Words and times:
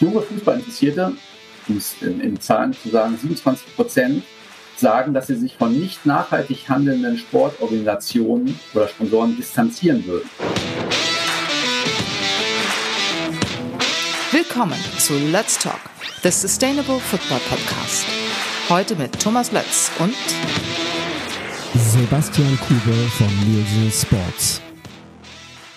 junge 0.00 0.22
Fußballinteressierte, 0.22 1.12
um 1.68 1.76
es 1.76 1.94
in, 2.00 2.20
in 2.20 2.40
Zahlen 2.40 2.72
zu 2.72 2.88
sagen, 2.88 3.16
27 3.16 3.76
Prozent 3.76 4.24
sagen, 4.76 5.12
dass 5.12 5.26
sie 5.26 5.36
sich 5.36 5.56
von 5.56 5.78
nicht 5.78 6.06
nachhaltig 6.06 6.68
handelnden 6.68 7.18
Sportorganisationen 7.18 8.58
oder 8.74 8.88
Sponsoren 8.88 9.36
distanzieren 9.36 10.04
würden. 10.06 10.28
Willkommen 14.32 14.78
zu 14.98 15.14
Let's 15.30 15.58
Talk, 15.58 15.80
the 16.22 16.30
Sustainable 16.30 16.98
Football 16.98 17.40
Podcast. 17.50 18.06
Heute 18.68 18.96
mit 18.96 19.20
Thomas 19.20 19.52
Lötz 19.52 19.90
und 19.98 20.14
Sebastian 21.74 22.58
Kube 22.60 22.94
von 23.18 23.28
Nielsen 23.44 23.90
Sports. 23.90 24.62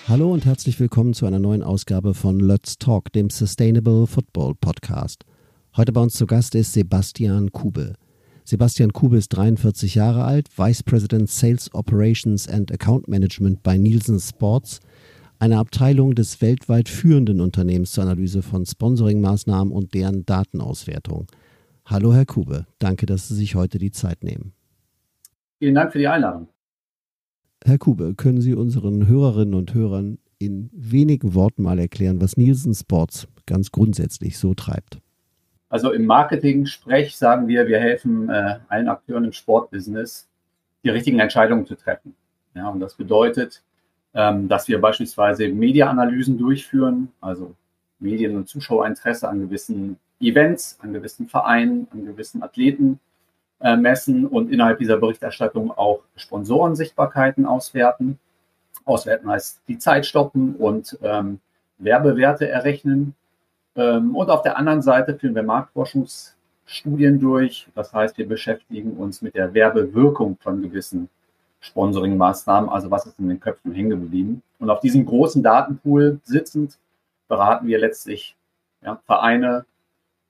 Hallo 0.10 0.34
und 0.34 0.46
herzlich 0.46 0.82
willkommen 0.82 1.14
zu 1.14 1.26
einer 1.26 1.40
neuen 1.40 1.64
Ausgabe 1.64 2.14
von 2.14 2.38
Let's 2.38 2.78
Talk, 2.78 3.14
dem 3.14 3.30
Sustainable 3.30 4.06
Football 4.06 4.54
Podcast. 4.56 5.24
Heute 5.78 5.94
bei 5.94 6.02
uns 6.02 6.16
zu 6.16 6.28
Gast 6.28 6.56
ist 6.56 6.74
Sebastian 6.74 7.54
Kube. 7.54 7.94
Sebastian 8.44 8.92
Kube 8.92 9.16
ist 9.16 9.30
43 9.30 9.96
Jahre 9.96 10.26
alt, 10.26 10.50
Vice 10.58 10.84
President 10.84 11.30
Sales 11.30 11.74
Operations 11.74 12.50
and 12.50 12.70
Account 12.74 13.08
Management 13.08 13.64
bei 13.64 13.78
Nielsen 13.78 14.20
Sports, 14.20 14.82
einer 15.40 15.60
Abteilung 15.60 16.16
des 16.16 16.42
weltweit 16.42 16.90
führenden 16.90 17.40
Unternehmens 17.40 17.94
zur 17.94 18.04
Analyse 18.04 18.42
von 18.42 18.66
Sponsoringmaßnahmen 18.66 19.72
und 19.72 19.94
deren 19.94 20.26
Datenauswertung. 20.26 21.28
Hallo 21.86 22.14
Herr 22.14 22.26
Kube, 22.26 22.66
danke, 22.78 23.06
dass 23.06 23.30
Sie 23.30 23.36
sich 23.36 23.56
heute 23.56 23.78
die 23.78 23.92
Zeit 23.92 24.22
nehmen. 24.22 24.52
Vielen 25.60 25.76
Dank 25.76 25.94
für 25.94 26.00
die 26.00 26.08
Einladung. 26.10 26.50
Herr 27.66 27.78
Kube, 27.78 28.14
können 28.16 28.42
Sie 28.42 28.54
unseren 28.54 29.08
Hörerinnen 29.08 29.54
und 29.54 29.74
Hörern 29.74 30.18
in 30.38 30.70
wenigen 30.74 31.34
Worten 31.34 31.64
mal 31.64 31.80
erklären, 31.80 32.22
was 32.22 32.36
Nielsen 32.36 32.74
Sports 32.74 33.28
ganz 33.46 33.72
grundsätzlich 33.72 34.38
so 34.38 34.54
treibt? 34.54 35.00
Also 35.70 35.92
im 35.92 36.06
Marketing-Sprech 36.06 37.16
sagen 37.16 37.48
wir, 37.48 37.68
wir 37.68 37.80
helfen 37.80 38.30
äh, 38.30 38.60
allen 38.68 38.90
Akteuren 38.90 39.24
im 39.24 39.32
Sportbusiness, 39.32 40.28
die 40.84 40.90
richtigen 40.90 41.20
Entscheidungen 41.20 41.66
zu 41.66 41.76
treffen. 41.76 42.14
Ja, 42.54 42.70
und 42.70 42.82
das 42.82 42.96
bedeutet, 42.96 43.64
ähm, 44.14 44.48
dass 44.48 44.68
wir 44.68 44.80
beispielsweise 44.80 45.48
Media-Analysen 45.48 46.38
durchführen, 46.38 47.10
also 47.22 47.56
Medien- 48.00 48.36
und 48.36 48.48
Zuschauerinteresse 48.48 49.28
an 49.30 49.40
gewissen 49.40 49.98
Events, 50.20 50.78
an 50.82 50.94
gewissen 50.94 51.28
Vereinen, 51.28 51.88
an 51.92 52.06
gewissen 52.06 52.44
Athleten 52.44 53.00
äh, 53.64 53.78
messen 53.78 54.28
und 54.28 54.52
innerhalb 54.52 54.80
dieser 54.80 54.98
Berichterstattung 54.98 55.72
auch 55.72 56.02
Sponsorensichtbarkeiten 56.16 57.46
auswerten. 57.46 58.20
Auswerten 58.86 59.30
heißt 59.30 59.62
die 59.68 59.78
Zeit 59.78 60.06
stoppen 60.06 60.56
und 60.56 60.98
ähm, 61.02 61.40
Werbewerte 61.78 62.48
errechnen. 62.50 63.16
Ähm, 63.76 64.16
und 64.16 64.30
auf 64.30 64.42
der 64.42 64.58
anderen 64.58 64.82
Seite 64.82 65.18
führen 65.18 65.36
wir 65.36 65.44
Marktforschungsstudien 65.44 67.20
durch. 67.20 67.68
Das 67.74 67.94
heißt, 67.94 68.18
wir 68.18 68.28
beschäftigen 68.28 68.98
uns 68.98 69.22
mit 69.22 69.36
der 69.36 69.54
Werbewirkung 69.54 70.38
von 70.42 70.62
gewissen 70.62 71.10
Sponsoring-Maßnahmen, 71.62 72.70
also 72.70 72.92
was 72.92 73.06
ist 73.06 73.18
in 73.20 73.30
den 73.30 73.40
Köpfen 73.40 73.72
hängen 73.72 73.92
geblieben. 73.92 74.44
Und 74.60 74.70
auf 74.70 74.82
diesem 74.82 75.06
großen 75.06 75.42
Datenpool 75.42 76.20
sitzend 76.24 76.78
beraten 77.30 77.68
wir 77.68 77.80
letztlich 77.80 78.36
ja, 78.82 79.00
Vereine, 79.06 79.66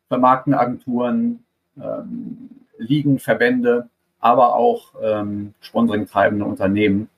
Vermarktenagenturen, 0.10 1.44
ähm, 1.82 2.50
Ligen, 2.84 3.20
Verbände, 3.20 3.90
aber 4.20 4.56
auch 4.56 4.94
ähm, 5.02 5.54
sponsoring-treibende 5.62 6.46
Unternehmen 6.46 7.10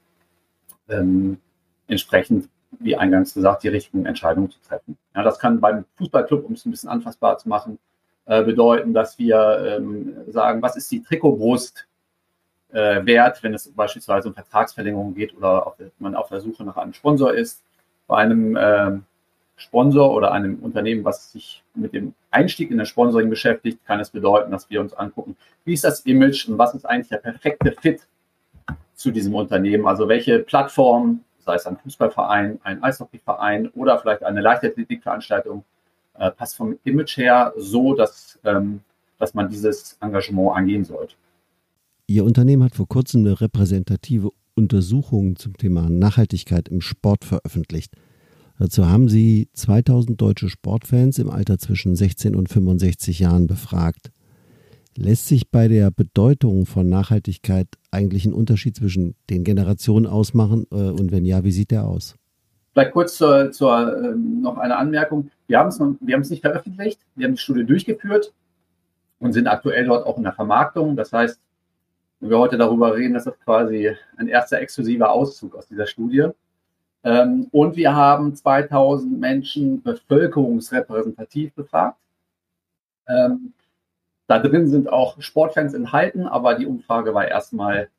ähm, 0.90 1.40
entsprechend, 1.88 2.50
wie 2.80 2.96
eingangs 2.96 3.34
gesagt, 3.34 3.64
die 3.64 3.70
richtigen 3.70 4.06
Entscheidungen 4.06 4.50
zu 4.50 4.60
treffen. 4.68 4.98
Ja, 5.16 5.24
das 5.24 5.40
kann 5.40 5.60
beim 5.60 5.86
Fußballclub, 5.98 6.46
um 6.46 6.54
es 6.54 6.66
ein 6.66 6.72
bisschen 6.72 6.90
anfassbar 6.90 7.38
zu 7.38 7.48
machen, 7.48 7.80
äh, 8.26 8.44
bedeuten, 8.44 8.94
dass 8.94 9.20
wir 9.20 9.78
ähm, 9.78 10.16
sagen, 10.28 10.62
was 10.62 10.76
ist 10.76 10.92
die 10.92 11.04
Trikotbrust 11.04 11.88
äh, 12.72 13.06
wert, 13.06 13.44
wenn 13.44 13.54
es 13.54 13.72
beispielsweise 13.72 14.28
um 14.28 14.34
Vertragsverlängerung 14.34 15.14
geht 15.14 15.36
oder 15.38 15.68
auf, 15.68 15.76
man 16.00 16.16
auf 16.16 16.30
der 16.30 16.42
Suche 16.42 16.64
nach 16.64 16.78
einem 16.78 16.94
Sponsor 16.94 17.34
ist. 17.34 17.64
Bei 18.08 18.18
einem 18.18 18.56
äh, 18.56 19.00
Sponsor 19.58 20.14
oder 20.14 20.32
einem 20.32 20.60
Unternehmen, 20.60 21.06
was 21.06 21.32
sich 21.32 21.64
mit 21.76 21.94
dem 21.94 22.14
Einstieg 22.32 22.72
in 22.72 22.78
das 22.78 22.90
Sponsoring 22.90 23.30
beschäftigt, 23.30 23.86
kann 23.86 24.00
es 24.00 24.10
bedeuten, 24.10 24.52
dass 24.52 24.70
wir 24.70 24.82
uns 24.82 24.94
angucken, 24.94 25.38
wie 25.64 25.74
ist 25.74 25.84
das 25.84 26.02
Image 26.02 26.48
und 26.48 26.58
was 26.58 26.76
ist 26.76 26.86
eigentlich 26.86 27.10
der 27.10 27.18
perfekte 27.18 27.72
Fit 27.72 28.06
zu 28.96 29.12
diesem 29.12 29.34
Unternehmen. 29.34 29.88
Also 29.88 30.08
welche 30.08 30.40
Plattform, 30.40 31.22
sei 31.40 31.56
es 31.56 31.66
ein 31.66 31.78
Fußballverein, 31.78 32.60
ein 32.64 32.84
Eishockeyverein 32.84 33.70
oder 33.70 33.98
vielleicht 34.00 34.24
eine 34.24 34.42
Leichtathletikveranstaltung, 34.42 35.64
äh, 36.18 36.32
passt 36.32 36.56
vom 36.56 36.78
Image 36.84 37.18
her 37.18 37.54
so, 37.58 37.94
dass, 37.94 38.40
ähm, 38.44 38.82
dass 39.20 39.34
man 39.34 39.50
dieses 39.50 39.98
Engagement 40.02 40.56
angehen 40.56 40.84
sollte. 40.84 41.16
Ihr 42.08 42.24
Unternehmen 42.24 42.64
hat 42.64 42.76
vor 42.76 42.88
kurzem 42.88 43.26
eine 43.26 43.40
repräsentative 43.40 44.32
Untersuchung 44.56 45.36
zum 45.36 45.58
Thema 45.58 45.90
Nachhaltigkeit 45.90 46.70
im 46.70 46.82
Sport 46.82 47.26
veröffentlicht. 47.26 47.94
Dazu 48.58 48.88
haben 48.88 49.10
sie 49.10 49.50
2000 49.54 50.20
deutsche 50.20 50.50
Sportfans 50.50 51.20
im 51.20 51.30
Alter 51.30 51.58
zwischen 51.58 51.96
16 51.96 52.36
und 52.36 52.50
65 52.50 53.20
Jahren 53.20 53.48
befragt. 53.48 54.12
Lässt 54.98 55.28
sich 55.28 55.50
bei 55.52 55.68
der 55.68 55.92
Bedeutung 55.92 56.66
von 56.66 56.88
Nachhaltigkeit 56.88 57.68
eigentlich 57.92 58.26
ein 58.26 58.34
Unterschied 58.34 58.78
zwischen 58.78 59.16
den 59.30 59.44
Generationen 59.44 60.08
ausmachen? 60.08 60.68
Äh, 60.72 60.76
und 60.76 61.12
wenn 61.12 61.26
ja, 61.26 61.44
wie 61.44 61.52
sieht 61.52 61.72
der 61.72 61.86
aus? 61.86 62.16
Vielleicht 62.72 62.94
kurz 62.94 63.18
zur, 63.18 63.52
zur 63.52 63.98
äh, 63.98 64.16
noch 64.16 64.58
eine 64.58 64.78
Anmerkung. 64.78 65.32
Wir 65.48 65.60
haben 65.60 65.68
es 65.68 65.80
wir 65.80 66.14
haben 66.14 66.22
es 66.22 66.30
nicht 66.30 66.42
veröffentlicht. 66.42 67.02
Wir 67.16 67.28
haben 67.28 67.36
die 67.36 67.42
Studie 67.42 67.66
durchgeführt 67.66 68.34
und 69.20 69.34
sind 69.34 69.48
aktuell 69.48 69.86
dort 69.86 70.06
auch 70.06 70.18
in 70.18 70.24
der 70.24 70.34
Vermarktung. 70.34 70.96
Das 70.96 71.12
heißt, 71.12 71.42
wenn 72.22 72.30
wir 72.30 72.40
heute 72.40 72.58
darüber 72.58 72.96
reden, 72.96 73.16
das 73.16 73.26
ist 73.28 73.40
quasi 73.44 73.92
ein 74.16 74.30
erster 74.30 74.62
exklusiver 74.62 75.12
Auszug 75.12 75.56
aus 75.56 75.68
dieser 75.68 75.88
Studie. 75.88 76.30
Ähm, 77.06 77.48
und 77.52 77.76
wir 77.76 77.96
haben 77.96 78.36
2000 78.36 79.20
Menschen 79.20 79.82
bevölkerungsrepräsentativ 79.84 81.54
befragt. 81.54 81.98
Ähm, 83.08 83.54
da 84.28 84.40
drin 84.40 84.68
sind 84.68 84.92
auch 84.92 85.22
Sportfans 85.22 85.76
enthalten, 85.76 86.26
aber 86.26 86.56
die 86.56 86.66
Umfrage 86.66 87.14
war 87.14 87.28
erstmal 87.28 87.90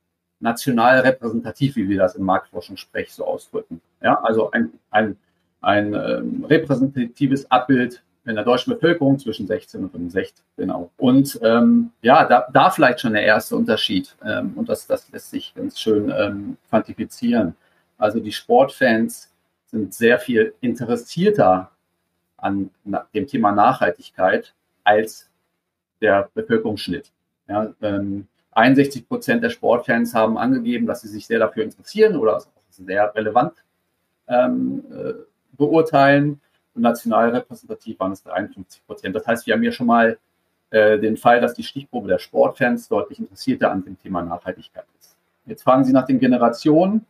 national 0.40 1.00
repräsentativ, 1.00 1.76
wie 1.76 1.88
wir 1.88 1.98
das 1.98 2.16
im 2.16 2.24
Marktforschungssprech 2.24 3.14
so 3.14 3.24
ausdrücken. 3.24 3.80
Ja, 4.02 4.20
also 4.22 4.50
ein, 4.50 4.72
ein, 4.90 5.16
ein 5.60 5.94
ähm, 5.94 6.44
repräsentatives 6.44 7.48
Abbild 7.48 8.02
in 8.24 8.34
der 8.34 8.44
deutschen 8.44 8.72
Bevölkerung 8.74 9.20
zwischen 9.20 9.46
16 9.46 9.84
und 9.84 9.92
65, 9.92 10.44
genau. 10.56 10.90
Und 10.96 11.38
ähm, 11.44 11.92
ja, 12.02 12.24
da, 12.24 12.48
da 12.52 12.70
vielleicht 12.70 13.00
schon 13.00 13.12
der 13.12 13.22
erste 13.22 13.54
Unterschied. 13.54 14.16
Ähm, 14.24 14.54
und 14.56 14.68
das, 14.68 14.88
das 14.88 15.08
lässt 15.12 15.30
sich 15.30 15.54
ganz 15.54 15.78
schön 15.78 16.12
ähm, 16.14 16.56
quantifizieren. 16.68 17.54
Also 17.98 18.20
die 18.20 18.32
Sportfans 18.32 19.32
sind 19.66 19.94
sehr 19.94 20.18
viel 20.18 20.54
interessierter 20.60 21.70
an 22.36 22.70
dem 23.14 23.26
Thema 23.26 23.52
Nachhaltigkeit 23.52 24.54
als 24.84 25.28
der 26.00 26.30
Bevölkerungsschnitt. 26.34 27.10
Ja, 27.48 27.72
ähm, 27.82 28.26
61 28.52 29.08
Prozent 29.08 29.42
der 29.42 29.50
Sportfans 29.50 30.14
haben 30.14 30.38
angegeben, 30.38 30.86
dass 30.86 31.02
sie 31.02 31.08
sich 31.08 31.26
sehr 31.26 31.38
dafür 31.38 31.64
interessieren 31.64 32.16
oder 32.16 32.38
es 32.38 32.48
sehr 32.70 33.14
relevant 33.14 33.52
ähm, 34.28 34.84
äh, 34.90 35.12
beurteilen. 35.56 36.40
Und 36.74 36.82
national 36.82 37.30
repräsentativ 37.30 37.98
waren 38.00 38.12
es 38.12 38.22
53 38.22 38.86
Prozent. 38.86 39.16
Das 39.16 39.26
heißt, 39.26 39.46
wir 39.46 39.54
haben 39.54 39.62
hier 39.62 39.72
schon 39.72 39.86
mal 39.86 40.18
äh, 40.70 40.98
den 40.98 41.16
Fall, 41.16 41.40
dass 41.40 41.54
die 41.54 41.62
Stichprobe 41.62 42.08
der 42.08 42.18
Sportfans 42.18 42.88
deutlich 42.88 43.18
interessierter 43.18 43.70
an 43.70 43.84
dem 43.84 43.98
Thema 43.98 44.22
Nachhaltigkeit 44.22 44.84
ist. 44.98 45.16
Jetzt 45.46 45.62
fragen 45.62 45.84
Sie 45.84 45.92
nach 45.92 46.06
den 46.06 46.18
Generationen. 46.18 47.06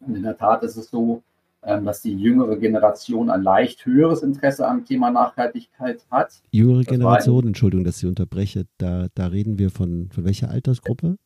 Und 0.00 0.16
in 0.16 0.22
der 0.22 0.36
Tat 0.36 0.62
ist 0.62 0.76
es 0.76 0.90
so, 0.90 1.22
ähm, 1.62 1.84
dass 1.84 2.02
die 2.02 2.14
jüngere 2.14 2.56
Generation 2.56 3.28
ein 3.28 3.42
leicht 3.42 3.84
höheres 3.86 4.22
Interesse 4.22 4.68
am 4.68 4.84
Thema 4.84 5.10
Nachhaltigkeit 5.10 6.04
hat. 6.10 6.40
Jüngere 6.50 6.84
Generation, 6.84 7.44
ein, 7.44 7.48
Entschuldigung, 7.48 7.84
dass 7.84 7.98
ich 7.98 8.06
unterbreche, 8.06 8.66
da, 8.78 9.08
da 9.14 9.26
reden 9.26 9.58
wir 9.58 9.70
von, 9.70 10.08
von 10.14 10.24
welcher 10.24 10.50
Altersgruppe? 10.50 11.16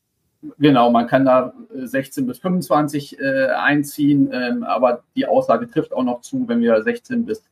Genau, 0.58 0.90
man 0.90 1.06
kann 1.06 1.26
da 1.26 1.52
16 1.74 2.24
äh, 2.24 2.26
bis 2.26 2.38
25 2.38 3.18
äh, 3.18 3.48
einziehen, 3.48 4.30
ähm, 4.32 4.62
aber 4.62 5.02
die 5.14 5.26
Aussage 5.26 5.68
trifft 5.68 5.92
auch 5.92 6.04
noch 6.04 6.22
zu, 6.22 6.48
wenn 6.48 6.60
wir 6.60 6.82
16 6.82 7.26
bis 7.26 7.44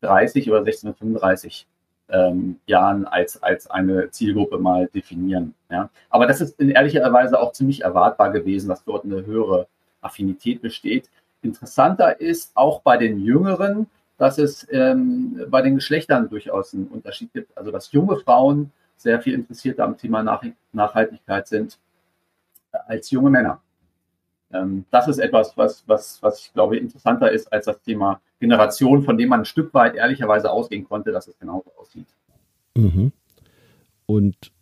30 0.00 0.50
oder 0.50 0.64
16 0.64 0.90
bis 0.90 0.98
35 0.98 1.66
ähm, 2.08 2.58
Jahren 2.66 3.06
als, 3.06 3.42
als 3.42 3.68
eine 3.70 4.10
Zielgruppe 4.10 4.58
mal 4.58 4.88
definieren. 4.88 5.54
Ja. 5.70 5.90
Aber 6.08 6.26
das 6.26 6.40
ist 6.40 6.58
in 6.58 6.70
ehrlicher 6.70 7.12
Weise 7.12 7.38
auch 7.38 7.52
ziemlich 7.52 7.82
erwartbar 7.82 8.32
gewesen, 8.32 8.68
dass 8.68 8.84
dort 8.84 9.04
eine 9.04 9.26
höhere 9.26 9.66
Affinität 10.00 10.62
besteht. 10.62 11.08
Interessanter 11.42 12.20
ist 12.20 12.52
auch 12.54 12.82
bei 12.82 12.96
den 12.96 13.20
Jüngeren, 13.20 13.86
dass 14.18 14.38
es 14.38 14.66
ähm, 14.70 15.46
bei 15.48 15.62
den 15.62 15.76
Geschlechtern 15.76 16.28
durchaus 16.28 16.74
einen 16.74 16.88
Unterschied 16.88 17.32
gibt. 17.32 17.56
Also 17.56 17.70
dass 17.70 17.92
junge 17.92 18.16
Frauen 18.18 18.70
sehr 18.96 19.20
viel 19.22 19.34
interessierter 19.34 19.84
am 19.84 19.96
Thema 19.96 20.22
Nach 20.22 20.42
Nachhaltigkeit 20.72 21.48
sind 21.48 21.78
als 22.86 23.10
junge 23.10 23.30
Männer. 23.30 23.60
Ähm, 24.52 24.84
das 24.90 25.08
ist 25.08 25.18
etwas, 25.18 25.56
was, 25.56 25.84
was, 25.86 26.22
was 26.22 26.40
ich 26.40 26.52
glaube 26.52 26.76
interessanter 26.76 27.30
ist 27.30 27.52
als 27.52 27.66
das 27.66 27.80
Thema 27.80 28.20
Generation, 28.40 29.02
von 29.02 29.16
dem 29.16 29.28
man 29.28 29.40
ein 29.40 29.46
Stück 29.46 29.72
weit 29.74 29.94
ehrlicherweise 29.94 30.50
ausgehen 30.50 30.86
konnte, 30.88 31.12
dass 31.12 31.28
es 31.28 31.38
genauso 31.38 31.72
aussieht. 31.78 32.06
Mhm. 32.76 33.12
Und 34.06 34.52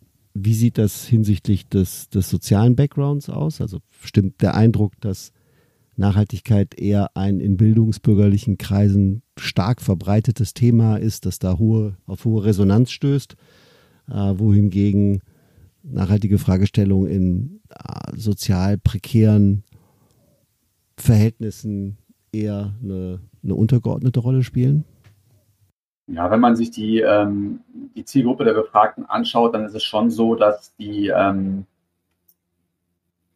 wie 0.45 0.53
sieht 0.53 0.77
das 0.77 1.05
hinsichtlich 1.05 1.67
des, 1.67 2.09
des 2.09 2.29
sozialen 2.29 2.75
Backgrounds 2.75 3.29
aus? 3.29 3.61
Also 3.61 3.79
stimmt 4.01 4.41
der 4.41 4.55
Eindruck, 4.55 4.93
dass 5.01 5.31
Nachhaltigkeit 5.95 6.79
eher 6.79 7.15
ein 7.15 7.39
in 7.39 7.57
bildungsbürgerlichen 7.57 8.57
Kreisen 8.57 9.21
stark 9.37 9.81
verbreitetes 9.81 10.53
Thema 10.53 10.97
ist, 10.97 11.25
das 11.25 11.39
da 11.39 11.57
hohe, 11.57 11.97
auf 12.05 12.25
hohe 12.25 12.45
Resonanz 12.45 12.91
stößt, 12.91 13.35
äh, 14.09 14.13
wohingegen 14.13 15.21
nachhaltige 15.83 16.37
Fragestellungen 16.37 17.09
in 17.09 17.59
äh, 17.69 18.17
sozial 18.17 18.77
prekären 18.77 19.63
Verhältnissen 20.97 21.97
eher 22.31 22.75
eine, 22.81 23.19
eine 23.43 23.55
untergeordnete 23.55 24.19
Rolle 24.19 24.43
spielen? 24.43 24.85
Ja, 26.11 26.31
wenn 26.31 26.39
man 26.39 26.55
sich 26.55 26.71
die, 26.71 27.01
ähm, 27.01 27.61
die 27.95 28.03
Zielgruppe 28.03 28.43
der 28.43 28.53
Befragten 28.53 29.05
anschaut, 29.05 29.53
dann 29.53 29.65
ist 29.65 29.75
es 29.75 29.83
schon 29.83 30.09
so, 30.09 30.33
dass 30.35 30.73
die, 30.77 31.07
ähm, 31.07 31.65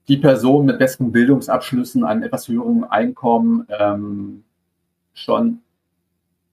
die 0.08 0.18
Personen 0.18 0.66
mit 0.66 0.80
besten 0.80 1.12
Bildungsabschlüssen, 1.12 2.04
einem 2.04 2.24
etwas 2.24 2.48
höheren 2.48 2.84
Einkommen 2.84 3.68
ähm, 3.70 4.44
schon 5.14 5.60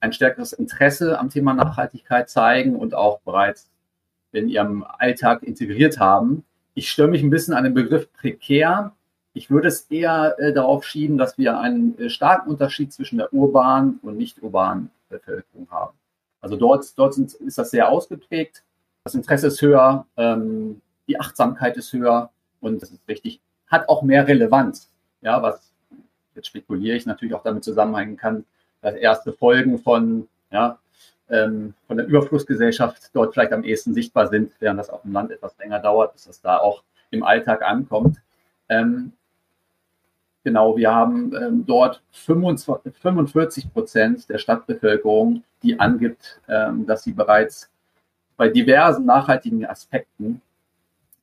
ein 0.00 0.12
stärkeres 0.12 0.52
Interesse 0.52 1.18
am 1.18 1.30
Thema 1.30 1.54
Nachhaltigkeit 1.54 2.28
zeigen 2.28 2.76
und 2.76 2.94
auch 2.94 3.20
bereits 3.20 3.70
in 4.32 4.48
ihrem 4.48 4.84
Alltag 4.84 5.42
integriert 5.42 5.98
haben. 5.98 6.44
Ich 6.74 6.90
störe 6.90 7.08
mich 7.08 7.22
ein 7.22 7.30
bisschen 7.30 7.54
an 7.54 7.64
den 7.64 7.74
Begriff 7.74 8.12
prekär. 8.12 8.92
Ich 9.32 9.50
würde 9.50 9.68
es 9.68 9.82
eher 9.90 10.36
äh, 10.38 10.52
darauf 10.52 10.84
schieben, 10.84 11.16
dass 11.16 11.38
wir 11.38 11.58
einen 11.58 11.98
äh, 11.98 12.10
starken 12.10 12.50
Unterschied 12.50 12.92
zwischen 12.92 13.18
der 13.18 13.32
urbanen 13.32 14.00
und 14.02 14.16
nicht 14.16 14.42
urbanen 14.42 14.90
Bevölkerung 15.08 15.68
haben. 15.70 15.99
Also 16.40 16.56
dort, 16.56 16.98
dort 16.98 17.14
sind, 17.14 17.32
ist 17.34 17.58
das 17.58 17.70
sehr 17.70 17.88
ausgeprägt. 17.88 18.62
Das 19.04 19.14
Interesse 19.14 19.48
ist 19.48 19.60
höher, 19.62 20.06
ähm, 20.16 20.80
die 21.06 21.18
Achtsamkeit 21.18 21.76
ist 21.76 21.92
höher 21.92 22.30
und 22.60 22.82
das 22.82 22.90
ist 22.90 23.00
richtig, 23.08 23.40
hat 23.66 23.88
auch 23.88 24.02
mehr 24.02 24.26
Relevanz. 24.26 24.90
Ja, 25.22 25.42
was 25.42 25.72
jetzt 26.34 26.48
spekuliere 26.48 26.96
ich 26.96 27.06
natürlich 27.06 27.34
auch 27.34 27.42
damit 27.42 27.64
zusammenhängen 27.64 28.16
kann, 28.16 28.44
dass 28.80 28.94
erste 28.94 29.32
Folgen 29.32 29.78
von, 29.78 30.28
ja, 30.50 30.78
ähm, 31.28 31.74
von 31.86 31.96
der 31.96 32.06
Überflussgesellschaft 32.06 33.10
dort 33.12 33.34
vielleicht 33.34 33.52
am 33.52 33.64
ehesten 33.64 33.94
sichtbar 33.94 34.28
sind, 34.28 34.52
während 34.58 34.80
das 34.80 34.90
auf 34.90 35.02
dem 35.02 35.12
Land 35.12 35.30
etwas 35.30 35.56
länger 35.58 35.78
dauert, 35.78 36.12
bis 36.12 36.24
das 36.24 36.40
da 36.40 36.58
auch 36.58 36.82
im 37.10 37.22
Alltag 37.22 37.62
ankommt. 37.62 38.18
Ähm, 38.68 39.12
genau, 40.44 40.76
wir 40.76 40.92
haben 40.92 41.34
ähm, 41.34 41.64
dort 41.66 42.02
25, 42.12 42.94
45 42.96 43.72
Prozent 43.72 44.28
der 44.28 44.38
Stadtbevölkerung, 44.38 45.42
die 45.62 45.78
angibt, 45.78 46.40
ähm, 46.48 46.86
dass 46.86 47.04
sie 47.04 47.12
bereits 47.12 47.70
bei 48.36 48.48
diversen 48.48 49.04
nachhaltigen 49.04 49.66
Aspekten, 49.66 50.40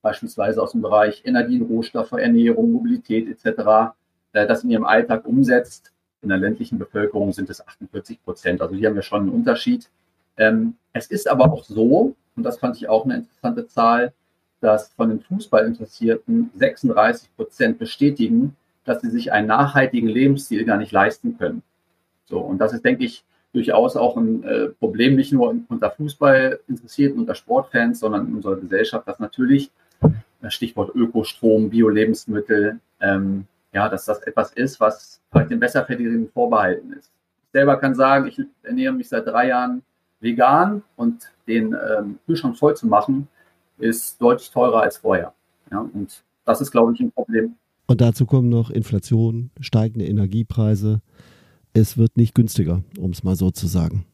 beispielsweise 0.01 0.61
aus 0.61 0.73
dem 0.73 0.81
Bereich 0.81 1.23
Energie, 1.25 1.61
Rohstoffe, 1.61 2.11
Ernährung, 2.11 2.71
Mobilität 2.71 3.27
etc., 3.27 3.93
äh, 4.33 4.45
das 4.47 4.63
in 4.63 4.69
ihrem 4.69 4.85
Alltag 4.85 5.25
umsetzt. 5.25 5.91
In 6.21 6.29
der 6.29 6.37
ländlichen 6.37 6.77
Bevölkerung 6.77 7.31
sind 7.31 7.49
es 7.49 7.65
48 7.65 8.23
Prozent. 8.23 8.61
Also 8.61 8.75
hier 8.75 8.89
haben 8.89 8.95
wir 8.95 9.01
schon 9.01 9.21
einen 9.21 9.29
Unterschied. 9.29 9.89
Ähm, 10.37 10.75
es 10.93 11.07
ist 11.07 11.29
aber 11.29 11.51
auch 11.51 11.63
so, 11.63 12.15
und 12.35 12.43
das 12.43 12.59
fand 12.59 12.77
ich 12.77 12.87
auch 12.87 13.05
eine 13.05 13.15
interessante 13.15 13.67
Zahl, 13.67 14.13
dass 14.59 14.89
von 14.93 15.09
den 15.09 15.21
Fußballinteressierten 15.21 16.51
36 16.55 17.35
Prozent 17.35 17.79
bestätigen, 17.79 18.55
dass 18.87 19.01
sie 19.01 19.09
sich 19.09 19.31
einen 19.31 19.47
nachhaltigen 19.47 20.07
Lebensstil 20.07 20.63
gar 20.65 20.77
nicht 20.77 20.91
leisten 20.91 21.37
können. 21.37 21.61
So, 22.25 22.39
und 22.39 22.57
das 22.59 22.73
ist, 22.73 22.85
denke 22.85 23.05
ich, 23.05 23.23
durchaus 23.53 23.95
auch 23.95 24.17
ein 24.17 24.43
äh, 24.43 24.67
Problem, 24.69 25.15
nicht 25.15 25.31
nur 25.33 25.55
unter 25.67 25.91
Fußballinteressierten, 25.91 27.19
unter 27.19 27.35
Sportfans, 27.35 27.99
sondern 27.99 28.27
in 28.27 28.35
unserer 28.35 28.57
Gesellschaft, 28.57 29.07
dass 29.07 29.19
natürlich, 29.19 29.71
das 30.41 30.53
Stichwort 30.53 30.93
Ökostrom, 30.95 31.69
Bio-Lebensmittel, 31.69 32.79
ähm, 33.01 33.45
ja, 33.73 33.89
dass 33.89 34.05
das 34.05 34.21
etwas 34.21 34.53
ist, 34.53 34.79
was 34.79 35.19
vielleicht 35.31 35.51
den 35.51 35.59
Besserverdienenden 35.59 36.29
vorbehalten 36.31 36.93
ist. 36.93 37.11
Ich 37.45 37.51
selber 37.53 37.77
kann 37.77 37.95
sagen, 37.95 38.27
ich 38.27 38.39
ernähre 38.63 38.93
mich 38.93 39.09
seit 39.09 39.25
drei 39.25 39.47
Jahren 39.47 39.81
vegan 40.19 40.83
und 40.95 41.31
den 41.47 41.73
ähm, 41.73 42.19
Kühlschrank 42.25 42.57
voll 42.57 42.75
zu 42.75 42.87
machen, 42.87 43.27
ist 43.79 44.21
deutlich 44.21 44.51
teurer 44.51 44.81
als 44.81 44.97
vorher. 44.97 45.33
Ja, 45.71 45.79
und 45.79 46.23
das 46.45 46.61
ist, 46.61 46.71
glaube 46.71 46.93
ich, 46.93 46.99
ein 46.99 47.11
Problem. 47.11 47.55
Und 47.87 48.01
dazu 48.01 48.25
kommen 48.25 48.49
noch 48.49 48.69
Inflation, 48.69 49.49
steigende 49.61 50.05
Energiepreise. 50.05 51.01
Es 51.73 51.97
wird 51.97 52.17
nicht 52.17 52.35
günstiger, 52.35 52.83
um 52.99 53.11
es 53.11 53.23
mal 53.23 53.35
so 53.35 53.49
zu 53.49 53.67
sagen. 53.67 54.05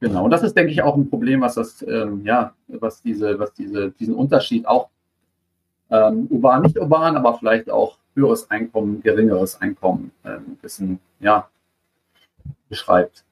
Genau, 0.00 0.24
und 0.24 0.30
das 0.30 0.42
ist, 0.42 0.56
denke 0.56 0.72
ich, 0.72 0.82
auch 0.82 0.96
ein 0.96 1.08
Problem, 1.08 1.40
was 1.40 1.54
das, 1.54 1.84
ähm, 1.86 2.22
ja, 2.24 2.54
was 2.68 3.02
diese, 3.02 3.38
was 3.38 3.52
diese, 3.54 3.92
diesen 3.92 4.14
Unterschied 4.14 4.66
auch 4.66 4.88
ähm, 5.90 6.26
urban, 6.30 6.62
nicht 6.62 6.78
urban, 6.78 7.16
aber 7.16 7.38
vielleicht 7.38 7.70
auch 7.70 7.98
höheres 8.14 8.50
Einkommen, 8.50 9.02
geringeres 9.02 9.60
Einkommen 9.60 10.10
äh, 10.24 10.30
ein 10.30 10.56
bisschen, 10.60 10.98
ja, 11.20 11.48
beschreibt. 12.68 13.24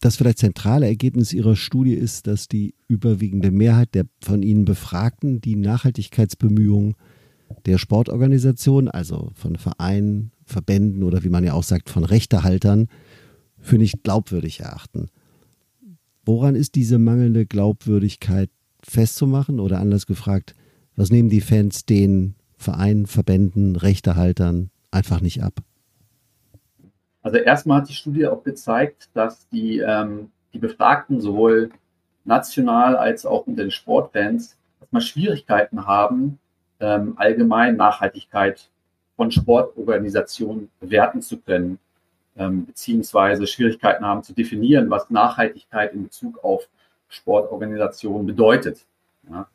Das 0.00 0.16
vielleicht 0.16 0.38
zentrale 0.38 0.86
Ergebnis 0.86 1.32
Ihrer 1.32 1.56
Studie 1.56 1.94
ist, 1.94 2.26
dass 2.26 2.46
die 2.46 2.74
überwiegende 2.86 3.50
Mehrheit 3.50 3.94
der 3.94 4.04
von 4.22 4.42
Ihnen 4.42 4.64
Befragten 4.64 5.40
die 5.40 5.56
Nachhaltigkeitsbemühungen 5.56 6.94
der 7.66 7.78
Sportorganisation, 7.78 8.88
also 8.88 9.30
von 9.34 9.56
Vereinen, 9.56 10.32
Verbänden 10.44 11.02
oder 11.02 11.24
wie 11.24 11.28
man 11.28 11.44
ja 11.44 11.52
auch 11.52 11.62
sagt, 11.62 11.90
von 11.90 12.04
Rechtehaltern, 12.04 12.88
für 13.58 13.78
nicht 13.78 14.02
glaubwürdig 14.02 14.60
erachten. 14.60 15.08
Woran 16.24 16.54
ist 16.54 16.74
diese 16.74 16.98
mangelnde 16.98 17.46
Glaubwürdigkeit 17.46 18.50
festzumachen 18.82 19.60
oder 19.60 19.80
anders 19.80 20.06
gefragt, 20.06 20.54
was 20.94 21.10
nehmen 21.10 21.28
die 21.28 21.40
Fans 21.40 21.86
den 21.86 22.34
Vereinen, 22.56 23.06
Verbänden, 23.06 23.76
Rechtehaltern 23.76 24.70
einfach 24.90 25.20
nicht 25.20 25.42
ab? 25.42 25.60
Also 27.22 27.38
erstmal 27.38 27.80
hat 27.80 27.88
die 27.88 27.94
Studie 27.94 28.26
auch 28.26 28.42
gezeigt, 28.42 29.10
dass 29.14 29.48
die, 29.48 29.78
ähm, 29.78 30.30
die 30.52 30.58
Befragten 30.58 31.20
sowohl 31.20 31.70
national 32.24 32.96
als 32.96 33.26
auch 33.26 33.46
unter 33.46 33.62
den 33.62 33.70
Sportfans 33.70 34.56
erstmal 34.80 35.02
Schwierigkeiten 35.02 35.86
haben, 35.86 36.38
ähm, 36.80 37.14
allgemein 37.16 37.76
Nachhaltigkeit 37.76 38.68
von 39.16 39.30
Sportorganisationen 39.30 40.70
bewerten 40.80 41.22
zu 41.22 41.38
können, 41.38 41.78
ähm, 42.36 42.66
beziehungsweise 42.66 43.46
Schwierigkeiten 43.46 44.04
haben 44.04 44.22
zu 44.22 44.32
definieren, 44.32 44.90
was 44.90 45.10
Nachhaltigkeit 45.10 45.92
in 45.92 46.04
Bezug 46.04 46.42
auf 46.44 46.68
Sportorganisationen 47.08 48.26
bedeutet. 48.26 48.84
Ja, 49.28 49.48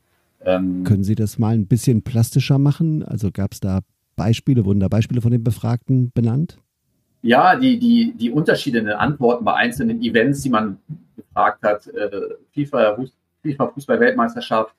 ähm, 0.45 0.83
Können 0.83 1.03
Sie 1.03 1.15
das 1.15 1.39
mal 1.39 1.53
ein 1.53 1.67
bisschen 1.67 2.01
plastischer 2.01 2.59
machen? 2.59 3.03
Also 3.03 3.31
gab 3.31 3.53
es 3.53 3.59
da 3.59 3.79
Beispiele, 4.15 4.65
wurden 4.65 4.79
da 4.79 4.87
Beispiele 4.87 5.21
von 5.21 5.31
den 5.31 5.43
Befragten 5.43 6.11
benannt? 6.13 6.57
Ja, 7.21 7.55
die, 7.55 7.79
die, 7.79 8.13
die 8.17 8.31
Unterschiede 8.31 8.79
in 8.79 8.85
den 8.85 8.95
Antworten 8.95 9.45
bei 9.45 9.53
einzelnen 9.53 10.01
Events, 10.01 10.41
die 10.41 10.49
man 10.49 10.77
gefragt 11.15 11.63
hat, 11.63 11.87
äh, 11.87 12.09
FIFA, 12.53 12.97
FIFA 13.41 13.67
Fußball-Weltmeisterschaft, 13.67 14.75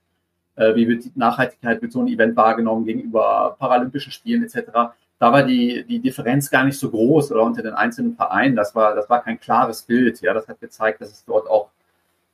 äh, 0.57 0.75
wie 0.75 0.89
wird 0.89 1.05
die 1.05 1.13
Nachhaltigkeit 1.15 1.83
mit 1.83 1.93
so 1.93 2.01
einem 2.01 2.09
Event 2.09 2.37
wahrgenommen 2.37 2.85
gegenüber 2.85 3.57
Paralympischen 3.59 4.13
Spielen 4.13 4.45
etc. 4.45 4.71
Da 5.19 5.33
war 5.33 5.43
die, 5.43 5.85
die 5.85 6.01
Differenz 6.01 6.51
gar 6.51 6.65
nicht 6.65 6.79
so 6.79 6.91
groß 6.91 7.33
oder 7.33 7.43
unter 7.43 7.63
den 7.63 7.75
einzelnen 7.75 8.15
Vereinen. 8.15 8.57
Das 8.57 8.75
war, 8.75 8.95
das 8.95 9.09
war 9.09 9.23
kein 9.23 9.41
klares 9.41 9.83
Bild. 9.83 10.21
Ja, 10.21 10.35
das 10.35 10.49
hat 10.49 10.61
gezeigt, 10.61 11.01
dass 11.01 11.11
es 11.11 11.25
dort 11.25 11.49
auch, 11.49 11.71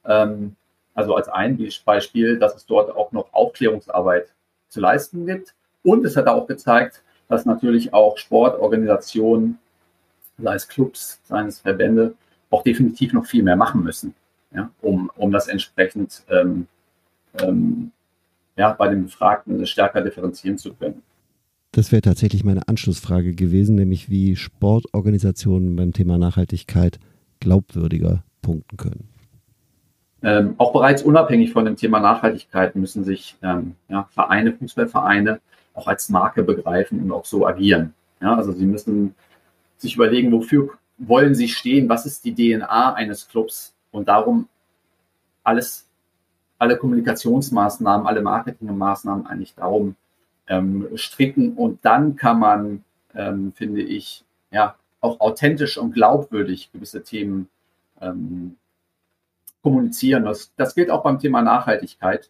ähm, 0.05 0.57
also 0.95 1.15
als 1.15 1.29
ein 1.29 1.59
Beispiel, 1.85 2.39
dass 2.39 2.57
es 2.57 2.67
dort 2.67 2.95
auch 2.95 3.13
noch 3.13 3.33
Aufklärungsarbeit 3.33 4.29
zu 4.69 4.81
leisten 4.81 5.27
gibt. 5.27 5.55
Und 5.83 6.05
es 6.05 6.17
hat 6.17 6.27
auch 6.27 6.47
gezeigt, 6.47 7.03
dass 7.29 7.47
natürlich 7.47 7.95
auch 7.95 8.19
Sportorganisationen, 8.19 9.59
sei 10.39 10.55
es 10.55 10.69
Clubs, 10.69 11.21
sei 11.25 11.45
es 11.45 11.61
Verbände, 11.61 12.15
auch 12.51 12.63
definitiv 12.63 13.13
noch 13.13 13.25
viel 13.25 13.43
mehr 13.43 13.57
machen 13.57 13.83
müssen, 13.83 14.15
ja, 14.53 14.71
um, 14.83 15.11
um 15.17 15.31
das 15.31 15.47
entsprechend 15.47 16.25
ähm, 16.29 16.67
ähm, 17.41 17.93
ja, 18.57 18.73
bei 18.73 18.89
den 18.89 19.05
Befragten 19.05 19.67
stärker 19.67 20.03
differenzieren 20.03 20.59
zu 20.59 20.75
können. 20.75 21.03
Das 21.73 21.93
wäre 21.93 22.03
tatsächlich 22.03 22.45
meine 22.45 22.67
Anschlussfrage 22.67 23.33
gewesen, 23.35 23.77
nämlich 23.77 24.11
wie 24.11 24.35
Sportorganisationen 24.35 25.77
beim 25.77 25.93
Thema 25.93 26.19
Nachhaltigkeit 26.19 26.99
glaubwürdiger 27.39 28.25
punkten 28.43 28.77
können. 28.77 29.09
Ähm, 30.23 30.55
auch 30.59 30.73
bereits 30.73 31.03
unabhängig 31.03 31.53
von 31.53 31.65
dem 31.65 31.77
Thema 31.77 32.01
Nachhaltigkeit 32.01 32.77
müssen 32.77 33.05
sich 33.05 33.37
ähm, 33.43 33.77
ja, 33.89 34.09
Vereine, 34.11 34.53
Fußballvereine 34.53 35.41
auch 35.75 35.87
als 35.87 36.09
Marke 36.09 36.43
begreifen 36.43 37.01
und 37.01 37.13
auch 37.13 37.25
so 37.25 37.47
agieren. 37.47 37.95
Ja, 38.21 38.37
also 38.37 38.53
sie 38.53 38.67
müssen 38.67 39.15
sich 39.79 39.95
überlegen, 39.95 40.31
wofür 40.33 40.71
wollen 40.99 41.35
sie 41.35 41.49
stehen, 41.49 41.89
was 41.89 42.05
ist 42.05 42.25
die 42.25 42.35
DNA 42.35 42.95
eines 42.95 43.29
Clubs 43.29 43.75
und 43.93 44.09
darum 44.09 44.49
alles 45.43 45.87
alle 46.61 46.77
Kommunikationsmaßnahmen, 46.77 48.07
alle 48.07 48.21
Marketingmaßnahmen 48.21 49.27
eigentlich 49.27 49.55
darum 49.55 49.97
ähm, 50.47 50.89
stricken. 50.95 51.55
Und 51.55 51.85
dann 51.85 52.17
kann 52.17 52.39
man, 52.39 52.85
ähm, 53.15 53.53
finde 53.55 53.81
ich, 53.81 54.25
ja, 54.51 54.77
auch 55.01 55.21
authentisch 55.21 55.79
und 55.79 55.93
glaubwürdig 55.93 56.71
gewisse 56.71 57.03
Themen 57.03 57.49
ähm, 58.03 58.57
kommunizieren. 59.63 60.27
Das, 60.27 60.53
das 60.57 60.75
gilt 60.75 60.91
auch 60.91 61.03
beim 61.03 61.19
Thema 61.19 61.41
Nachhaltigkeit. 61.41 62.29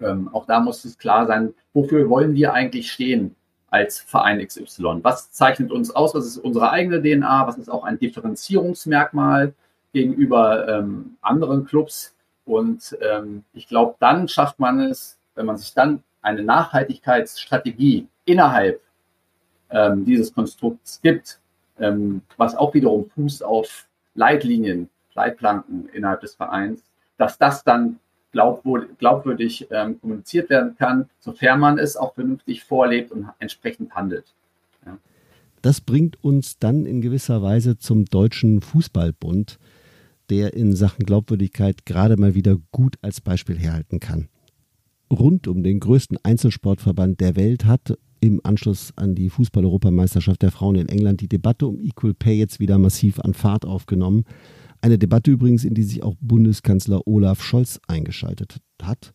Ähm, 0.00 0.28
auch 0.32 0.46
da 0.46 0.58
muss 0.58 0.84
es 0.84 0.98
klar 0.98 1.26
sein, 1.26 1.54
wofür 1.72 2.10
wollen 2.10 2.34
wir 2.34 2.54
eigentlich 2.54 2.90
stehen 2.90 3.36
als 3.70 4.00
Verein 4.00 4.44
XY? 4.44 4.98
Was 5.02 5.30
zeichnet 5.30 5.70
uns 5.70 5.94
aus? 5.94 6.12
Was 6.12 6.26
ist 6.26 6.38
unsere 6.38 6.70
eigene 6.70 7.00
DNA? 7.00 7.46
Was 7.46 7.56
ist 7.56 7.68
auch 7.68 7.84
ein 7.84 8.00
Differenzierungsmerkmal 8.00 9.54
gegenüber 9.92 10.66
ähm, 10.66 11.16
anderen 11.20 11.66
Clubs? 11.66 12.16
Und 12.48 12.96
ähm, 13.02 13.44
ich 13.52 13.68
glaube, 13.68 13.96
dann 14.00 14.26
schafft 14.26 14.58
man 14.58 14.80
es, 14.80 15.18
wenn 15.34 15.44
man 15.44 15.58
sich 15.58 15.74
dann 15.74 16.02
eine 16.22 16.42
Nachhaltigkeitsstrategie 16.42 18.08
innerhalb 18.24 18.80
ähm, 19.70 20.06
dieses 20.06 20.32
Konstrukts 20.32 21.00
gibt, 21.02 21.40
ähm, 21.78 22.22
was 22.38 22.56
auch 22.56 22.72
wiederum 22.72 23.10
fußt 23.10 23.44
auf 23.44 23.86
Leitlinien, 24.14 24.88
Leitplanken 25.14 25.90
innerhalb 25.92 26.22
des 26.22 26.36
Vereins, 26.36 26.82
dass 27.18 27.36
das 27.36 27.64
dann 27.64 27.98
glaubwürdig 28.32 29.68
ähm, 29.70 30.00
kommuniziert 30.00 30.48
werden 30.48 30.74
kann, 30.76 31.10
sofern 31.20 31.60
man 31.60 31.78
es 31.78 31.98
auch 31.98 32.14
vernünftig 32.14 32.64
vorlebt 32.64 33.12
und 33.12 33.28
entsprechend 33.40 33.94
handelt. 33.94 34.24
Ja. 34.86 34.96
Das 35.60 35.82
bringt 35.82 36.22
uns 36.24 36.58
dann 36.58 36.86
in 36.86 37.02
gewisser 37.02 37.42
Weise 37.42 37.78
zum 37.78 38.06
Deutschen 38.06 38.62
Fußballbund, 38.62 39.58
der 40.30 40.54
in 40.54 40.74
Sachen 40.74 41.04
Glaubwürdigkeit 41.04 41.86
gerade 41.86 42.16
mal 42.16 42.34
wieder 42.34 42.56
gut 42.70 42.96
als 43.02 43.20
Beispiel 43.20 43.58
herhalten 43.58 44.00
kann. 44.00 44.28
Rund 45.10 45.48
um 45.48 45.62
den 45.62 45.80
größten 45.80 46.18
Einzelsportverband 46.22 47.20
der 47.20 47.36
Welt 47.36 47.64
hat 47.64 47.98
im 48.20 48.40
Anschluss 48.42 48.92
an 48.96 49.14
die 49.14 49.30
Fußball-Europameisterschaft 49.30 50.42
der 50.42 50.50
Frauen 50.50 50.76
in 50.76 50.88
England 50.88 51.20
die 51.20 51.28
Debatte 51.28 51.66
um 51.66 51.80
Equal 51.80 52.14
Pay 52.14 52.38
jetzt 52.38 52.60
wieder 52.60 52.78
massiv 52.78 53.20
an 53.20 53.32
Fahrt 53.32 53.64
aufgenommen. 53.64 54.24
Eine 54.80 54.98
Debatte 54.98 55.30
übrigens, 55.30 55.64
in 55.64 55.74
die 55.74 55.82
sich 55.82 56.02
auch 56.02 56.14
Bundeskanzler 56.20 57.06
Olaf 57.06 57.42
Scholz 57.42 57.80
eingeschaltet 57.86 58.58
hat. 58.82 59.12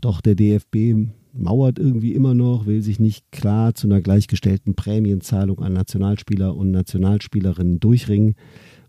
Doch 0.00 0.20
der 0.20 0.34
DFB 0.34 0.96
mauert 1.32 1.78
irgendwie 1.78 2.14
immer 2.14 2.34
noch, 2.34 2.66
will 2.66 2.82
sich 2.82 2.98
nicht 2.98 3.30
klar 3.30 3.74
zu 3.74 3.86
einer 3.86 4.00
gleichgestellten 4.00 4.74
Prämienzahlung 4.74 5.60
an 5.60 5.72
Nationalspieler 5.72 6.56
und 6.56 6.70
Nationalspielerinnen 6.72 7.78
durchringen. 7.78 8.34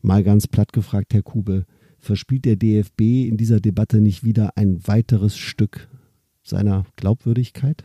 Mal 0.01 0.23
ganz 0.23 0.47
platt 0.47 0.73
gefragt, 0.73 1.13
Herr 1.13 1.21
Kube, 1.21 1.65
verspielt 1.99 2.45
der 2.45 2.55
DFB 2.55 3.27
in 3.27 3.37
dieser 3.37 3.59
Debatte 3.59 4.01
nicht 4.01 4.23
wieder 4.23 4.53
ein 4.55 4.79
weiteres 4.87 5.37
Stück 5.37 5.87
seiner 6.41 6.85
Glaubwürdigkeit? 6.95 7.83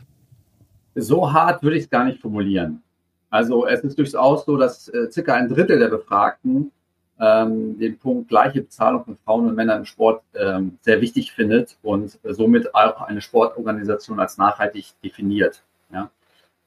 So 0.95 1.31
hart 1.31 1.61
würde 1.61 1.77
ich 1.77 1.83
es 1.83 1.89
gar 1.89 2.05
nicht 2.05 2.19
formulieren. 2.19 2.81
Also 3.29 3.67
es 3.67 3.81
ist 3.81 3.99
durchaus 3.99 4.45
so, 4.45 4.57
dass 4.57 4.87
äh, 4.87 5.11
circa 5.11 5.35
ein 5.35 5.49
Drittel 5.49 5.77
der 5.77 5.89
Befragten 5.89 6.71
ähm, 7.19 7.79
den 7.79 7.97
Punkt 7.97 8.29
gleiche 8.29 8.61
Bezahlung 8.61 9.03
von 9.03 9.17
Frauen 9.17 9.47
und 9.47 9.55
Männern 9.55 9.79
im 9.79 9.85
Sport 9.85 10.21
ähm, 10.35 10.77
sehr 10.81 11.01
wichtig 11.01 11.31
findet 11.31 11.77
und 11.81 12.19
somit 12.23 12.73
auch 12.75 13.01
eine 13.01 13.21
Sportorganisation 13.21 14.19
als 14.19 14.37
nachhaltig 14.37 14.93
definiert. 15.03 15.63
Ja. 15.91 16.09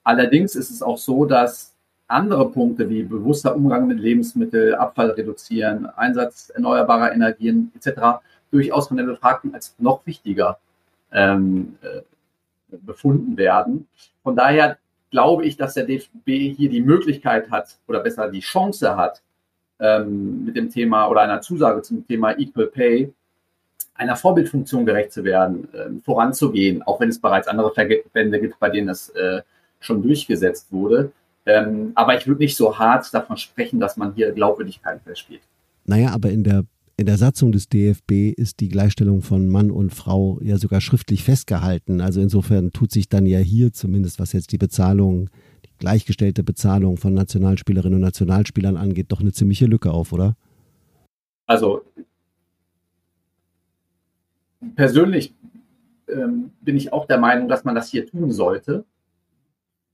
Allerdings 0.03 0.55
ist 0.57 0.71
es 0.71 0.83
auch 0.83 0.99
so, 0.99 1.25
dass 1.25 1.75
andere 2.09 2.51
Punkte 2.51 2.89
wie 2.89 3.05
bewusster 3.05 3.55
Umgang 3.55 3.87
mit 3.87 4.01
Lebensmitteln, 4.01 4.75
Abfall 4.75 5.11
reduzieren, 5.11 5.87
Einsatz 5.87 6.51
erneuerbarer 6.51 7.13
Energien 7.13 7.71
etc. 7.77 8.21
durchaus 8.51 8.89
von 8.89 8.97
den 8.97 9.07
Befragten 9.07 9.55
als 9.55 9.77
noch 9.79 10.05
wichtiger 10.07 10.59
ähm, 11.13 11.79
äh, 11.83 12.01
befunden 12.79 13.37
werden. 13.37 13.87
Von 14.23 14.35
daher 14.35 14.79
glaube 15.11 15.45
ich, 15.45 15.57
dass 15.57 15.75
der 15.75 15.85
DFB 15.85 16.57
hier 16.57 16.71
die 16.71 16.83
Möglichkeit 16.83 17.51
hat 17.51 17.77
oder 17.87 18.01
besser 18.01 18.29
die 18.29 18.41
Chance 18.41 18.97
hat, 18.97 19.23
ähm, 19.81 20.45
mit 20.45 20.57
dem 20.57 20.71
Thema 20.71 21.09
oder 21.09 21.23
einer 21.23 21.41
Zusage 21.41 21.83
zum 21.83 22.07
Thema 22.07 22.39
Equal 22.39 22.67
Pay 22.67 23.13
einer 24.01 24.17
Vorbildfunktion 24.17 24.87
gerecht 24.87 25.13
zu 25.13 25.25
werden, 25.25 25.69
äh, 25.75 26.01
voranzugehen, 26.03 26.83
auch 26.83 27.01
wenn 27.01 27.11
es 27.11 27.21
bereits 27.21 27.49
andere 27.49 27.73
Verbände 27.73 28.41
gibt, 28.41 28.59
bei 28.59 28.71
denen 28.71 28.87
das 28.87 29.11
äh, 29.11 29.43
schon 29.79 30.03
durchgesetzt 30.03 30.69
wurde. 30.73 31.13
Ähm, 31.45 31.93
aber 31.95 32.17
ich 32.17 32.27
würde 32.27 32.43
nicht 32.43 32.57
so 32.57 32.79
hart 32.79 33.13
davon 33.13 33.37
sprechen, 33.37 33.79
dass 33.79 33.97
man 33.97 34.15
hier 34.15 34.33
Glaubwürdigkeit 34.33 35.01
verspielt. 35.03 35.43
Naja, 35.85 36.13
aber 36.13 36.31
in 36.31 36.45
der, 36.45 36.65
in 36.97 37.07
der 37.07 37.19
Satzung 37.19 37.53
des 37.53 37.69
DFB 37.69 38.33
ist 38.37 38.61
die 38.61 38.69
Gleichstellung 38.69 39.23
von 39.23 39.49
Mann 39.49 39.71
und 39.71 39.95
Frau 39.95 40.39
ja 40.43 40.57
sogar 40.57 40.81
schriftlich 40.81 41.25
festgehalten. 41.25 42.01
Also 42.01 42.21
insofern 42.21 42.73
tut 42.73 42.93
sich 42.93 43.09
dann 43.09 43.27
ja 43.27 43.39
hier 43.39 43.73
zumindest, 43.73 44.19
was 44.19 44.33
jetzt 44.33 44.53
die 44.53 44.59
Bezahlung 44.59 45.29
gleichgestellte 45.81 46.45
Bezahlung 46.45 46.97
von 46.97 47.13
Nationalspielerinnen 47.15 47.97
und 47.97 48.03
Nationalspielern 48.03 48.77
angeht, 48.77 49.07
doch 49.11 49.21
eine 49.21 49.33
ziemliche 49.33 49.67
Lücke 49.67 49.91
auf, 49.91 50.13
oder? 50.13 50.37
Also 51.47 51.83
persönlich 54.77 55.35
ähm, 56.09 56.53
bin 56.61 56.77
ich 56.77 56.93
auch 56.93 57.07
der 57.07 57.19
Meinung, 57.19 57.49
dass 57.49 57.65
man 57.65 57.75
das 57.75 57.89
hier 57.91 58.07
tun 58.07 58.31
sollte, 58.31 58.85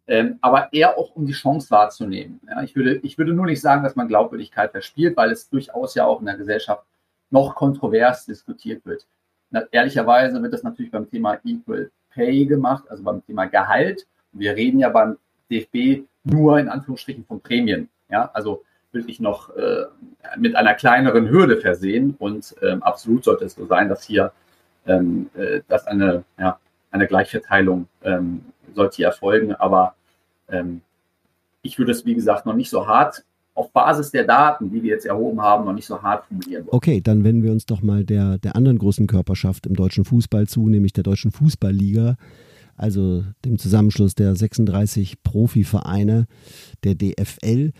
ähm, 0.07 0.38
aber 0.40 0.73
eher 0.73 0.99
auch 0.99 1.14
um 1.16 1.26
die 1.26 1.33
Chance 1.33 1.71
wahrzunehmen. 1.71 2.40
Ja, 2.47 2.62
ich, 2.62 2.76
würde, 2.76 2.97
ich 2.97 3.16
würde 3.16 3.33
nur 3.33 3.47
nicht 3.47 3.61
sagen, 3.61 3.83
dass 3.83 3.97
man 3.97 4.09
Glaubwürdigkeit 4.09 4.71
verspielt, 4.73 5.16
weil 5.16 5.31
es 5.31 5.49
durchaus 5.49 5.95
ja 5.95 6.05
auch 6.05 6.21
in 6.21 6.26
der 6.26 6.37
Gesellschaft 6.37 6.85
noch 7.31 7.55
kontrovers 7.55 8.26
diskutiert 8.26 8.85
wird. 8.85 9.07
Na, 9.50 9.62
ehrlicherweise 9.71 10.43
wird 10.43 10.52
das 10.52 10.62
natürlich 10.62 10.90
beim 10.90 11.09
Thema 11.09 11.38
Equal 11.45 11.90
Pay 12.11 12.47
gemacht, 12.47 12.85
also 12.88 13.02
beim 13.02 13.25
Thema 13.25 13.47
Gehalt. 13.47 14.07
Wir 14.33 14.55
reden 14.55 14.78
ja 14.78 14.88
beim 14.88 15.16
DFB 15.50 16.05
nur 16.25 16.59
in 16.59 16.69
Anführungsstrichen 16.69 17.25
von 17.25 17.41
Prämien. 17.41 17.88
Ja, 18.09 18.31
also 18.35 18.65
wirklich 18.93 19.21
noch 19.21 19.50
äh, 19.57 19.85
mit 20.38 20.57
einer 20.57 20.75
kleineren 20.75 21.29
Hürde 21.29 21.57
versehen. 21.59 22.15
Und 22.19 22.55
ähm, 22.62 22.83
absolut 22.83 23.25
sollte 23.25 23.45
es 23.45 23.55
so 23.55 23.67
sein, 23.67 23.88
dass 23.88 24.05
hier 24.05 24.33
ähm, 24.87 25.31
äh, 25.35 25.61
dass 25.69 25.87
eine, 25.87 26.25
ja, 26.38 26.59
eine 26.91 27.07
Gleichverteilung 27.07 27.88
ähm, 28.03 28.45
sollte 28.75 29.03
erfolgen. 29.05 29.55
Aber 29.55 29.95
ähm, 30.49 30.81
ich 31.62 31.79
würde 31.79 31.93
es, 31.93 32.07
wie 32.07 32.15
gesagt, 32.15 32.47
noch 32.47 32.55
nicht 32.55 32.71
so 32.71 32.87
hart 32.87 33.25
auf 33.55 33.73
Basis 33.73 34.11
der 34.11 34.25
Daten, 34.25 34.71
die 34.71 34.83
wir 34.83 34.91
jetzt 34.91 35.07
erhoben 35.07 35.41
haben, 35.41 35.65
noch 35.65 35.73
nicht 35.73 35.87
so 35.87 36.03
hart 36.03 36.26
formulieren 36.26 36.67
wollen. 36.67 36.76
Okay, 36.76 37.00
dann 37.00 37.25
wenden 37.25 37.43
wir 37.43 37.53
uns 37.53 37.65
doch 37.65 37.83
mal 37.83 38.05
der, 38.05 38.38
der 38.38 38.55
anderen 38.55 38.79
großen 38.79 39.07
Körperschaft 39.07 39.67
im 39.67 39.75
deutschen 39.75 40.05
Fußball 40.05 40.47
zu, 40.47 40.69
nämlich 40.69 40.93
der 40.93 41.05
deutschen 41.05 41.33
Fußballliga 41.33 42.17
also 42.76 43.25
dem 43.45 43.59
Zusammenschluss 43.59 44.14
der 44.14 44.37
36 44.37 45.23
Profivereine 45.23 46.26
der 46.85 46.95
DFL. 46.95 47.73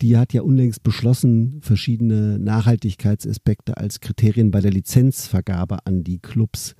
Die 0.00 0.16
hat 0.16 0.32
ja 0.32 0.42
unlängst 0.42 0.82
beschlossen, 0.82 1.60
verschiedene 1.60 2.38
Nachhaltigkeitsaspekte 2.38 3.76
als 3.76 4.00
Kriterien 4.00 4.50
bei 4.50 4.60
der 4.60 4.70
Lizenzvergabe 4.70 5.86
an 5.86 6.04
die 6.04 6.18
Clubs 6.18 6.74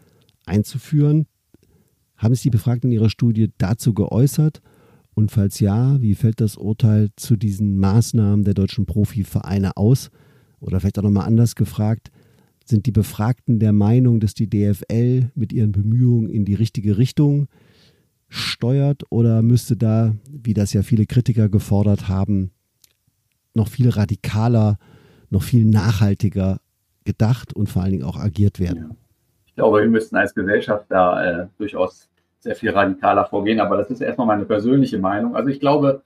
einzuführen. 0.46 1.26
Haben 2.16 2.34
sich 2.34 2.42
die 2.42 2.50
Befragten 2.50 2.90
in 2.90 2.94
ihrer 2.94 3.10
Studie 3.10 3.50
dazu 3.58 3.92
geäußert? 3.92 4.60
Und 5.14 5.32
falls 5.32 5.58
ja, 5.58 6.00
wie 6.00 6.14
fällt 6.14 6.40
das 6.40 6.56
Urteil 6.56 7.08
zu 7.16 7.36
diesen 7.36 7.76
Maßnahmen 7.78 8.44
der 8.44 8.54
deutschen 8.54 8.86
Profivereine 8.86 9.76
aus? 9.76 10.10
Oder 10.60 10.78
vielleicht 10.78 10.98
auch 10.98 11.02
nochmal 11.02 11.26
anders 11.26 11.56
gefragt, 11.56 12.10
sind 12.68 12.86
die 12.86 12.92
Befragten 12.92 13.58
der 13.58 13.72
Meinung, 13.72 14.20
dass 14.20 14.34
die 14.34 14.48
DFL 14.48 15.30
mit 15.34 15.52
ihren 15.52 15.72
Bemühungen 15.72 16.28
in 16.28 16.44
die 16.44 16.54
richtige 16.54 16.98
Richtung 16.98 17.48
steuert 18.28 19.04
oder 19.10 19.42
müsste 19.42 19.76
da, 19.76 20.14
wie 20.30 20.54
das 20.54 20.72
ja 20.72 20.82
viele 20.82 21.06
Kritiker 21.06 21.48
gefordert 21.48 22.08
haben, 22.08 22.50
noch 23.54 23.68
viel 23.68 23.88
radikaler, 23.88 24.78
noch 25.30 25.42
viel 25.42 25.64
nachhaltiger 25.64 26.60
gedacht 27.04 27.54
und 27.54 27.68
vor 27.68 27.82
allen 27.82 27.92
Dingen 27.92 28.04
auch 28.04 28.18
agiert 28.18 28.60
werden? 28.60 28.96
Ich 29.46 29.54
glaube, 29.54 29.80
wir 29.80 29.88
müssten 29.88 30.16
als 30.16 30.34
Gesellschaft 30.34 30.86
da 30.88 31.42
äh, 31.42 31.46
durchaus 31.56 32.08
sehr 32.40 32.54
viel 32.54 32.70
radikaler 32.70 33.24
vorgehen, 33.24 33.60
aber 33.60 33.76
das 33.76 33.90
ist 33.90 34.00
erstmal 34.00 34.26
meine 34.26 34.44
persönliche 34.44 34.98
Meinung. 34.98 35.34
Also 35.34 35.48
ich 35.48 35.58
glaube, 35.58 36.02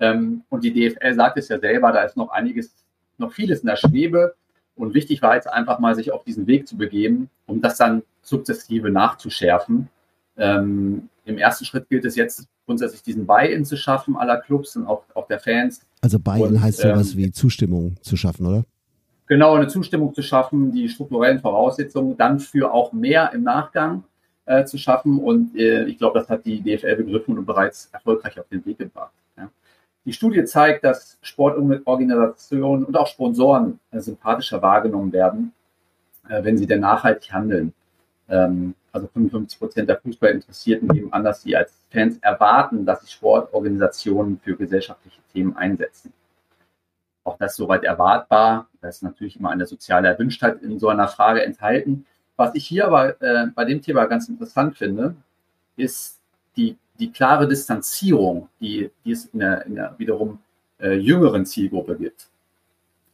ähm, 0.00 0.42
und 0.48 0.64
die 0.64 0.72
DFL 0.72 1.14
sagt 1.14 1.36
es 1.38 1.48
ja 1.48 1.58
selber, 1.58 1.92
da 1.92 2.02
ist 2.02 2.16
noch 2.16 2.30
einiges, 2.30 2.74
noch 3.18 3.32
vieles 3.32 3.60
in 3.60 3.66
der 3.66 3.76
Schwebe. 3.76 4.34
Und 4.76 4.94
wichtig 4.94 5.22
war 5.22 5.34
jetzt 5.34 5.48
einfach 5.48 5.78
mal, 5.78 5.94
sich 5.94 6.12
auf 6.12 6.24
diesen 6.24 6.46
Weg 6.46 6.66
zu 6.66 6.76
begeben, 6.76 7.30
um 7.46 7.60
das 7.60 7.76
dann 7.76 8.02
sukzessive 8.22 8.90
nachzuschärfen. 8.90 9.88
Ähm, 10.36 11.08
Im 11.24 11.38
ersten 11.38 11.64
Schritt 11.64 11.88
gilt 11.88 12.04
es 12.04 12.16
jetzt 12.16 12.48
grundsätzlich 12.66 13.02
diesen 13.02 13.26
Buy-in 13.26 13.64
zu 13.64 13.76
schaffen 13.76 14.16
aller 14.16 14.38
Clubs 14.38 14.76
und 14.76 14.86
auch, 14.86 15.04
auch 15.14 15.26
der 15.28 15.38
Fans. 15.38 15.80
Also 16.00 16.18
Buy-in 16.18 16.60
heißt 16.60 16.80
sowas 16.80 17.12
ähm, 17.12 17.18
wie 17.18 17.30
Zustimmung 17.30 17.96
zu 18.00 18.16
schaffen, 18.16 18.46
oder? 18.46 18.64
Genau, 19.26 19.54
eine 19.54 19.68
Zustimmung 19.68 20.12
zu 20.12 20.22
schaffen, 20.22 20.72
die 20.72 20.88
strukturellen 20.88 21.40
Voraussetzungen 21.40 22.16
dann 22.16 22.40
für 22.40 22.72
auch 22.72 22.92
mehr 22.92 23.32
im 23.32 23.42
Nachgang 23.42 24.04
äh, 24.44 24.64
zu 24.64 24.76
schaffen. 24.76 25.18
Und 25.18 25.56
äh, 25.56 25.84
ich 25.86 25.98
glaube, 25.98 26.18
das 26.18 26.28
hat 26.28 26.44
die 26.44 26.60
DFL 26.60 26.96
begriffen 26.96 27.38
und 27.38 27.46
bereits 27.46 27.88
erfolgreich 27.92 28.38
auf 28.38 28.48
den 28.48 28.64
Weg 28.66 28.78
gebracht. 28.78 29.12
Die 30.04 30.12
Studie 30.12 30.44
zeigt, 30.44 30.84
dass 30.84 31.18
Sportorganisationen 31.22 32.84
und 32.84 32.96
auch 32.96 33.06
Sponsoren 33.06 33.80
äh, 33.90 34.00
sympathischer 34.00 34.60
wahrgenommen 34.60 35.12
werden, 35.12 35.52
äh, 36.28 36.44
wenn 36.44 36.58
sie 36.58 36.66
denn 36.66 36.80
nachhaltig 36.80 37.32
handeln. 37.32 37.72
Ähm, 38.28 38.74
also 38.92 39.08
55 39.08 39.58
Prozent 39.58 39.88
der 39.88 39.98
Fußballinteressierten 39.98 40.88
geben 40.88 41.12
an, 41.12 41.24
dass 41.24 41.42
sie 41.42 41.56
als 41.56 41.72
Fans 41.90 42.18
erwarten, 42.18 42.86
dass 42.86 43.00
sich 43.00 43.10
Sportorganisationen 43.10 44.38
für 44.38 44.56
gesellschaftliche 44.56 45.20
Themen 45.32 45.56
einsetzen. 45.56 46.12
Auch 47.24 47.38
das 47.38 47.56
soweit 47.56 47.82
erwartbar. 47.84 48.68
Da 48.82 48.88
ist 48.88 49.02
natürlich 49.02 49.38
immer 49.38 49.50
eine 49.50 49.66
soziale 49.66 50.08
Erwünschtheit 50.08 50.62
in 50.62 50.78
so 50.78 50.88
einer 50.88 51.08
Frage 51.08 51.42
enthalten. 51.42 52.06
Was 52.36 52.54
ich 52.54 52.66
hier 52.66 52.86
aber 52.86 53.20
äh, 53.22 53.46
bei 53.54 53.64
dem 53.64 53.80
Thema 53.80 54.04
ganz 54.04 54.28
interessant 54.28 54.76
finde, 54.76 55.16
ist 55.76 56.20
die, 56.56 56.76
die 56.98 57.10
klare 57.10 57.48
Distanzierung, 57.48 58.48
die, 58.60 58.90
die 59.04 59.12
es 59.12 59.26
in 59.26 59.40
der, 59.40 59.66
in 59.66 59.74
der 59.74 59.94
wiederum 59.98 60.38
äh, 60.78 60.94
jüngeren 60.94 61.44
Zielgruppe 61.46 61.96
gibt. 61.96 62.28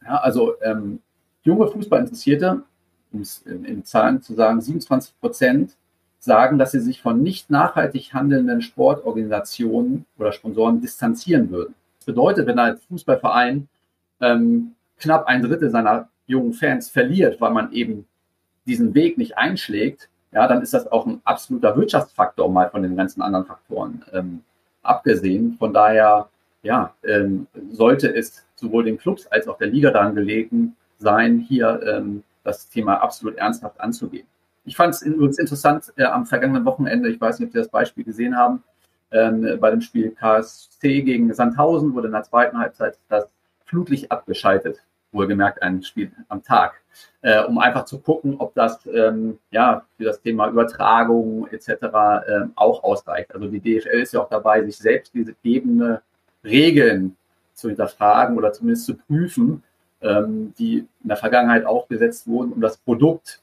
Ja, 0.03 0.17
also 0.17 0.55
ähm, 0.61 0.99
junge 1.43 1.67
Fußballinteressierte, 1.67 2.63
um 3.11 3.21
es 3.21 3.41
in, 3.43 3.65
in, 3.65 3.83
Zahlen 3.83 4.21
zu 4.21 4.33
sagen, 4.33 4.61
27 4.61 5.19
Prozent 5.19 5.75
sagen, 6.19 6.57
dass 6.59 6.71
sie 6.71 6.79
sich 6.79 7.01
von 7.01 7.21
nicht 7.23 7.49
nachhaltig 7.49 8.13
handelnden 8.13 8.61
Sportorganisationen 8.61 10.05
oder 10.17 10.31
Sponsoren 10.31 10.81
distanzieren 10.81 11.49
würden. 11.49 11.73
Das 11.97 12.05
bedeutet, 12.05 12.47
wenn 12.47 12.59
ein 12.59 12.77
Fußballverein 12.77 13.67
ähm, 14.21 14.75
knapp 14.99 15.25
ein 15.25 15.41
Drittel 15.41 15.71
seiner 15.71 16.09
jungen 16.27 16.53
Fans 16.53 16.89
verliert, 16.89 17.41
weil 17.41 17.51
man 17.51 17.71
eben 17.73 18.05
diesen 18.67 18.93
Weg 18.93 19.17
nicht 19.17 19.37
einschlägt, 19.37 20.09
ja, 20.31 20.47
dann 20.47 20.61
ist 20.61 20.73
das 20.73 20.91
auch 20.91 21.05
ein 21.05 21.21
absoluter 21.23 21.75
Wirtschaftsfaktor, 21.75 22.49
mal 22.49 22.69
von 22.69 22.83
den 22.83 22.95
ganzen 22.95 23.21
anderen 23.21 23.45
Faktoren 23.45 24.03
ähm, 24.13 24.43
abgesehen. 24.81 25.55
Von 25.59 25.73
daher, 25.73 26.29
ja, 26.63 26.93
ähm, 27.03 27.47
sollte 27.71 28.13
es 28.15 28.45
sowohl 28.55 28.85
den 28.85 28.97
Clubs 28.97 29.27
als 29.27 29.47
auch 29.47 29.57
der 29.57 29.67
Liga 29.67 29.91
daran 29.91 30.15
gelegen 30.15 30.75
sein, 30.97 31.39
hier 31.39 31.81
ähm, 31.85 32.23
das 32.43 32.69
Thema 32.69 32.95
absolut 32.95 33.37
ernsthaft 33.37 33.79
anzugehen. 33.81 34.27
Ich 34.63 34.75
fand 34.75 34.93
es 34.93 35.01
übrigens 35.01 35.39
interessant 35.39 35.91
äh, 35.97 36.03
am 36.03 36.25
vergangenen 36.25 36.65
Wochenende, 36.65 37.09
ich 37.09 37.19
weiß 37.19 37.39
nicht, 37.39 37.47
ob 37.47 37.53
Sie 37.53 37.59
das 37.59 37.69
Beispiel 37.69 38.03
gesehen 38.03 38.37
haben, 38.37 38.63
ähm, 39.11 39.57
bei 39.59 39.71
dem 39.71 39.81
Spiel 39.81 40.11
KSC 40.11 41.01
gegen 41.01 41.33
Sandhausen 41.33 41.93
wurde 41.93 42.07
in 42.07 42.13
der 42.13 42.23
zweiten 42.23 42.57
Halbzeit 42.57 42.97
das 43.09 43.27
Flutlicht 43.65 44.11
abgeschaltet 44.11 44.81
wohlgemerkt 45.11 45.61
ein 45.61 45.83
Spiel 45.83 46.11
am 46.29 46.43
Tag, 46.43 46.81
äh, 47.21 47.43
um 47.43 47.57
einfach 47.57 47.85
zu 47.85 47.99
gucken, 47.99 48.35
ob 48.39 48.53
das 48.55 48.85
ähm, 48.85 49.39
ja 49.51 49.85
für 49.97 50.05
das 50.05 50.21
Thema 50.21 50.49
Übertragung 50.49 51.47
etc. 51.47 51.69
Äh, 51.69 51.79
auch 52.55 52.83
ausreicht. 52.83 53.33
Also 53.33 53.47
die 53.47 53.59
DFL 53.59 54.01
ist 54.01 54.13
ja 54.13 54.21
auch 54.21 54.29
dabei, 54.29 54.63
sich 54.63 54.77
selbst 54.77 55.13
diese 55.13 55.33
gegebene 55.33 56.01
Regeln 56.43 57.15
zu 57.53 57.69
hinterfragen 57.69 58.37
oder 58.37 58.53
zumindest 58.53 58.85
zu 58.85 58.95
prüfen, 58.95 59.63
ähm, 60.01 60.53
die 60.57 60.79
in 60.79 61.07
der 61.07 61.17
Vergangenheit 61.17 61.65
auch 61.65 61.87
gesetzt 61.87 62.27
wurden, 62.27 62.53
um 62.53 62.61
das 62.61 62.77
Produkt 62.77 63.41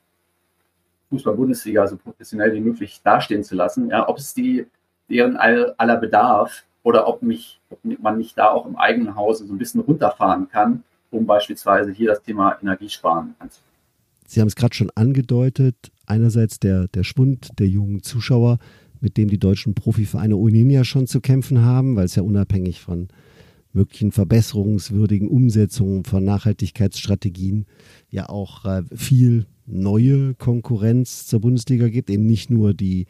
Fußball-Bundesliga 1.10 1.86
so 1.86 1.96
professionell 1.96 2.52
wie 2.52 2.60
möglich 2.60 3.00
dastehen 3.02 3.44
zu 3.44 3.54
lassen. 3.54 3.88
Ja, 3.88 4.08
ob 4.08 4.18
es 4.18 4.34
die 4.34 4.66
deren 5.08 5.36
aller 5.36 5.96
Bedarf 5.96 6.64
oder 6.82 7.08
ob, 7.08 7.22
mich, 7.22 7.60
ob 7.70 7.78
man 7.82 8.18
nicht 8.18 8.36
da 8.36 8.50
auch 8.50 8.66
im 8.66 8.76
eigenen 8.76 9.16
Hause 9.16 9.46
so 9.46 9.54
ein 9.54 9.58
bisschen 9.58 9.80
runterfahren 9.80 10.50
kann 10.50 10.84
um 11.10 11.26
beispielsweise 11.26 11.92
hier 11.92 12.08
das 12.08 12.22
Thema 12.22 12.56
Energiesparen 12.60 13.34
anzugehen. 13.38 13.68
Sie 14.26 14.40
haben 14.40 14.48
es 14.48 14.56
gerade 14.56 14.74
schon 14.74 14.90
angedeutet, 14.94 15.74
einerseits 16.06 16.60
der, 16.60 16.88
der 16.88 17.02
Schwund 17.02 17.58
der 17.58 17.66
jungen 17.66 18.02
Zuschauer, 18.02 18.58
mit 19.00 19.16
dem 19.16 19.28
die 19.28 19.38
deutschen 19.38 19.74
Profivereine 19.74 20.36
ohnehin 20.36 20.70
ja 20.70 20.84
schon 20.84 21.06
zu 21.06 21.20
kämpfen 21.20 21.62
haben, 21.62 21.96
weil 21.96 22.04
es 22.04 22.14
ja 22.14 22.22
unabhängig 22.22 22.80
von 22.80 23.08
möglichen 23.72 24.12
verbesserungswürdigen 24.12 25.28
Umsetzungen 25.28 26.04
von 26.04 26.24
Nachhaltigkeitsstrategien 26.24 27.66
ja 28.10 28.28
auch 28.28 28.64
äh, 28.64 28.82
viel 28.94 29.46
neue 29.66 30.34
Konkurrenz 30.34 31.26
zur 31.26 31.40
Bundesliga 31.40 31.88
gibt, 31.88 32.10
eben 32.10 32.26
nicht 32.26 32.50
nur 32.50 32.74
die, 32.74 33.06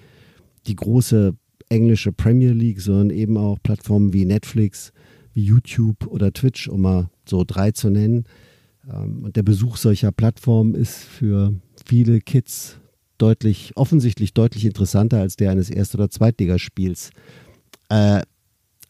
die 0.67 0.77
große 0.77 1.35
englische 1.69 2.13
Premier 2.13 2.53
League, 2.53 2.81
sondern 2.81 3.11
eben 3.11 3.37
auch 3.37 3.59
Plattformen 3.63 4.13
wie 4.13 4.25
Netflix, 4.25 4.93
wie 5.33 5.45
YouTube 5.45 6.07
oder 6.07 6.33
Twitch, 6.33 6.69
um 6.69 6.83
mal 6.83 7.11
so 7.29 7.45
drei 7.47 7.71
zu 7.73 7.91
nennen. 7.91 8.25
Ähm, 8.91 9.25
und 9.25 9.37
der 9.37 9.43
Besuch 9.43 9.77
solcher 9.77 10.13
Plattformen 10.13 10.75
ist 10.75 10.97
für 10.97 11.55
viele 11.87 12.21
Kids 12.21 12.79
deutlich, 13.19 13.73
offensichtlich 13.77 14.33
deutlich 14.33 14.65
interessanter 14.65 15.21
als 15.21 15.37
der 15.37 15.51
eines 15.51 15.71
Erst- 15.71 15.95
oder 15.95 16.11
Zweitligaspiels. 16.11 17.11
Äh, 17.89 18.23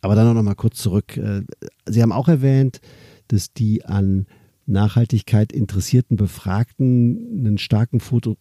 aber 0.01 0.14
dann 0.14 0.33
noch 0.35 0.42
mal 0.42 0.55
kurz 0.55 0.79
zurück. 0.79 1.16
Äh, 1.16 1.42
Sie 1.87 2.03
haben 2.03 2.12
auch 2.12 2.29
erwähnt, 2.29 2.81
dass 3.29 3.53
die 3.53 3.85
an 3.85 4.27
Nachhaltigkeit 4.66 5.53
interessierten 5.53 6.16
Befragten 6.16 7.38
einen 7.38 7.59
starken, 7.59 8.01
Foto, 8.01 8.37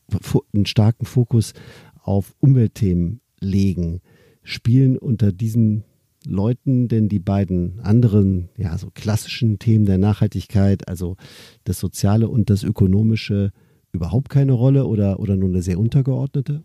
einen 0.54 0.66
starken 0.66 1.06
Fokus 1.06 1.54
auf 2.02 2.36
Umweltthemen 2.40 3.22
legen. 3.40 4.02
Spielen 4.44 4.98
unter 4.98 5.32
diesen 5.32 5.84
Leuten 6.28 6.88
denn 6.88 7.10
die 7.10 7.20
beiden 7.20 7.80
anderen, 7.82 8.50
ja, 8.58 8.78
so 8.78 8.90
klassischen 8.94 9.60
Themen 9.60 9.86
der 9.86 9.98
Nachhaltigkeit, 9.98 10.88
also 10.88 11.16
das 11.64 11.80
Soziale 11.80 12.30
und 12.30 12.50
das 12.50 12.64
Ökonomische, 12.64 13.52
überhaupt 13.92 14.30
keine 14.30 14.54
Rolle 14.54 14.86
oder, 14.86 15.20
oder 15.20 15.36
nur 15.36 15.50
eine 15.50 15.62
sehr 15.62 15.80
untergeordnete? 15.80 16.64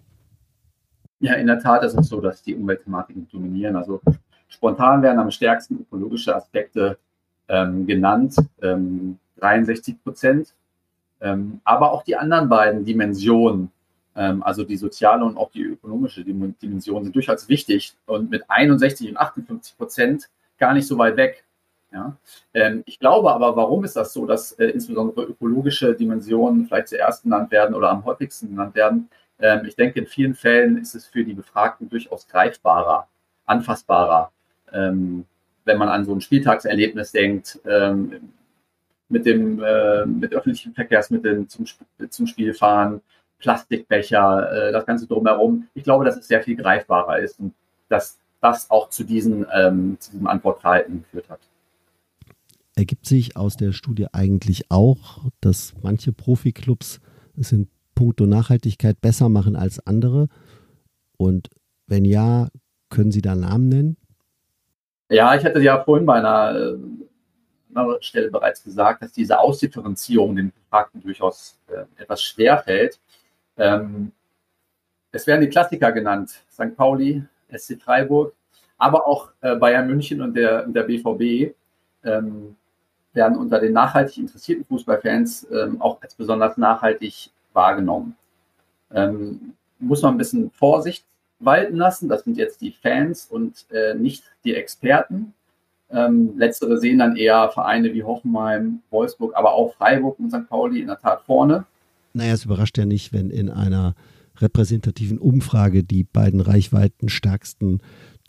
Ja, 1.20 1.34
in 1.34 1.46
der 1.46 1.60
Tat 1.60 1.84
ist 1.84 1.96
es 1.96 2.08
so, 2.08 2.20
dass 2.20 2.42
die 2.42 2.54
Umweltthematiken 2.54 3.28
dominieren. 3.30 3.76
Also 3.76 4.00
spontan 4.48 5.02
werden 5.02 5.20
am 5.20 5.30
stärksten 5.30 5.80
ökologische 5.80 6.34
Aspekte 6.34 6.98
ähm, 7.48 7.86
genannt, 7.86 8.36
ähm, 8.60 9.18
63 9.36 10.02
Prozent. 10.02 10.54
Ähm, 11.20 11.60
aber 11.62 11.92
auch 11.92 12.02
die 12.02 12.16
anderen 12.16 12.48
beiden 12.48 12.84
Dimensionen 12.84 13.70
also 14.14 14.64
die 14.64 14.76
soziale 14.76 15.24
und 15.24 15.36
auch 15.36 15.50
die 15.50 15.62
ökonomische 15.62 16.24
Dimension 16.24 17.04
sind 17.04 17.14
durchaus 17.14 17.48
wichtig 17.48 17.94
und 18.06 18.30
mit 18.30 18.44
61 18.48 19.10
und 19.10 19.16
58 19.16 19.76
Prozent 19.76 20.28
gar 20.58 20.74
nicht 20.74 20.86
so 20.86 20.98
weit 20.98 21.16
weg. 21.16 21.44
Ja? 21.92 22.16
Ähm, 22.54 22.82
ich 22.86 22.98
glaube 22.98 23.32
aber, 23.32 23.56
warum 23.56 23.84
ist 23.84 23.96
das 23.96 24.12
so, 24.12 24.26
dass 24.26 24.52
äh, 24.52 24.66
insbesondere 24.66 25.24
ökologische 25.24 25.94
Dimensionen 25.94 26.66
vielleicht 26.66 26.88
zuerst 26.88 27.22
genannt 27.22 27.50
werden 27.50 27.74
oder 27.74 27.90
am 27.90 28.04
häufigsten 28.04 28.48
genannt 28.48 28.74
werden? 28.74 29.08
Ähm, 29.38 29.64
ich 29.66 29.76
denke, 29.76 30.00
in 30.00 30.06
vielen 30.06 30.34
Fällen 30.34 30.78
ist 30.78 30.94
es 30.94 31.06
für 31.06 31.24
die 31.24 31.34
Befragten 31.34 31.88
durchaus 31.88 32.26
greifbarer, 32.28 33.08
anfassbarer. 33.46 34.30
wenn 34.70 35.78
man 35.78 35.88
an 35.88 36.04
so 36.04 36.14
ein 36.14 36.20
Spieltagserlebnis 36.22 37.12
denkt, 37.12 37.60
mit 39.12 39.26
dem 39.26 39.62
äh, 39.62 40.06
mit 40.06 40.32
öffentlichen 40.32 40.72
Verkehrsmitteln 40.72 41.48
zum, 41.48 41.66
zum 42.08 42.26
Spiel 42.26 42.54
fahren, 42.54 43.02
Plastikbecher, 43.42 44.68
äh, 44.68 44.72
das 44.72 44.86
Ganze 44.86 45.06
drumherum. 45.06 45.68
Ich 45.74 45.84
glaube, 45.84 46.04
dass 46.04 46.16
es 46.16 46.28
sehr 46.28 46.42
viel 46.42 46.56
greifbarer 46.56 47.18
ist 47.18 47.38
und 47.40 47.52
dass 47.88 48.18
das 48.40 48.70
auch 48.70 48.88
zu, 48.88 49.04
diesen, 49.04 49.44
ähm, 49.52 49.96
zu 50.00 50.12
diesem 50.12 50.26
Antwortverhalten 50.26 51.02
geführt 51.02 51.28
hat. 51.28 51.40
Ergibt 52.74 53.04
sich 53.04 53.36
aus 53.36 53.56
der 53.56 53.72
Studie 53.72 54.06
eigentlich 54.12 54.70
auch, 54.70 55.26
dass 55.40 55.74
manche 55.82 56.12
Profiklubs 56.12 57.00
es 57.36 57.52
in 57.52 57.68
puncto 57.94 58.26
Nachhaltigkeit 58.26 59.00
besser 59.00 59.28
machen 59.28 59.56
als 59.56 59.84
andere? 59.86 60.28
Und 61.18 61.50
wenn 61.86 62.04
ja, 62.04 62.48
können 62.88 63.10
Sie 63.10 63.22
da 63.22 63.34
Namen 63.34 63.68
nennen? 63.68 63.96
Ja, 65.10 65.34
ich 65.34 65.44
hatte 65.44 65.60
ja 65.60 65.82
vorhin 65.82 66.06
bei 66.06 66.14
einer, 66.14 66.58
äh, 66.58 66.78
einer 67.74 67.96
Stelle 68.00 68.30
bereits 68.30 68.64
gesagt, 68.64 69.02
dass 69.02 69.12
diese 69.12 69.38
Ausdifferenzierung 69.38 70.36
den 70.36 70.52
Befragten 70.52 71.02
durchaus 71.02 71.58
äh, 71.68 71.84
etwas 72.00 72.22
schwer 72.22 72.58
fällt. 72.58 72.98
Ähm, 73.56 74.12
es 75.10 75.26
werden 75.26 75.42
die 75.42 75.48
Klassiker 75.48 75.92
genannt, 75.92 76.42
St. 76.50 76.76
Pauli, 76.76 77.22
SC 77.54 77.80
Freiburg, 77.80 78.34
aber 78.78 79.06
auch 79.06 79.30
äh, 79.42 79.56
Bayern 79.56 79.86
München 79.86 80.22
und 80.22 80.34
der, 80.34 80.66
der 80.66 80.84
BVB 80.84 81.54
ähm, 82.04 82.56
werden 83.12 83.36
unter 83.36 83.60
den 83.60 83.72
nachhaltig 83.72 84.18
interessierten 84.18 84.64
Fußballfans 84.64 85.46
ähm, 85.52 85.80
auch 85.80 86.00
als 86.00 86.14
besonders 86.14 86.56
nachhaltig 86.56 87.30
wahrgenommen. 87.52 88.16
Ähm, 88.92 89.54
muss 89.78 90.02
man 90.02 90.14
ein 90.14 90.18
bisschen 90.18 90.50
Vorsicht 90.50 91.04
walten 91.38 91.76
lassen. 91.76 92.08
Das 92.08 92.24
sind 92.24 92.36
jetzt 92.36 92.60
die 92.60 92.72
Fans 92.72 93.26
und 93.26 93.66
äh, 93.70 93.94
nicht 93.94 94.24
die 94.44 94.54
Experten. 94.54 95.34
Ähm, 95.90 96.32
letztere 96.38 96.78
sehen 96.78 96.98
dann 96.98 97.16
eher 97.16 97.50
Vereine 97.50 97.92
wie 97.92 98.02
Hoffenheim, 98.02 98.80
Wolfsburg, 98.90 99.36
aber 99.36 99.52
auch 99.52 99.74
Freiburg 99.74 100.18
und 100.18 100.30
St. 100.30 100.48
Pauli 100.48 100.80
in 100.80 100.86
der 100.86 100.98
Tat 100.98 101.22
vorne. 101.22 101.66
Naja, 102.12 102.32
es 102.32 102.44
überrascht 102.44 102.78
ja 102.78 102.86
nicht, 102.86 103.12
wenn 103.12 103.30
in 103.30 103.48
einer 103.48 103.94
repräsentativen 104.36 105.18
Umfrage 105.18 105.84
die 105.84 106.04
beiden 106.04 106.40
reichweitenstärksten 106.40 107.80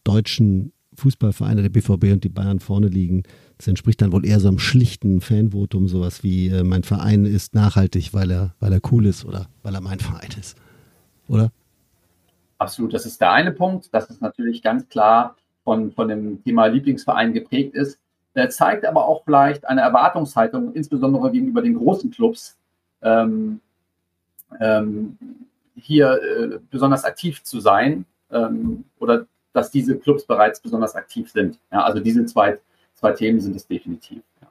deutschen 0.04 0.74
Fußballvereine, 0.96 1.62
der 1.62 1.70
BVB 1.70 2.14
und 2.14 2.24
die 2.24 2.30
Bayern 2.30 2.60
vorne 2.60 2.88
liegen. 2.88 3.24
Das 3.58 3.68
entspricht 3.68 4.02
dann 4.02 4.12
wohl 4.12 4.26
eher 4.26 4.40
so 4.40 4.48
einem 4.48 4.60
schlichten 4.60 5.22
Fanvotum, 5.22 5.88
sowas 5.88 6.24
wie 6.24 6.50
äh, 6.50 6.64
mein 6.64 6.84
Verein 6.84 7.26
ist 7.26 7.56
nachhaltig, 7.56 8.14
weil 8.14 8.32
er, 8.32 8.54
weil 8.60 8.74
er 8.74 8.82
cool 8.92 9.06
ist 9.06 9.26
oder 9.26 9.48
weil 9.64 9.74
er 9.74 9.82
mein 9.82 10.00
Verein 10.00 10.30
ist. 10.40 10.58
Oder? 11.28 11.52
Absolut, 12.58 12.94
das 12.94 13.06
ist 13.06 13.20
der 13.22 13.32
eine 13.32 13.52
Punkt, 13.52 13.94
dass 13.94 14.10
es 14.10 14.22
natürlich 14.22 14.62
ganz 14.62 14.88
klar 14.88 15.36
von, 15.64 15.92
von 15.92 16.08
dem 16.08 16.44
Thema 16.44 16.68
Lieblingsverein 16.68 17.34
geprägt 17.34 17.76
ist. 17.76 18.00
Der 18.36 18.50
zeigt 18.50 18.86
aber 18.86 19.08
auch 19.08 19.24
vielleicht 19.24 19.66
eine 19.66 19.82
Erwartungshaltung, 19.82 20.74
insbesondere 20.74 21.32
gegenüber 21.32 21.62
den 21.62 21.76
großen 21.76 22.12
Clubs, 22.12 22.58
ähm, 23.02 23.60
ähm, 24.60 25.18
hier 25.76 26.20
äh, 26.22 26.60
besonders 26.70 27.04
aktiv 27.04 27.44
zu 27.44 27.60
sein 27.60 28.06
ähm, 28.32 28.86
oder 29.00 29.28
dass 29.54 29.72
diese 29.72 29.98
Clubs 29.98 30.26
bereits 30.26 30.60
besonders 30.60 30.96
aktiv 30.96 31.30
sind. 31.30 31.60
Ja, 31.72 31.84
also 31.84 32.00
diese 32.00 32.26
zwei, 32.26 32.60
zwei 32.94 33.14
Themen 33.14 33.40
sind 33.40 33.56
es 33.56 33.68
definitiv. 33.68 34.22
Ja. 34.42 34.48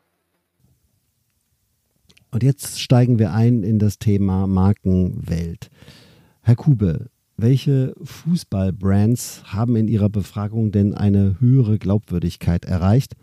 Und 2.30 2.42
jetzt 2.42 2.80
steigen 2.80 3.18
wir 3.18 3.32
ein 3.32 3.62
in 3.62 3.78
das 3.78 3.98
Thema 3.98 4.46
Markenwelt. 4.46 5.70
Herr 6.42 6.56
Kube, 6.56 7.10
welche 7.36 7.94
Fußballbrands 8.02 9.42
haben 9.52 9.76
in 9.76 9.88
ihrer 9.88 10.08
Befragung 10.08 10.70
denn 10.70 10.94
eine 10.94 11.40
höhere 11.40 11.78
Glaubwürdigkeit 11.78 12.64
erreicht 12.64 13.14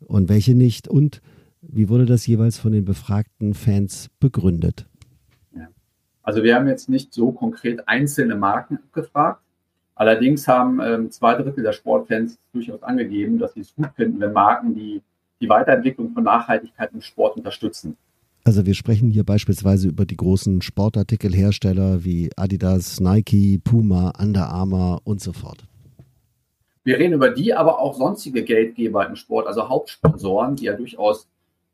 und 0.00 0.28
welche 0.28 0.54
nicht? 0.54 0.88
Und 0.88 1.20
wie 1.60 1.88
wurde 1.88 2.06
das 2.06 2.26
jeweils 2.26 2.58
von 2.58 2.72
den 2.72 2.84
befragten 2.84 3.54
Fans 3.54 4.08
begründet? 4.20 4.86
Also 6.30 6.44
wir 6.44 6.54
haben 6.54 6.68
jetzt 6.68 6.88
nicht 6.88 7.12
so 7.12 7.32
konkret 7.32 7.88
einzelne 7.88 8.36
Marken 8.36 8.76
abgefragt. 8.76 9.42
Allerdings 9.96 10.46
haben 10.46 10.78
ähm, 10.80 11.10
zwei 11.10 11.34
Drittel 11.34 11.64
der 11.64 11.72
Sportfans 11.72 12.38
durchaus 12.52 12.84
angegeben, 12.84 13.40
dass 13.40 13.54
sie 13.54 13.62
es 13.62 13.74
gut 13.74 13.88
finden, 13.96 14.20
wenn 14.20 14.32
Marken 14.32 14.72
die, 14.72 15.02
die 15.40 15.48
Weiterentwicklung 15.48 16.12
von 16.12 16.22
Nachhaltigkeit 16.22 16.92
im 16.92 17.00
Sport 17.00 17.36
unterstützen. 17.36 17.96
Also 18.44 18.64
wir 18.64 18.74
sprechen 18.74 19.10
hier 19.10 19.24
beispielsweise 19.24 19.88
über 19.88 20.06
die 20.06 20.16
großen 20.16 20.62
Sportartikelhersteller 20.62 22.04
wie 22.04 22.30
Adidas, 22.36 23.00
Nike, 23.00 23.58
Puma, 23.58 24.12
Under 24.16 24.50
Armour 24.50 25.00
und 25.02 25.20
so 25.20 25.32
fort. 25.32 25.64
Wir 26.84 27.00
reden 27.00 27.14
über 27.14 27.30
die, 27.30 27.54
aber 27.54 27.80
auch 27.80 27.96
sonstige 27.96 28.44
Geldgeber 28.44 29.04
im 29.04 29.16
Sport, 29.16 29.48
also 29.48 29.68
Hauptsponsoren, 29.68 30.54
die 30.54 30.66
ja 30.66 30.74
durchaus 30.74 31.26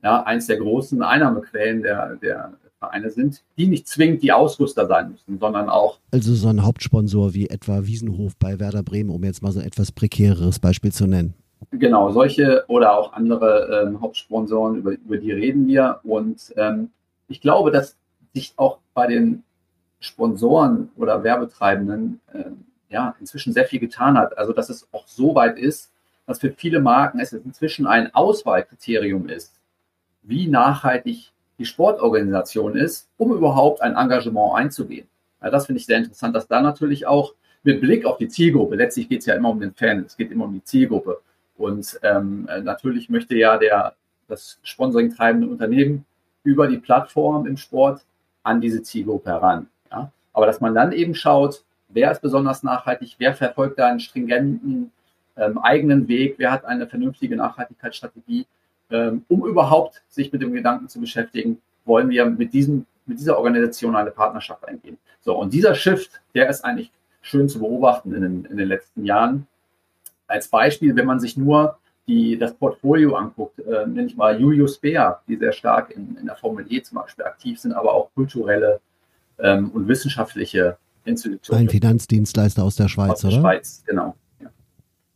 ja, 0.02 0.22
eins 0.22 0.46
der 0.46 0.56
großen 0.56 1.02
Einnahmequellen 1.02 1.82
der, 1.82 2.16
der 2.16 2.54
Vereine 2.78 3.10
sind, 3.10 3.42
die 3.56 3.68
nicht 3.68 3.88
zwingend 3.88 4.22
die 4.22 4.32
Ausrüster 4.32 4.86
sein 4.86 5.12
müssen, 5.12 5.38
sondern 5.38 5.68
auch. 5.68 5.98
Also 6.10 6.34
so 6.34 6.48
ein 6.48 6.62
Hauptsponsor 6.62 7.34
wie 7.34 7.48
etwa 7.48 7.86
Wiesenhof 7.86 8.36
bei 8.38 8.60
Werder 8.60 8.82
Bremen, 8.82 9.10
um 9.10 9.24
jetzt 9.24 9.42
mal 9.42 9.52
so 9.52 9.60
ein 9.60 9.66
etwas 9.66 9.92
prekäreres 9.92 10.58
Beispiel 10.58 10.92
zu 10.92 11.06
nennen. 11.06 11.34
Genau, 11.70 12.12
solche 12.12 12.64
oder 12.68 12.96
auch 12.98 13.14
andere 13.14 13.86
ähm, 13.86 14.00
Hauptsponsoren, 14.00 14.76
über, 14.76 14.92
über 14.92 15.16
die 15.16 15.32
reden 15.32 15.66
wir. 15.66 16.00
Und 16.04 16.52
ähm, 16.56 16.90
ich 17.28 17.40
glaube, 17.40 17.70
dass 17.70 17.96
sich 18.34 18.52
auch 18.56 18.78
bei 18.92 19.06
den 19.06 19.42
Sponsoren 19.98 20.90
oder 20.96 21.24
Werbetreibenden 21.24 22.20
äh, 22.32 22.44
ja 22.90 23.16
inzwischen 23.20 23.54
sehr 23.54 23.64
viel 23.64 23.80
getan 23.80 24.18
hat. 24.18 24.36
Also 24.36 24.52
dass 24.52 24.68
es 24.68 24.86
auch 24.92 25.06
so 25.06 25.34
weit 25.34 25.58
ist, 25.58 25.90
dass 26.26 26.40
für 26.40 26.52
viele 26.52 26.80
Marken 26.80 27.20
es 27.20 27.32
inzwischen 27.32 27.86
ein 27.86 28.14
Auswahlkriterium 28.14 29.28
ist, 29.28 29.54
wie 30.22 30.48
nachhaltig 30.48 31.32
die 31.58 31.64
Sportorganisation 31.64 32.76
ist, 32.76 33.08
um 33.16 33.32
überhaupt 33.32 33.80
ein 33.82 33.96
Engagement 33.96 34.54
einzugehen. 34.54 35.06
Ja, 35.42 35.50
das 35.50 35.66
finde 35.66 35.80
ich 35.80 35.86
sehr 35.86 35.98
interessant, 35.98 36.34
dass 36.34 36.48
da 36.48 36.60
natürlich 36.60 37.06
auch 37.06 37.34
mit 37.62 37.80
Blick 37.80 38.04
auf 38.04 38.18
die 38.18 38.28
Zielgruppe, 38.28 38.76
letztlich 38.76 39.08
geht 39.08 39.20
es 39.20 39.26
ja 39.26 39.34
immer 39.34 39.50
um 39.50 39.60
den 39.60 39.74
Fan, 39.74 40.04
es 40.06 40.16
geht 40.16 40.30
immer 40.30 40.44
um 40.44 40.52
die 40.52 40.62
Zielgruppe. 40.62 41.20
Und 41.56 41.98
ähm, 42.02 42.48
natürlich 42.62 43.08
möchte 43.08 43.34
ja 43.34 43.56
der, 43.56 43.94
das 44.28 44.58
Sponsoring 44.62 45.14
treibende 45.14 45.48
Unternehmen 45.48 46.04
über 46.44 46.68
die 46.68 46.78
Plattform 46.78 47.46
im 47.46 47.56
Sport 47.56 48.02
an 48.42 48.60
diese 48.60 48.82
Zielgruppe 48.82 49.30
heran. 49.30 49.66
Ja? 49.90 50.12
Aber 50.32 50.46
dass 50.46 50.60
man 50.60 50.74
dann 50.74 50.92
eben 50.92 51.14
schaut, 51.14 51.64
wer 51.88 52.12
ist 52.12 52.22
besonders 52.22 52.62
nachhaltig, 52.62 53.16
wer 53.18 53.34
verfolgt 53.34 53.78
da 53.78 53.88
einen 53.88 54.00
stringenten 54.00 54.92
ähm, 55.36 55.58
eigenen 55.58 56.08
Weg, 56.08 56.36
wer 56.38 56.52
hat 56.52 56.64
eine 56.64 56.86
vernünftige 56.86 57.36
Nachhaltigkeitsstrategie 57.36 58.46
ähm, 58.90 59.24
um 59.28 59.46
überhaupt 59.46 60.02
sich 60.08 60.32
mit 60.32 60.42
dem 60.42 60.52
Gedanken 60.52 60.88
zu 60.88 61.00
beschäftigen, 61.00 61.60
wollen 61.84 62.08
wir 62.08 62.26
mit, 62.26 62.52
diesem, 62.52 62.86
mit 63.06 63.18
dieser 63.18 63.38
Organisation 63.38 63.96
eine 63.96 64.10
Partnerschaft 64.10 64.66
eingehen. 64.66 64.98
So, 65.20 65.36
und 65.36 65.52
dieser 65.52 65.74
Shift, 65.74 66.20
der 66.34 66.48
ist 66.48 66.64
eigentlich 66.64 66.90
schön 67.22 67.48
zu 67.48 67.58
beobachten 67.58 68.14
in 68.14 68.22
den, 68.22 68.44
in 68.44 68.56
den 68.56 68.68
letzten 68.68 69.04
Jahren. 69.04 69.46
Als 70.26 70.48
Beispiel, 70.48 70.94
wenn 70.96 71.06
man 71.06 71.20
sich 71.20 71.36
nur 71.36 71.78
die, 72.06 72.38
das 72.38 72.54
Portfolio 72.54 73.16
anguckt, 73.16 73.58
äh, 73.58 73.86
nenne 73.86 74.06
ich 74.06 74.16
mal 74.16 74.40
Julius 74.40 74.78
Bär, 74.78 75.20
die 75.26 75.36
sehr 75.36 75.52
stark 75.52 75.90
in, 75.90 76.16
in 76.20 76.26
der 76.26 76.36
Formel 76.36 76.66
E 76.68 76.82
zum 76.82 76.98
Beispiel 76.98 77.24
aktiv 77.24 77.58
sind, 77.58 77.72
aber 77.72 77.94
auch 77.94 78.10
kulturelle 78.14 78.80
ähm, 79.38 79.70
und 79.70 79.88
wissenschaftliche 79.88 80.78
Institutionen. 81.04 81.62
Ein 81.62 81.68
Finanzdienstleister 81.68 82.62
aus 82.62 82.76
der 82.76 82.88
Schweiz, 82.88 83.10
aus 83.10 83.20
der 83.22 83.30
oder? 83.30 83.40
Schweiz, 83.40 83.82
genau. 83.86 84.14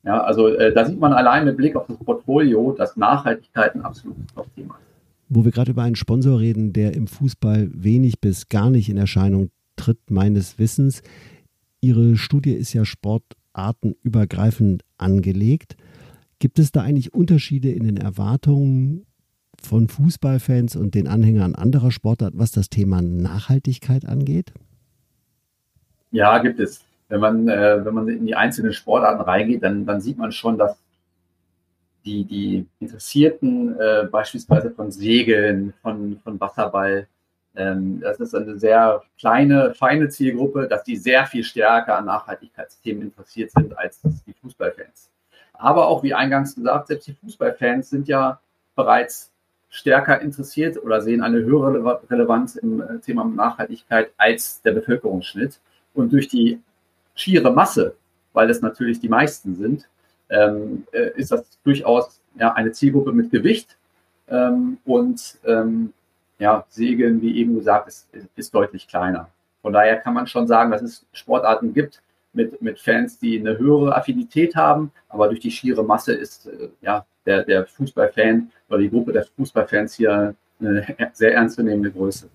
Ja, 0.02 0.22
also 0.22 0.48
äh, 0.48 0.72
da 0.72 0.86
sieht 0.86 0.98
man 0.98 1.12
allein 1.12 1.44
mit 1.44 1.56
Blick 1.56 1.76
auf 1.76 1.86
das 1.86 1.98
Portfolio, 1.98 2.72
dass 2.72 2.96
Nachhaltigkeit 2.96 3.74
ein 3.74 3.82
absolutes 3.82 4.24
Thema 4.54 4.74
ist. 4.74 4.86
Wo 5.28 5.44
wir 5.44 5.52
gerade 5.52 5.72
über 5.72 5.82
einen 5.82 5.96
Sponsor 5.96 6.40
reden, 6.40 6.72
der 6.72 6.94
im 6.94 7.06
Fußball 7.06 7.70
wenig 7.72 8.20
bis 8.20 8.48
gar 8.48 8.70
nicht 8.70 8.88
in 8.88 8.96
Erscheinung 8.96 9.50
tritt, 9.76 10.10
meines 10.10 10.58
Wissens. 10.58 11.02
Ihre 11.80 12.16
Studie 12.16 12.52
ist 12.52 12.72
ja 12.72 12.84
sportartenübergreifend 12.84 14.82
angelegt. 14.98 15.76
Gibt 16.38 16.58
es 16.58 16.72
da 16.72 16.80
eigentlich 16.80 17.14
Unterschiede 17.14 17.70
in 17.70 17.84
den 17.84 17.98
Erwartungen 17.98 19.06
von 19.62 19.88
Fußballfans 19.88 20.76
und 20.76 20.94
den 20.94 21.06
Anhängern 21.06 21.54
anderer 21.54 21.90
Sportarten, 21.90 22.38
was 22.38 22.50
das 22.50 22.70
Thema 22.70 23.02
Nachhaltigkeit 23.02 24.06
angeht? 24.06 24.52
Ja, 26.10 26.38
gibt 26.38 26.58
es 26.58 26.82
wenn 27.10 27.20
man, 27.20 27.48
äh, 27.48 27.84
wenn 27.84 27.94
man 27.94 28.08
in 28.08 28.26
die 28.26 28.36
einzelnen 28.36 28.72
Sportarten 28.72 29.20
reingeht, 29.20 29.62
dann, 29.62 29.84
dann 29.84 30.00
sieht 30.00 30.16
man 30.16 30.32
schon, 30.32 30.56
dass 30.56 30.76
die, 32.04 32.24
die 32.24 32.66
Interessierten 32.78 33.78
äh, 33.78 34.08
beispielsweise 34.10 34.70
von 34.70 34.90
Segeln, 34.90 35.74
von, 35.82 36.18
von 36.22 36.40
Wasserball, 36.40 37.06
ähm, 37.56 38.00
das 38.00 38.20
ist 38.20 38.34
eine 38.34 38.58
sehr 38.58 39.02
kleine, 39.18 39.74
feine 39.74 40.08
Zielgruppe, 40.08 40.68
dass 40.68 40.84
die 40.84 40.96
sehr 40.96 41.26
viel 41.26 41.44
stärker 41.44 41.98
an 41.98 42.06
Nachhaltigkeitsthemen 42.06 43.02
interessiert 43.02 43.50
sind 43.50 43.76
als 43.76 44.00
die 44.26 44.32
Fußballfans. 44.40 45.10
Aber 45.52 45.88
auch 45.88 46.02
wie 46.02 46.14
eingangs 46.14 46.54
gesagt, 46.54 46.86
selbst 46.88 47.08
die 47.08 47.12
Fußballfans 47.14 47.90
sind 47.90 48.08
ja 48.08 48.40
bereits 48.76 49.30
stärker 49.68 50.20
interessiert 50.20 50.82
oder 50.82 51.00
sehen 51.00 51.22
eine 51.22 51.38
höhere 51.40 52.00
Relevanz 52.08 52.56
im 52.56 52.80
äh, 52.80 52.98
Thema 53.00 53.24
Nachhaltigkeit 53.24 54.10
als 54.16 54.62
der 54.62 54.72
Bevölkerungsschnitt. 54.72 55.60
Und 55.92 56.12
durch 56.12 56.28
die 56.28 56.60
schiere 57.20 57.52
Masse, 57.52 57.94
weil 58.32 58.50
es 58.50 58.62
natürlich 58.62 59.00
die 59.00 59.08
meisten 59.08 59.54
sind, 59.54 59.88
ähm, 60.30 60.84
äh, 60.92 61.10
ist 61.16 61.32
das 61.32 61.44
durchaus 61.64 62.20
ja, 62.36 62.52
eine 62.52 62.72
Zielgruppe 62.72 63.12
mit 63.12 63.30
Gewicht. 63.30 63.76
Ähm, 64.28 64.78
und 64.84 65.38
ähm, 65.44 65.92
ja, 66.38 66.64
Segeln, 66.68 67.20
wie 67.20 67.36
eben 67.36 67.56
gesagt, 67.56 67.88
ist, 67.88 68.08
ist 68.36 68.54
deutlich 68.54 68.88
kleiner. 68.88 69.28
Von 69.60 69.72
daher 69.72 69.96
kann 69.96 70.14
man 70.14 70.26
schon 70.26 70.46
sagen, 70.46 70.70
dass 70.70 70.82
es 70.82 71.04
Sportarten 71.12 71.74
gibt 71.74 72.00
mit, 72.32 72.62
mit 72.62 72.78
Fans, 72.78 73.18
die 73.18 73.38
eine 73.38 73.58
höhere 73.58 73.94
Affinität 73.96 74.56
haben, 74.56 74.92
aber 75.08 75.28
durch 75.28 75.40
die 75.40 75.50
schiere 75.50 75.84
Masse 75.84 76.14
ist 76.14 76.46
äh, 76.46 76.68
ja, 76.80 77.04
der, 77.26 77.44
der 77.44 77.66
Fußballfan 77.66 78.50
oder 78.68 78.78
die 78.78 78.90
Gruppe 78.90 79.12
der 79.12 79.24
Fußballfans 79.24 79.94
hier 79.94 80.34
eine 80.60 80.86
sehr 81.12 81.34
ernstzunehmende 81.34 81.90
Größe 81.90 82.28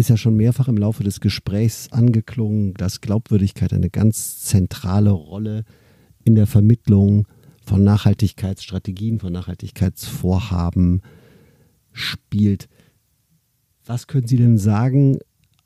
ist 0.00 0.08
ja 0.08 0.16
schon 0.16 0.36
mehrfach 0.36 0.66
im 0.66 0.78
Laufe 0.78 1.04
des 1.04 1.20
Gesprächs 1.20 1.92
angeklungen, 1.92 2.72
dass 2.74 3.02
Glaubwürdigkeit 3.02 3.72
eine 3.74 3.90
ganz 3.90 4.40
zentrale 4.40 5.10
Rolle 5.10 5.64
in 6.24 6.34
der 6.34 6.46
Vermittlung 6.46 7.28
von 7.64 7.84
Nachhaltigkeitsstrategien, 7.84 9.20
von 9.20 9.32
Nachhaltigkeitsvorhaben 9.32 11.02
spielt. 11.92 12.68
Was 13.84 14.06
können 14.06 14.26
Sie 14.26 14.38
denn 14.38 14.56
sagen 14.56 15.18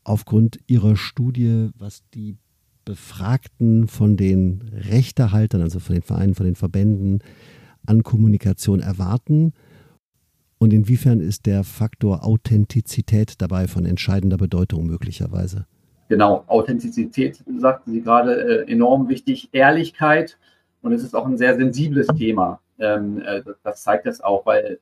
aufgrund 0.02 0.58
Ihrer 0.66 0.96
Studie, 0.96 1.70
was 1.78 2.02
die 2.12 2.36
Befragten 2.84 3.86
von 3.86 4.16
den 4.16 4.62
Rechtehaltern, 4.72 5.62
also 5.62 5.78
von 5.78 5.94
den 5.94 6.02
Vereinen, 6.02 6.34
von 6.34 6.46
den 6.46 6.56
Verbänden 6.56 7.20
an 7.86 8.02
Kommunikation 8.02 8.80
erwarten? 8.80 9.52
Und 10.64 10.72
inwiefern 10.72 11.20
ist 11.20 11.44
der 11.44 11.62
Faktor 11.62 12.24
Authentizität 12.24 13.34
dabei 13.42 13.68
von 13.68 13.84
entscheidender 13.84 14.38
Bedeutung 14.38 14.86
möglicherweise? 14.86 15.66
Genau, 16.08 16.42
Authentizität, 16.46 17.44
sagten 17.58 17.92
Sie 17.92 18.00
gerade, 18.00 18.62
äh, 18.64 18.72
enorm 18.72 19.10
wichtig. 19.10 19.50
Ehrlichkeit. 19.52 20.38
Und 20.80 20.92
es 20.94 21.04
ist 21.04 21.14
auch 21.14 21.26
ein 21.26 21.36
sehr 21.36 21.56
sensibles 21.56 22.06
Thema. 22.06 22.60
Ähm, 22.78 23.20
äh, 23.20 23.42
das 23.62 23.82
zeigt 23.82 24.06
das 24.06 24.22
auch, 24.22 24.46
weil 24.46 24.78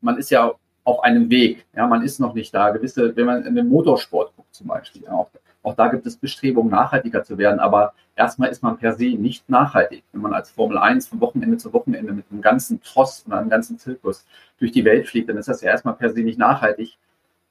man 0.00 0.16
ist 0.16 0.30
ja 0.30 0.52
auf 0.84 1.02
einem 1.02 1.28
Weg. 1.28 1.66
Ja, 1.74 1.88
man 1.88 2.02
ist 2.02 2.20
noch 2.20 2.34
nicht 2.34 2.54
da. 2.54 2.70
Gewisse, 2.70 3.16
wenn 3.16 3.26
man 3.26 3.44
in 3.46 3.56
den 3.56 3.66
Motorsport 3.66 4.32
guckt 4.36 4.54
zum 4.54 4.68
Beispiel, 4.68 5.08
auch 5.08 5.28
auch 5.66 5.74
da 5.74 5.88
gibt 5.88 6.06
es 6.06 6.16
Bestrebungen, 6.16 6.70
nachhaltiger 6.70 7.24
zu 7.24 7.38
werden. 7.38 7.58
Aber 7.58 7.92
erstmal 8.14 8.50
ist 8.50 8.62
man 8.62 8.78
per 8.78 8.92
se 8.92 9.16
nicht 9.16 9.48
nachhaltig. 9.50 10.04
Wenn 10.12 10.22
man 10.22 10.32
als 10.32 10.50
Formel 10.50 10.78
1 10.78 11.08
von 11.08 11.20
Wochenende 11.20 11.56
zu 11.56 11.72
Wochenende 11.72 12.12
mit 12.12 12.26
einem 12.30 12.40
ganzen 12.40 12.80
Tross 12.82 13.24
und 13.26 13.32
einem 13.32 13.50
ganzen 13.50 13.76
Zirkus 13.76 14.24
durch 14.60 14.70
die 14.70 14.84
Welt 14.84 15.08
fliegt, 15.08 15.28
dann 15.28 15.36
ist 15.36 15.48
das 15.48 15.62
ja 15.62 15.70
erstmal 15.70 15.94
per 15.94 16.10
se 16.10 16.20
nicht 16.20 16.38
nachhaltig. 16.38 16.96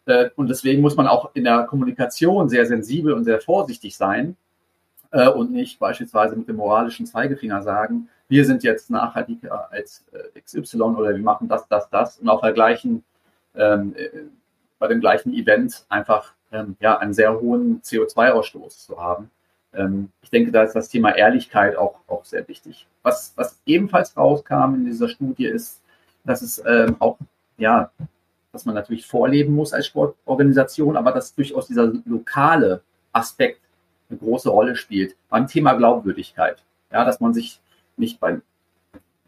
Äh, 0.06 0.30
und 0.38 0.50
deswegen 0.50 0.82
muss 0.82 0.96
man 0.96 1.08
auch 1.08 1.32
in 1.34 1.44
der 1.44 1.64
Kommunikation 1.64 2.48
sehr 2.48 2.66
sensibel 2.66 3.12
und 3.12 3.26
sehr 3.26 3.42
vorsichtig 3.42 3.98
sein 3.98 4.38
äh, 5.12 5.28
und 5.28 5.52
nicht 5.52 5.78
beispielsweise 5.80 6.38
mit 6.38 6.48
dem 6.48 6.56
moralischen 6.56 7.06
Zeigefinger 7.06 7.64
sagen, 7.64 8.08
wir 8.30 8.46
sind 8.46 8.64
jetzt 8.64 8.90
nachhaltiger 8.90 9.70
als 9.74 10.06
äh, 10.14 10.40
XY 10.40 10.82
oder 10.82 11.10
wir 11.10 11.22
machen 11.22 11.50
das, 11.50 11.68
das, 11.68 11.90
das 11.90 12.20
und 12.20 12.30
auf 12.30 12.40
der 12.40 12.54
gleichen, 12.54 13.04
ähm, 13.56 13.94
bei 14.80 14.88
dem 14.88 15.02
gleichen 15.02 15.34
Event 15.34 15.86
einfach 15.90 16.34
ähm, 16.56 16.78
ja, 16.80 16.98
einen 16.98 17.14
sehr 17.14 17.40
hohen 17.40 17.82
CO2-Ausstoß 17.82 18.86
zu 18.86 19.00
haben. 19.00 19.30
Ähm, 19.74 20.10
ich 20.22 20.30
denke, 20.30 20.52
da 20.52 20.64
ist 20.64 20.74
das 20.74 20.90
Thema 20.90 21.12
Ehrlichkeit 21.16 21.76
auch, 21.76 22.00
auch 22.08 22.26
sehr 22.26 22.48
wichtig. 22.48 22.88
Was, 23.04 23.34
was 23.36 23.60
ebenfalls 23.66 24.16
rauskam 24.16 24.76
in 24.76 24.86
dieser 24.86 25.10
Studie 25.10 25.46
ist, 25.46 25.82
dass 26.24 26.42
es 26.42 26.64
ähm, 26.66 26.96
auch 27.00 27.18
ja, 27.58 27.92
dass 28.52 28.66
man 28.66 28.76
natürlich 28.76 29.06
vorleben 29.06 29.54
muss 29.54 29.74
als 29.74 29.88
Sportorganisation, 29.88 30.98
aber 30.98 31.12
dass 31.12 31.36
durchaus 31.36 31.68
dieser 31.68 31.92
lokale 32.06 32.82
Aspekt 33.12 33.62
eine 34.10 34.20
große 34.20 34.50
Rolle 34.50 34.76
spielt. 34.76 35.16
Beim 35.30 35.48
Thema 35.48 35.74
Glaubwürdigkeit. 35.74 36.64
Ja, 36.92 37.04
dass 37.04 37.20
man 37.20 37.34
sich 37.34 37.60
nicht 37.98 38.20
beim 38.20 38.42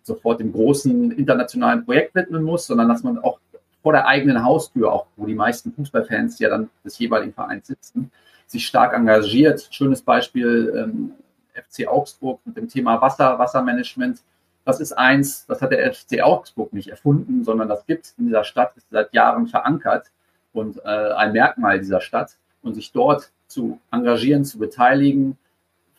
sofort 0.04 0.40
dem 0.40 0.54
großen 0.54 1.12
internationalen 1.12 1.84
Projekt 1.84 2.16
widmen 2.16 2.44
muss, 2.44 2.68
sondern 2.68 2.88
dass 2.88 3.04
man 3.04 3.18
auch 3.20 3.40
vor 3.82 3.94
der 3.94 4.08
eigenen 4.08 4.44
Haustür, 4.44 4.92
auch 4.92 5.08
wo 5.16 5.26
die 5.26 5.36
meisten 5.36 5.72
Fußballfans 5.72 6.40
ja 6.40 6.50
dann 6.50 6.70
des 6.84 6.98
jeweiligen 7.00 7.34
Vereins 7.34 7.68
sitzen, 7.68 8.12
sich 8.46 8.66
stark 8.66 8.94
engagiert. 8.94 9.68
Schönes 9.72 10.02
Beispiel 10.02 10.74
ähm, 10.76 11.12
FC 11.54 11.88
Augsburg 11.88 12.40
mit 12.46 12.58
dem 12.58 12.68
Thema 12.68 13.02
Wasser, 13.02 13.38
Wassermanagement. 13.40 14.22
Das 14.66 14.80
ist 14.80 14.94
eins, 14.94 15.46
das 15.46 15.62
hat 15.62 15.72
der 15.72 15.94
FC 15.94 16.22
Augsburg 16.22 16.74
nicht 16.74 16.90
erfunden, 16.90 17.44
sondern 17.44 17.70
das 17.70 17.86
gibt 17.86 18.06
es 18.06 18.16
in 18.18 18.26
dieser 18.26 18.44
Stadt, 18.44 18.76
ist 18.76 18.90
seit 18.90 19.13
Jahren 19.13 19.48
verankert 19.48 20.12
und 20.54 20.78
äh, 20.84 21.13
ein 21.13 21.32
Merkmal 21.32 21.80
dieser 21.80 22.02
Stadt. 22.02 22.38
Und 22.62 22.74
sich 22.74 22.92
dort 22.92 23.32
zu 23.48 23.80
engagieren, 23.92 24.44
zu 24.44 24.60
beteiligen, 24.60 25.38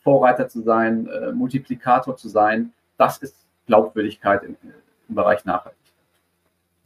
Vorreiter 0.03 0.49
zu 0.49 0.61
sein, 0.61 1.07
äh, 1.07 1.33
Multiplikator 1.33 2.17
zu 2.17 2.29
sein, 2.29 2.73
das 2.99 3.19
ist 3.19 3.37
Glaubwürdigkeit 3.67 4.43
im, 4.43 4.57
im 5.09 5.15
Bereich 5.15 5.45
Nachhaltigkeit. 5.45 5.78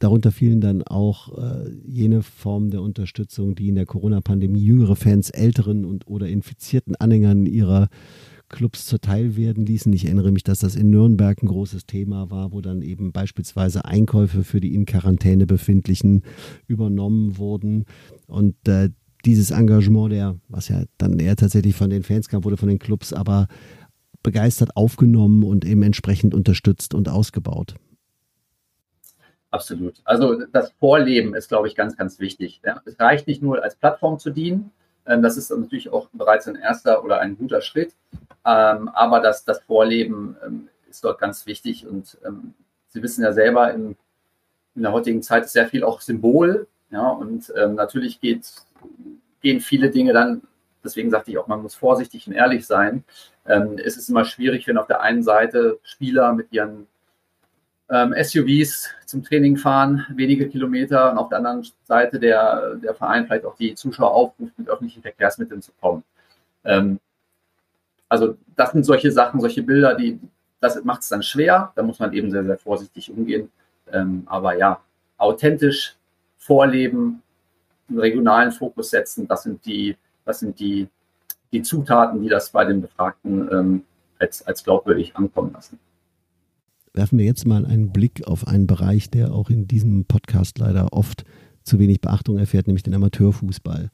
Darunter 0.02 0.32
fielen 0.32 0.60
dann 0.60 0.82
auch 0.82 1.38
äh, 1.38 1.70
jene 1.86 2.24
Formen 2.24 2.70
der 2.70 2.82
Unterstützung, 2.82 3.54
die 3.54 3.68
in 3.68 3.76
der 3.76 3.86
Corona-Pandemie 3.86 4.58
jüngere 4.58 4.96
Fans 4.96 5.30
älteren 5.30 5.84
und 5.84 6.08
oder 6.08 6.26
infizierten 6.26 6.96
Anhängern 6.96 7.46
ihrer 7.46 7.88
Clubs 8.48 8.84
zuteil 8.84 9.36
werden 9.36 9.64
ließen. 9.64 9.92
Ich 9.92 10.06
erinnere 10.06 10.32
mich, 10.32 10.42
dass 10.42 10.58
das 10.58 10.74
in 10.74 10.90
Nürnberg 10.90 11.40
ein 11.40 11.46
großes 11.46 11.86
Thema 11.86 12.32
war, 12.32 12.50
wo 12.50 12.60
dann 12.60 12.82
eben 12.82 13.12
beispielsweise 13.12 13.84
Einkäufe 13.84 14.42
für 14.42 14.60
die 14.60 14.74
in 14.74 14.86
Quarantäne 14.86 15.46
befindlichen 15.46 16.22
übernommen 16.66 17.38
wurden. 17.38 17.84
Und 18.26 18.56
äh, 18.66 18.90
dieses 19.24 19.52
Engagement, 19.52 20.10
der, 20.10 20.34
was 20.48 20.66
ja 20.66 20.82
dann 20.98 21.20
eher 21.20 21.36
tatsächlich 21.36 21.76
von 21.76 21.90
den 21.90 22.02
Fans 22.02 22.28
kam, 22.28 22.42
wurde 22.42 22.56
von 22.56 22.68
den 22.68 22.80
Clubs 22.80 23.12
aber 23.12 23.46
begeistert 24.24 24.76
aufgenommen 24.76 25.44
und 25.44 25.64
eben 25.64 25.84
entsprechend 25.84 26.34
unterstützt 26.34 26.92
und 26.92 27.08
ausgebaut. 27.08 27.76
Absolut. 29.52 29.96
Also 30.04 30.46
das 30.46 30.72
Vorleben 30.80 31.34
ist, 31.34 31.48
glaube 31.48 31.68
ich, 31.68 31.76
ganz, 31.76 31.96
ganz 31.96 32.18
wichtig. 32.18 32.62
Ja. 32.64 32.80
Es 32.86 32.98
reicht 32.98 33.26
nicht 33.26 33.42
nur 33.42 33.62
als 33.62 33.76
Plattform 33.76 34.18
zu 34.18 34.30
dienen. 34.30 34.72
Ähm, 35.06 35.20
das 35.20 35.36
ist 35.36 35.50
natürlich 35.50 35.92
auch 35.92 36.08
bereits 36.14 36.48
ein 36.48 36.56
erster 36.56 37.04
oder 37.04 37.20
ein 37.20 37.36
guter 37.36 37.60
Schritt. 37.60 37.92
Ähm, 38.46 38.88
aber 38.88 39.20
das, 39.20 39.44
das 39.44 39.60
Vorleben 39.60 40.36
ähm, 40.44 40.68
ist 40.88 41.04
dort 41.04 41.20
ganz 41.20 41.46
wichtig. 41.46 41.86
Und 41.86 42.18
Sie 42.88 43.02
wissen 43.02 43.22
ja 43.22 43.32
selber, 43.32 43.72
in, 43.72 43.96
in 44.74 44.82
der 44.82 44.92
heutigen 44.92 45.22
Zeit 45.22 45.44
ist 45.44 45.52
sehr 45.52 45.68
viel 45.68 45.84
auch 45.84 46.00
Symbol. 46.00 46.66
Ja, 46.90 47.08
und 47.08 47.50
natürlich 47.54 48.20
geht, 48.20 48.46
gehen 49.40 49.60
viele 49.60 49.90
Dinge 49.90 50.12
dann 50.12 50.42
deswegen 50.84 51.10
sagte 51.10 51.30
ich 51.30 51.38
auch, 51.38 51.46
man 51.46 51.62
muss 51.62 51.74
vorsichtig 51.74 52.26
und 52.26 52.34
ehrlich 52.34 52.66
sein. 52.66 53.04
Es 53.44 53.96
ist 53.96 54.10
immer 54.10 54.24
schwierig, 54.26 54.66
wenn 54.66 54.76
auf 54.76 54.88
der 54.88 55.00
einen 55.00 55.22
Seite 55.22 55.78
Spieler 55.84 56.34
mit 56.34 56.52
ihren 56.52 56.86
ähm, 57.92 58.14
SUVs 58.20 58.88
zum 59.06 59.22
Training 59.22 59.56
fahren, 59.56 60.06
wenige 60.14 60.48
Kilometer, 60.48 61.12
und 61.12 61.18
auf 61.18 61.28
der 61.28 61.38
anderen 61.38 61.64
Seite 61.84 62.18
der, 62.18 62.76
der 62.76 62.94
Verein 62.94 63.26
vielleicht 63.26 63.44
auch 63.44 63.56
die 63.56 63.74
Zuschauer 63.74 64.10
aufruft, 64.10 64.58
mit 64.58 64.68
öffentlichen 64.68 65.02
Verkehrsmitteln 65.02 65.62
zu 65.62 65.70
kommen. 65.80 66.02
Ähm, 66.64 66.98
also 68.08 68.36
das 68.56 68.72
sind 68.72 68.84
solche 68.84 69.12
Sachen, 69.12 69.40
solche 69.40 69.62
Bilder, 69.62 69.94
die 69.94 70.18
das 70.60 70.82
macht 70.84 71.02
es 71.02 71.08
dann 71.08 71.22
schwer. 71.22 71.72
Da 71.74 71.82
muss 71.82 71.98
man 71.98 72.12
eben 72.12 72.30
sehr, 72.30 72.44
sehr 72.44 72.58
vorsichtig 72.58 73.10
umgehen. 73.10 73.50
Ähm, 73.92 74.22
aber 74.26 74.56
ja, 74.56 74.80
authentisch 75.18 75.96
vorleben, 76.38 77.22
einen 77.88 77.98
regionalen 77.98 78.52
Fokus 78.52 78.90
setzen, 78.90 79.26
das 79.26 79.42
sind 79.42 79.64
die 79.66 79.96
was 80.24 80.40
sind 80.40 80.58
die, 80.58 80.88
die 81.52 81.62
Zutaten, 81.62 82.22
die 82.22 82.28
das 82.28 82.50
bei 82.50 82.64
den 82.64 82.80
Befragten 82.80 83.48
ähm, 83.52 83.84
als, 84.18 84.46
als 84.46 84.62
glaubwürdig 84.64 85.16
ankommen 85.16 85.52
lassen. 85.52 85.78
Werfen 86.94 87.18
wir 87.18 87.24
jetzt 87.24 87.46
mal 87.46 87.64
einen 87.64 87.90
Blick 87.90 88.26
auf 88.26 88.46
einen 88.46 88.66
Bereich, 88.66 89.08
der 89.08 89.32
auch 89.32 89.48
in 89.48 89.66
diesem 89.66 90.04
Podcast 90.04 90.58
leider 90.58 90.92
oft 90.92 91.24
zu 91.64 91.78
wenig 91.78 92.02
Beachtung 92.02 92.36
erfährt, 92.36 92.66
nämlich 92.66 92.82
den 92.82 92.94
Amateurfußball. 92.94 93.90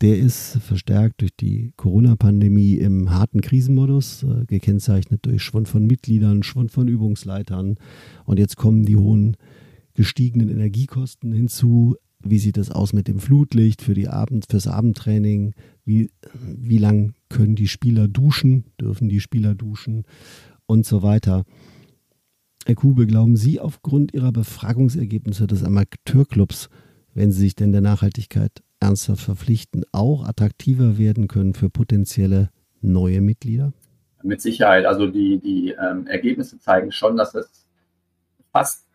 Der 0.00 0.18
ist 0.18 0.58
verstärkt 0.58 1.22
durch 1.22 1.34
die 1.34 1.72
Corona-Pandemie 1.76 2.74
im 2.74 3.10
harten 3.10 3.40
Krisenmodus, 3.40 4.22
äh, 4.22 4.44
gekennzeichnet 4.46 5.24
durch 5.24 5.42
Schwund 5.42 5.68
von 5.68 5.86
Mitgliedern, 5.86 6.42
Schwund 6.42 6.70
von 6.70 6.88
Übungsleitern. 6.88 7.76
Und 8.24 8.38
jetzt 8.38 8.56
kommen 8.56 8.84
die 8.84 8.96
hohen 8.96 9.36
gestiegenen 9.94 10.50
Energiekosten 10.50 11.32
hinzu. 11.32 11.96
Wie 12.22 12.38
sieht 12.38 12.58
es 12.58 12.70
aus 12.70 12.92
mit 12.92 13.08
dem 13.08 13.18
Flutlicht 13.18 13.82
für 13.82 13.94
die 13.94 14.08
Abend, 14.08 14.46
fürs 14.50 14.66
Abendtraining? 14.66 15.54
Wie, 15.84 16.10
wie 16.42 16.78
lang 16.78 17.14
können 17.28 17.56
die 17.56 17.68
Spieler 17.68 18.06
duschen? 18.06 18.64
Dürfen 18.80 19.08
die 19.08 19.20
Spieler 19.20 19.54
duschen? 19.54 20.04
Und 20.66 20.86
so 20.86 21.02
weiter. 21.02 21.44
Herr 22.66 22.76
Kube, 22.76 23.06
glauben 23.06 23.36
Sie 23.36 23.60
aufgrund 23.60 24.14
Ihrer 24.14 24.32
Befragungsergebnisse 24.32 25.46
des 25.46 25.62
Amateurclubs, 25.62 26.70
wenn 27.12 27.30
Sie 27.30 27.40
sich 27.40 27.54
denn 27.54 27.72
der 27.72 27.82
Nachhaltigkeit 27.82 28.62
ernsthaft 28.80 29.20
verpflichten, 29.20 29.84
auch 29.92 30.26
attraktiver 30.26 30.96
werden 30.96 31.28
können 31.28 31.52
für 31.52 31.68
potenzielle 31.68 32.48
neue 32.80 33.20
Mitglieder? 33.20 33.74
Mit 34.22 34.40
Sicherheit. 34.40 34.86
Also 34.86 35.06
die, 35.08 35.38
die 35.38 35.72
ähm, 35.72 36.06
Ergebnisse 36.06 36.58
zeigen 36.58 36.90
schon, 36.90 37.18
dass 37.18 37.34
es 37.34 37.66
fast 38.50 38.86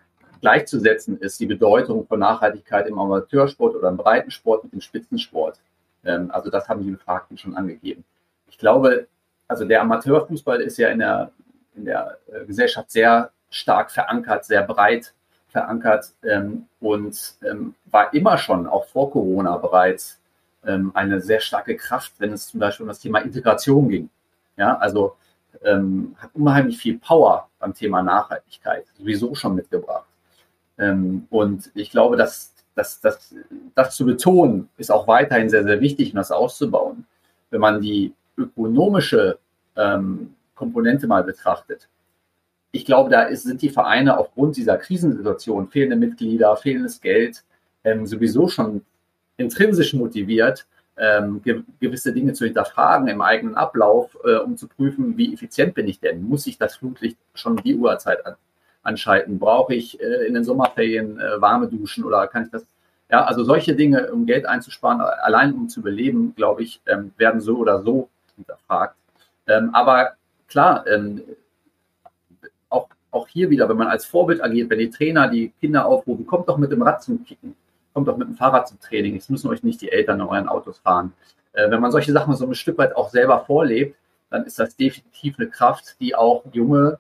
gleichzusetzen 0.42 1.20
ist, 1.20 1.40
die 1.40 1.46
Bedeutung 1.46 2.08
von 2.08 2.20
Nachhaltigkeit 2.20 2.88
im 2.88 2.98
Amateursport 2.98 3.76
oder 3.76 3.90
im 3.90 3.98
Breitensport 3.98 4.64
mit 4.64 4.74
dem 4.74 4.82
Spitzensport. 4.82 5.60
Ähm, 6.04 6.32
also 6.32 6.50
das 6.50 6.68
haben 6.68 6.84
die 6.84 6.90
Befragten 6.90 7.38
schon 7.38 7.56
angegeben. 7.56 8.04
Ich 8.50 8.58
glaube, 8.58 9.06
also 9.48 9.64
der 9.66 9.82
Amateurfußball 9.82 10.60
ist 10.60 10.78
ja 10.78 10.90
in 10.90 10.98
der, 10.98 11.32
in 11.76 11.86
der 11.86 12.18
äh, 12.34 12.46
Gesellschaft 12.48 12.90
sehr 12.90 13.32
stark 13.50 13.92
verankert, 13.92 14.46
sehr 14.46 14.64
breit 14.64 15.14
verankert 15.50 16.14
ähm, 16.24 16.68
und 16.80 17.36
ähm, 17.44 17.76
war 17.86 18.14
immer 18.14 18.38
schon, 18.38 18.68
auch 18.68 18.86
vor 18.86 19.12
Corona 19.12 19.58
bereits, 19.58 20.20
ähm, 20.66 20.92
eine 20.94 21.22
sehr 21.22 21.40
starke 21.40 21.76
Kraft, 21.76 22.14
wenn 22.20 22.34
es 22.34 22.48
zum 22.48 22.60
Beispiel 22.60 22.84
um 22.84 22.90
das 22.90 23.00
Thema 23.00 23.20
Integration 23.20 23.90
ging. 23.90 24.10
Ja, 24.58 24.78
also 24.78 25.16
ähm, 25.64 26.16
hat 26.20 26.32
unheimlich 26.34 26.78
viel 26.78 27.00
Power 27.00 27.50
beim 27.60 27.74
Thema 27.74 28.04
Nachhaltigkeit 28.04 28.86
sowieso 28.98 29.34
schon 29.36 29.56
mitgebracht. 29.56 30.06
Ähm, 30.78 31.28
und 31.30 31.72
ich 31.74 31.92
glaube, 31.92 32.18
dass, 32.18 32.54
dass, 32.76 33.00
dass 33.02 33.34
das 33.76 33.96
zu 33.96 34.06
betonen, 34.06 34.70
ist 34.78 34.92
auch 34.92 35.08
weiterhin 35.08 35.50
sehr, 35.50 35.64
sehr 35.64 35.82
wichtig 35.82 36.12
und 36.12 36.18
das 36.18 36.32
auszubauen. 36.32 37.06
Wenn 37.50 37.62
man 37.62 37.82
die 37.82 38.14
ökonomische 38.38 39.40
ähm, 39.76 40.36
Komponente 40.56 41.08
mal 41.08 41.24
betrachtet, 41.24 41.88
ich 42.72 42.86
glaube, 42.86 43.10
da 43.10 43.24
ist, 43.24 43.44
sind 43.44 43.62
die 43.62 43.70
Vereine 43.70 44.18
aufgrund 44.18 44.58
dieser 44.58 44.78
Krisensituation, 44.78 45.70
fehlende 45.70 45.96
Mitglieder, 45.96 46.56
fehlendes 46.56 47.02
Geld, 47.02 47.44
ähm, 47.84 48.06
sowieso 48.06 48.48
schon 48.48 48.86
intrinsisch 49.38 49.94
motiviert, 49.94 50.68
ähm, 50.98 51.42
ge 51.42 51.64
gewisse 51.80 52.14
Dinge 52.14 52.34
zu 52.34 52.46
hinterfragen 52.46 53.08
im 53.08 53.22
eigenen 53.22 53.56
Ablauf, 53.56 54.18
äh, 54.24 54.36
um 54.36 54.58
zu 54.58 54.68
prüfen, 54.68 55.18
wie 55.18 55.34
effizient 55.34 55.74
bin 55.74 55.88
ich 55.88 56.00
denn? 56.00 56.24
Muss 56.24 56.46
ich 56.46 56.58
das 56.58 56.76
Flutlicht 56.76 57.18
schon 57.34 57.58
die 57.58 57.76
Uhrzeit 57.76 58.26
an 58.26 58.36
anschalten? 58.84 59.40
Brauche 59.40 59.74
ich 59.74 60.00
äh, 60.02 60.28
in 60.28 60.34
den 60.34 60.44
Sommerferien 60.44 61.20
äh, 61.20 61.42
warme 61.42 61.68
Duschen 61.68 62.04
oder 62.04 62.28
kann 62.28 62.44
ich 62.44 62.52
das? 62.52 62.66
Ja, 63.12 63.26
also 63.26 63.44
solche 63.44 63.76
Dinge, 63.76 64.12
um 64.12 64.26
Geld 64.26 64.46
einzusparen, 64.46 65.02
allein 65.02 65.54
um 65.54 65.68
zu 65.68 65.82
beleben, 65.82 66.34
glaube 66.36 66.62
ich, 66.64 66.80
ähm, 66.86 67.12
werden 67.18 67.42
so 67.42 67.58
oder 67.58 67.82
so 67.82 68.10
hinterfragt. 68.36 68.96
Ähm, 69.48 69.72
aber 69.74 70.12
klar, 70.48 70.86
ähm, 70.86 71.24
auch, 73.12 73.28
hier 73.28 73.50
wieder, 73.50 73.68
wenn 73.70 73.78
man 73.78 73.88
als 73.88 74.06
Vorbild 74.06 74.44
agiert, 74.44 74.70
wenn 74.70 74.80
die 74.80 74.90
Trainer 74.90 75.30
die 75.30 75.52
Kinder 75.60 75.86
aufrufen, 75.86 76.26
kommt 76.26 76.48
doch 76.50 76.58
mit 76.58 76.72
dem 76.72 76.82
Rad 76.82 77.04
zum 77.04 77.24
Kicken, 77.24 77.56
kommt 77.94 78.08
doch 78.08 78.18
mit 78.18 78.28
dem 78.28 78.36
Fahrrad 78.36 78.68
zum 78.68 78.80
Training, 78.80 79.16
es 79.16 79.30
müssen 79.30 79.50
euch 79.50 79.64
nicht 79.64 79.82
die 79.82 79.92
Eltern 79.92 80.20
in 80.20 80.28
euren 80.28 80.48
Autos 80.48 80.80
fahren. 80.80 81.14
Äh, 81.54 81.70
wenn 81.72 81.82
man 81.82 81.92
solche 81.92 82.12
Sachen 82.12 82.36
so 82.36 82.46
ein 82.46 82.56
Stück 82.56 82.78
weit 82.78 82.96
auch 82.96 83.10
selber 83.10 83.40
vorlebt, 83.46 83.96
dann 84.30 84.46
ist 84.46 84.60
das 84.60 84.76
definitiv 84.76 85.40
eine 85.40 85.50
Kraft, 85.50 85.96
die 86.00 86.16
auch 86.16 86.44
junge 86.52 87.00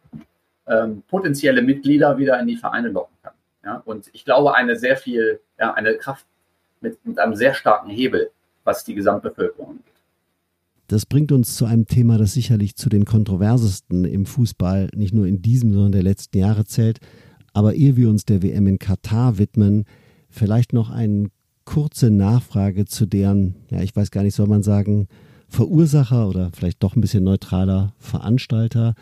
ähm, 0.67 1.03
potenzielle 1.07 1.61
Mitglieder 1.61 2.17
wieder 2.17 2.39
in 2.39 2.47
die 2.47 2.57
Vereine 2.57 2.89
locken 2.89 3.15
kann. 3.21 3.33
Ja? 3.63 3.81
Und 3.85 4.09
ich 4.13 4.25
glaube, 4.25 4.55
eine 4.55 4.75
sehr 4.75 4.97
viel, 4.97 5.39
ja, 5.59 5.73
eine 5.73 5.95
Kraft 5.95 6.25
mit, 6.81 7.03
mit 7.05 7.19
einem 7.19 7.35
sehr 7.35 7.53
starken 7.53 7.89
Hebel, 7.89 8.31
was 8.63 8.83
die 8.83 8.95
Gesamtbevölkerung 8.95 9.69
angeht. 9.69 9.83
Das 10.89 11.05
bringt 11.05 11.31
uns 11.31 11.55
zu 11.55 11.65
einem 11.65 11.85
Thema, 11.85 12.17
das 12.17 12.33
sicherlich 12.33 12.75
zu 12.75 12.89
den 12.89 13.05
kontroversesten 13.05 14.05
im 14.05 14.25
Fußball, 14.25 14.89
nicht 14.95 15.13
nur 15.13 15.27
in 15.27 15.43
diesem, 15.43 15.71
sondern 15.71 15.91
der 15.91 16.01
letzten 16.01 16.39
Jahre 16.39 16.65
zählt. 16.65 16.99
Aber 17.53 17.75
ehe 17.75 17.95
wir 17.95 18.09
uns 18.09 18.25
der 18.25 18.41
WM 18.41 18.65
in 18.65 18.79
Katar 18.79 19.37
widmen, 19.37 19.85
vielleicht 20.29 20.73
noch 20.73 20.89
eine 20.89 21.29
kurze 21.63 22.09
Nachfrage 22.09 22.85
zu 22.85 23.05
deren, 23.05 23.53
ja, 23.69 23.83
ich 23.83 23.95
weiß 23.95 24.09
gar 24.09 24.23
nicht, 24.23 24.33
soll 24.33 24.47
man 24.47 24.63
sagen, 24.63 25.07
Verursacher 25.47 26.27
oder 26.27 26.49
vielleicht 26.53 26.81
doch 26.81 26.95
ein 26.95 27.01
bisschen 27.01 27.23
neutraler 27.23 27.93
Veranstalter 27.99 28.95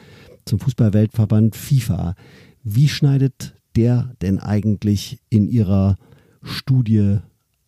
zum 0.43 0.59
Fußballweltverband 0.59 1.55
FIFA. 1.55 2.15
Wie 2.63 2.89
schneidet 2.89 3.55
der 3.77 4.13
denn 4.21 4.39
eigentlich 4.39 5.19
in 5.29 5.47
ihrer 5.47 5.95
Studie 6.41 7.19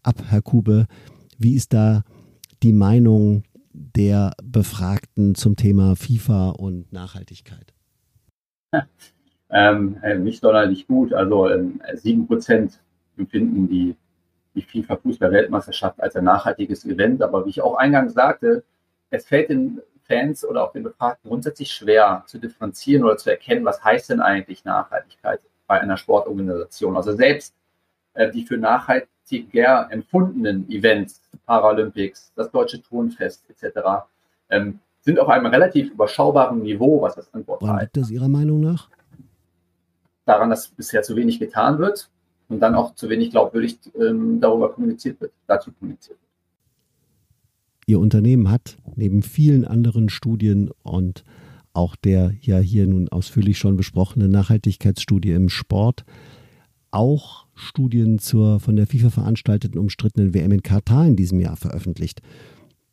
ab, 0.04 0.22
Herr 0.28 0.42
Kube? 0.42 0.88
Wie 1.38 1.54
ist 1.54 1.72
da 1.72 2.04
die 2.64 2.74
Meinung 2.74 3.44
der 3.80 4.34
Befragten 4.44 5.36
zum 5.36 5.56
Thema 5.56 5.96
FIFA 5.96 6.52
und 6.52 6.92
Nachhaltigkeit? 6.92 7.74
Ähm, 9.52 9.98
äh, 10.04 10.16
nicht 10.16 10.42
sonderlich 10.42 10.86
gut. 10.86 11.12
Also 11.12 11.50
ähm, 11.50 11.82
sieben 11.96 12.28
Prozent 12.28 12.80
empfinden 13.18 13.68
die, 13.68 13.96
die 14.54 14.62
FIFA-Fußball-Weltmeisterschaft 14.62 16.00
als 16.00 16.16
ein 16.16 16.24
nachhaltiges 16.24 16.86
Event. 16.86 17.24
Aber 17.24 17.46
wie 17.46 17.50
ich 17.50 17.62
auch 17.62 17.76
eingangs 17.76 18.14
sagte, 18.14 18.64
es 19.10 19.26
fällt 19.26 19.50
den 19.50 19.82
Fans 20.04 20.46
oder 20.46 20.64
auch 20.64 20.74
den 20.74 20.84
Befragten 20.84 21.30
grundsätzlich 21.30 21.72
schwer 21.72 22.24
zu 22.28 22.38
differenzieren 22.38 23.04
oder 23.04 23.18
zu 23.18 23.30
erkennen, 23.30 23.66
was 23.66 23.84
heißt 23.84 24.12
denn 24.12 24.22
eigentlich 24.22 24.66
Nachhaltigkeit 24.66 25.42
bei 25.66 25.82
einer 25.82 25.98
Sportorganisation. 25.98 26.96
Also 26.96 27.14
selbst 27.14 27.56
die 28.34 28.46
für 28.46 28.58
nachhaltiger 28.58 29.88
empfundenen 29.92 30.70
Events, 30.70 31.22
Paralympics, 31.46 32.32
das 32.36 32.52
Deutsche 32.52 32.82
Turnfest 32.82 33.44
etc., 33.50 33.80
ähm, 34.50 34.80
sind 35.02 35.20
auf 35.20 35.30
einem 35.30 35.46
relativ 35.46 35.92
überschaubaren 35.92 36.62
Niveau, 36.62 37.02
was 37.02 37.16
das 37.16 37.34
Antwort 37.34 37.62
Woran 37.62 37.80
liegt 37.80 37.98
das 37.98 38.12
Ihrer 38.12 38.28
Meinung 38.28 38.60
nach? 38.60 38.90
Daran, 40.26 40.50
dass 40.50 40.68
bisher 40.68 41.02
zu 41.02 41.16
wenig 41.16 41.40
getan 41.40 41.80
wird 41.80 42.10
und 42.50 42.60
dann 42.60 42.76
auch 42.76 42.94
zu 42.96 43.10
wenig 43.10 43.32
glaubwürdig 43.32 43.80
ähm, 44.00 44.40
darüber 44.42 44.72
kommuniziert 44.72 45.22
wird, 45.22 45.32
dazu 45.48 45.72
kommuniziert 45.72 46.18
wird. 46.20 46.30
Ihr 47.88 48.00
Unternehmen 48.00 48.52
hat 48.52 48.78
neben 48.96 49.24
vielen 49.24 49.66
anderen 49.66 50.10
Studien 50.10 50.70
und 50.84 51.24
auch 51.74 51.96
der 51.96 52.34
ja 52.42 52.60
hier 52.60 52.86
nun 52.86 53.10
ausführlich 53.10 53.58
schon 53.58 53.78
besprochenen 53.78 54.30
Nachhaltigkeitsstudie 54.30 55.32
im 55.32 55.50
Sport 55.50 56.06
auch 56.92 57.48
Studien 57.60 58.20
zur 58.20 58.60
von 58.60 58.76
der 58.76 58.88
FIFA 58.88 59.10
veranstalteten 59.10 59.80
umstrittenen 59.80 60.34
WM 60.34 60.52
in 60.52 60.64
Katar 60.64 61.06
in 61.06 61.16
diesem 61.16 61.40
Jahr 61.40 61.58
veröffentlicht. 61.58 62.22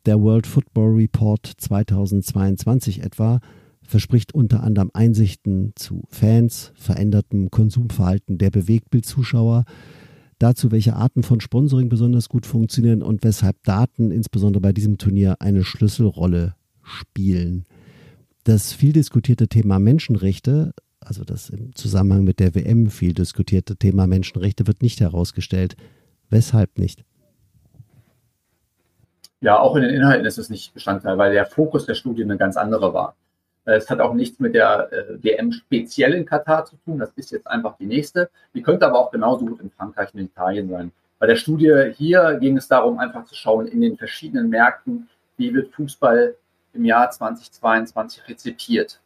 Der 0.05 0.21
World 0.21 0.45
Football 0.45 0.95
Report 0.95 1.45
2022 1.57 3.01
etwa 3.03 3.39
verspricht 3.81 4.33
unter 4.33 4.63
anderem 4.63 4.91
Einsichten 4.93 5.71
zu 5.75 6.03
Fans, 6.09 6.73
verändertem 6.75 7.49
Konsumverhalten 7.49 8.37
der 8.37 8.51
Bewegtbildzuschauer, 8.51 9.63
dazu, 10.39 10.71
welche 10.71 10.95
Arten 10.95 11.23
von 11.23 11.39
Sponsoring 11.39 11.89
besonders 11.89 12.29
gut 12.29 12.45
funktionieren 12.45 13.01
und 13.01 13.23
weshalb 13.23 13.63
Daten 13.63 14.11
insbesondere 14.11 14.61
bei 14.61 14.73
diesem 14.73 14.97
Turnier 14.97 15.37
eine 15.39 15.63
Schlüsselrolle 15.63 16.55
spielen. 16.83 17.65
Das 18.43 18.73
viel 18.73 18.93
diskutierte 18.93 19.47
Thema 19.47 19.79
Menschenrechte 19.79 20.73
also 21.07 21.23
das 21.23 21.49
im 21.49 21.73
Zusammenhang 21.75 22.23
mit 22.23 22.39
der 22.39 22.53
WM 22.53 22.89
viel 22.89 23.13
diskutierte 23.13 23.75
Thema 23.75 24.07
Menschenrechte 24.07 24.67
wird 24.67 24.81
nicht 24.81 24.99
herausgestellt. 24.99 25.75
Weshalb 26.29 26.77
nicht? 26.77 27.03
Ja, 29.39 29.59
auch 29.59 29.75
in 29.75 29.83
den 29.83 29.93
Inhalten 29.93 30.25
ist 30.25 30.37
es 30.37 30.49
nicht 30.49 30.73
Bestandteil, 30.73 31.17
weil 31.17 31.33
der 31.33 31.45
Fokus 31.45 31.85
der 31.85 31.93
Studie 31.93 32.23
eine 32.23 32.37
ganz 32.37 32.57
andere 32.57 32.93
war. 32.93 33.15
Es 33.65 33.89
hat 33.89 33.99
auch 33.99 34.13
nichts 34.13 34.39
mit 34.39 34.55
der 34.55 34.91
äh, 34.91 35.23
WM 35.23 35.51
speziell 35.51 36.13
in 36.13 36.25
Katar 36.25 36.65
zu 36.65 36.77
tun. 36.77 36.99
Das 36.99 37.11
ist 37.15 37.31
jetzt 37.31 37.47
einfach 37.47 37.75
die 37.77 37.85
nächste. 37.85 38.29
Die 38.53 38.61
könnte 38.61 38.87
aber 38.87 38.97
auch 38.97 39.11
genauso 39.11 39.45
gut 39.45 39.59
in 39.59 39.69
Frankreich 39.69 40.13
und 40.13 40.21
in 40.21 40.27
Italien 40.27 40.69
sein. 40.69 40.91
Bei 41.19 41.27
der 41.27 41.35
Studie 41.35 41.91
hier 41.95 42.37
ging 42.39 42.57
es 42.57 42.67
darum, 42.67 42.97
einfach 42.97 43.25
zu 43.25 43.35
schauen 43.35 43.67
in 43.67 43.81
den 43.81 43.97
verschiedenen 43.97 44.49
Märkten, 44.49 45.09
wie 45.35 45.53
wird 45.53 45.73
Fußball 45.73 46.35
im 46.73 46.85
Jahr 46.85 47.09
2022 47.11 48.27
rezipiert. 48.27 48.99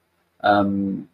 Ähm, 0.44 1.08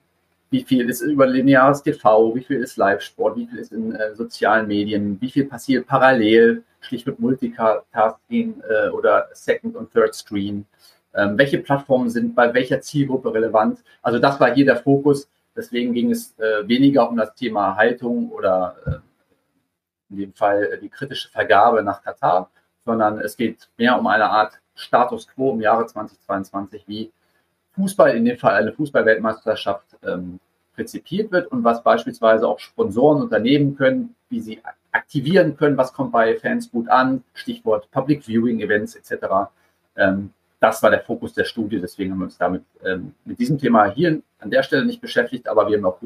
wie 0.50 0.64
viel 0.64 0.90
ist 0.90 1.02
über 1.02 1.28
lineares 1.28 1.84
TV, 1.84 2.36
wie 2.36 2.44
viel 2.44 2.62
ist 2.62 2.78
Live-Sport, 2.78 3.38
wie 3.38 3.48
viel 3.48 3.60
ist 3.60 3.72
in 3.74 3.94
äh, 3.94 4.16
sozialen 4.16 4.68
Medien, 4.68 5.20
wie 5.20 5.30
viel 5.30 5.46
passiert 5.46 5.88
parallel, 5.88 6.64
Stichwort 6.80 7.20
Multitasking 7.20 8.62
äh, 8.70 8.90
oder 8.90 9.28
Second 9.34 9.76
und 9.76 9.92
Third 9.92 10.16
Screen. 10.16 10.66
Ähm, 11.14 11.38
welche 11.38 11.58
Plattformen 11.58 12.10
sind 12.10 12.36
bei 12.36 12.54
welcher 12.54 12.80
Zielgruppe 12.82 13.34
relevant? 13.34 13.84
Also 14.02 14.20
das 14.20 14.40
war 14.40 14.54
hier 14.54 14.66
der 14.66 14.78
Fokus. 14.78 15.30
Deswegen 15.56 15.94
ging 15.94 16.12
es 16.12 16.38
äh, 16.38 16.68
weniger 16.68 17.10
um 17.10 17.18
das 17.18 17.34
Thema 17.34 17.76
Haltung 17.76 18.30
oder 18.32 18.76
äh, 18.86 20.12
in 20.12 20.18
dem 20.18 20.34
Fall 20.34 20.64
äh, 20.64 20.80
die 20.80 20.90
kritische 20.90 21.30
Vergabe 21.30 21.82
nach 21.84 22.04
Katar, 22.04 22.52
sondern 22.86 23.20
es 23.20 23.36
geht 23.36 23.68
mehr 23.78 24.00
um 24.00 24.08
eine 24.08 24.30
Art 24.30 24.60
Status 24.76 25.28
quo 25.28 25.54
im 25.54 25.62
Jahre 25.62 25.88
2022, 25.88 26.84
wie 26.88 27.12
Fußball, 27.78 28.16
in 28.16 28.26
dem 28.26 28.38
Fall 28.38 28.56
eine 28.56 28.74
Fußballweltmeisterschaft, 28.74 29.86
ähm, 30.04 30.40
rezipiert 30.78 31.32
wird 31.32 31.52
und 31.52 31.64
was 31.64 31.82
beispielsweise 31.82 32.48
auch 32.48 32.60
Sponsoren 32.60 33.22
unternehmen 33.22 33.76
können, 33.76 34.16
wie 34.30 34.42
sie 34.42 34.62
aktivieren 34.92 35.58
können, 35.58 35.78
was 35.78 35.94
kommt 35.94 36.12
bei 36.12 36.36
Fans 36.36 36.72
gut 36.72 36.90
an, 36.90 37.24
Stichwort 37.34 37.90
Public 37.92 38.24
Viewing 38.24 38.60
Events 38.60 38.96
etc. 38.96 39.50
Ähm, 39.96 40.32
das 40.60 40.82
war 40.82 40.90
der 40.90 41.02
Fokus 41.02 41.34
der 41.34 41.46
Studie, 41.46 41.80
deswegen 41.80 42.12
haben 42.12 42.20
wir 42.20 42.26
uns 42.26 42.38
damit 42.38 42.64
ähm, 42.84 43.14
mit 43.26 43.40
diesem 43.40 43.58
Thema 43.58 43.86
hier 43.86 44.22
an 44.40 44.50
der 44.50 44.64
Stelle 44.64 44.86
nicht 44.86 45.02
beschäftigt, 45.02 45.48
aber 45.48 45.68
wir 45.68 45.78
haben 45.78 45.86
auch 45.86 46.00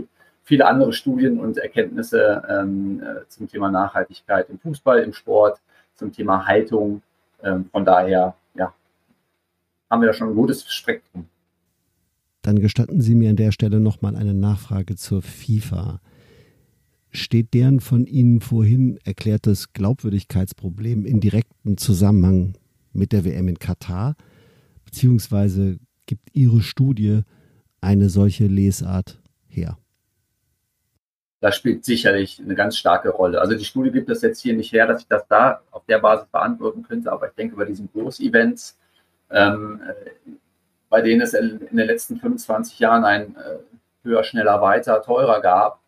viele 0.44 0.66
andere 0.66 0.94
Studien 0.94 1.40
und 1.40 1.58
Erkenntnisse 1.58 2.44
ähm, 2.50 3.02
äh, 3.02 3.28
zum 3.30 3.48
Thema 3.48 3.72
Nachhaltigkeit 3.72 4.50
im 4.50 4.60
Fußball, 4.60 5.00
im 5.00 5.14
Sport, 5.14 5.60
zum 5.96 6.12
Thema 6.12 6.46
Haltung. 6.46 7.02
Ähm, 7.44 7.70
von 7.72 7.86
daher, 7.86 8.36
ja, 8.56 8.74
haben 9.90 10.02
wir 10.02 10.08
da 10.08 10.14
schon 10.14 10.30
ein 10.30 10.36
gutes 10.36 10.70
Spektrum. 10.72 11.28
Dann 12.42 12.60
gestatten 12.60 13.02
Sie 13.02 13.16
mir 13.16 13.30
an 13.30 13.36
der 13.36 13.52
Stelle 13.52 13.80
nochmal 13.80 14.16
eine 14.16 14.34
Nachfrage 14.34 14.96
zur 14.96 15.22
FIFA. 15.22 16.02
Steht 17.12 17.54
deren 17.54 17.80
von 17.80 18.08
Ihnen 18.08 18.42
vorhin 18.42 18.98
erklärtes 19.04 19.74
Glaubwürdigkeitsproblem 19.74 21.06
in 21.06 21.20
direktem 21.20 21.78
Zusammenhang 21.78 22.54
mit 22.94 23.12
der 23.12 23.26
WM 23.26 23.48
in 23.48 23.60
Katar? 23.60 24.16
Beziehungsweise 24.86 25.78
gibt 26.06 26.30
Ihre 26.34 26.62
Studie 26.62 27.22
eine 27.80 28.10
solche 28.10 28.48
Lesart 28.48 29.22
her? 29.48 29.78
Das 31.42 31.56
spielt 31.56 31.84
sicherlich 31.84 32.40
eine 32.40 32.54
ganz 32.54 32.78
starke 32.78 33.10
Rolle. 33.10 33.42
Also 33.42 33.58
die 33.58 33.66
Studie 33.66 33.92
gibt 33.92 34.10
es 34.10 34.22
jetzt 34.22 34.42
hier 34.42 34.56
nicht 34.56 34.72
her, 34.72 34.88
dass 34.88 35.02
ich 35.02 35.08
das 35.08 35.28
da 35.28 35.62
auf 35.72 35.84
der 35.86 36.00
Basis 36.00 36.28
beantworten 36.32 36.84
könnte, 36.84 37.12
aber 37.12 37.30
ich 37.30 37.34
denke, 37.34 37.56
bei 37.56 37.66
diesen 37.66 37.90
Großevents 37.92 38.78
ähm, 39.32 39.82
bei 40.92 41.02
denen 41.02 41.22
es 41.22 41.34
in 41.34 41.58
den 41.72 41.88
letzten 41.88 42.18
25 42.18 42.78
Jahren 42.78 43.06
ein 43.06 43.36
äh, 43.38 43.58
höher, 44.04 44.24
schneller, 44.24 44.62
weiter, 44.62 45.02
teurer 45.02 45.42
gab, 45.42 45.80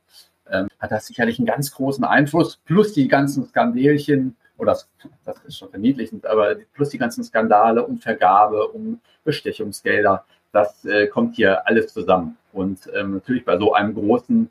ähm, 0.50 0.70
hat 0.80 0.92
das 0.92 1.08
sicherlich 1.08 1.38
einen 1.38 1.46
ganz 1.46 1.72
großen 1.74 2.06
Einfluss. 2.06 2.58
Plus 2.66 2.94
die 2.94 3.10
ganzen 3.10 3.46
Skandelchen, 3.46 4.38
oder 4.58 4.78
das, 5.26 5.36
ist 5.46 5.58
schon 5.58 5.70
verniedlichend, 5.70 6.26
aber 6.26 6.56
plus 6.74 6.90
die 6.90 6.98
ganzen 6.98 7.22
Skandale 7.24 7.86
um 7.86 7.98
Vergabe, 7.98 8.70
um 8.70 9.02
Bestechungsgelder, 9.26 10.24
das 10.54 10.86
äh, 10.86 11.08
kommt 11.08 11.36
hier 11.36 11.68
alles 11.68 11.94
zusammen. 11.94 12.38
Und 12.54 12.90
ähm, 12.94 13.16
natürlich 13.16 13.44
bei 13.44 13.58
so 13.58 13.74
einem 13.74 13.94
großen, 13.96 14.50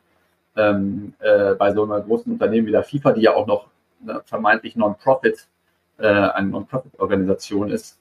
ähm, 0.57 1.15
äh, 1.21 1.55
bei 1.55 1.73
so 1.73 1.85
einer 1.85 2.03
großen 2.03 2.31
Unternehmen 2.31 2.67
wie 2.67 2.73
der 2.73 2.85
FIFA, 2.85 3.13
die 3.13 3.23
ja 3.23 3.35
auch 3.35 3.47
noch 3.47 3.69
ne, 4.01 4.21
vermeintlich 4.27 4.77
Non-Profit, 4.77 5.47
eine 5.99 6.49
Non-Profit-Organisation 6.49 7.71
ist, 7.71 7.99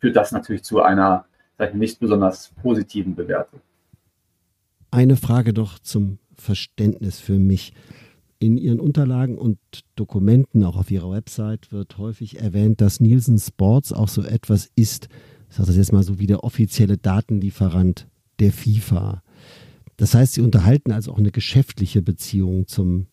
führt 0.00 0.16
das 0.16 0.32
natürlich 0.32 0.64
zu 0.64 0.82
einer 0.82 1.26
ich, 1.58 1.74
nicht 1.74 2.00
besonders 2.00 2.52
positiven 2.62 3.14
Bewertung. 3.14 3.60
Eine 4.90 5.16
Frage 5.16 5.52
doch 5.52 5.78
zum 5.78 6.18
Verständnis 6.34 7.20
für 7.20 7.38
mich. 7.38 7.74
In 8.38 8.56
Ihren 8.56 8.80
Unterlagen 8.80 9.36
und 9.36 9.58
Dokumenten, 9.96 10.64
auch 10.64 10.76
auf 10.76 10.90
Ihrer 10.90 11.10
Website, 11.10 11.70
wird 11.72 11.98
häufig 11.98 12.40
erwähnt, 12.40 12.80
dass 12.80 12.98
Nielsen 12.98 13.38
Sports 13.38 13.92
auch 13.92 14.08
so 14.08 14.22
etwas 14.22 14.70
ist, 14.74 15.08
ich 15.50 15.56
sage 15.56 15.66
das 15.66 15.76
jetzt 15.76 15.92
mal 15.92 16.02
so 16.02 16.18
wie 16.18 16.26
der 16.26 16.44
offizielle 16.44 16.96
Datenlieferant 16.96 18.06
der 18.38 18.52
FIFA. 18.52 19.22
Das 19.96 20.14
heißt, 20.14 20.34
Sie 20.34 20.40
unterhalten 20.40 20.92
also 20.92 21.12
auch 21.12 21.18
eine 21.18 21.32
geschäftliche 21.32 22.00
Beziehung 22.02 22.66
zum 22.66 23.08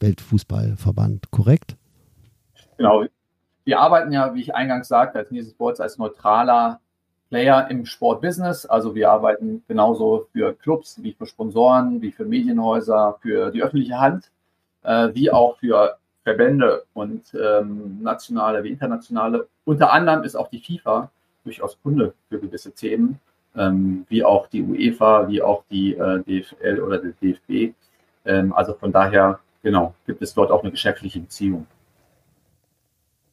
Weltfußballverband, 0.00 1.30
korrekt? 1.30 1.76
Genau, 2.76 3.04
wir 3.66 3.80
arbeiten 3.80 4.12
ja, 4.12 4.32
wie 4.32 4.40
ich 4.40 4.54
eingangs 4.54 4.86
sagte, 4.86 5.18
als 5.18 5.30
Nielsen 5.32 5.50
Sports 5.50 5.80
als 5.80 5.98
neutraler 5.98 6.80
Player 7.28 7.68
im 7.68 7.84
Sportbusiness. 7.84 8.64
Also 8.64 8.94
wir 8.94 9.10
arbeiten 9.10 9.64
genauso 9.66 10.28
für 10.32 10.54
Clubs 10.54 11.02
wie 11.02 11.12
für 11.12 11.26
Sponsoren, 11.26 12.00
wie 12.00 12.12
für 12.12 12.24
Medienhäuser, 12.24 13.18
für 13.20 13.50
die 13.50 13.64
öffentliche 13.64 13.98
Hand, 13.98 14.30
äh, 14.84 15.08
wie 15.12 15.32
auch 15.32 15.58
für 15.58 15.98
Verbände 16.22 16.84
und 16.94 17.34
ähm, 17.34 17.98
nationale 18.02 18.62
wie 18.62 18.70
internationale. 18.70 19.48
Unter 19.64 19.92
anderem 19.92 20.22
ist 20.22 20.36
auch 20.36 20.48
die 20.48 20.60
FIFA 20.60 21.10
durchaus 21.42 21.76
Kunde 21.82 22.14
für 22.28 22.38
gewisse 22.38 22.70
Themen, 22.70 23.18
ähm, 23.56 24.06
wie 24.08 24.22
auch 24.22 24.46
die 24.46 24.62
UEFA, 24.62 25.26
wie 25.26 25.42
auch 25.42 25.64
die 25.72 25.94
äh, 25.96 26.22
DFL 26.22 26.80
oder 26.80 26.98
der 26.98 27.12
DFB. 27.20 27.74
Ähm, 28.24 28.52
also 28.52 28.74
von 28.74 28.92
daher, 28.92 29.40
genau, 29.64 29.92
gibt 30.06 30.22
es 30.22 30.34
dort 30.34 30.52
auch 30.52 30.62
eine 30.62 30.70
geschäftliche 30.70 31.18
Beziehung. 31.18 31.66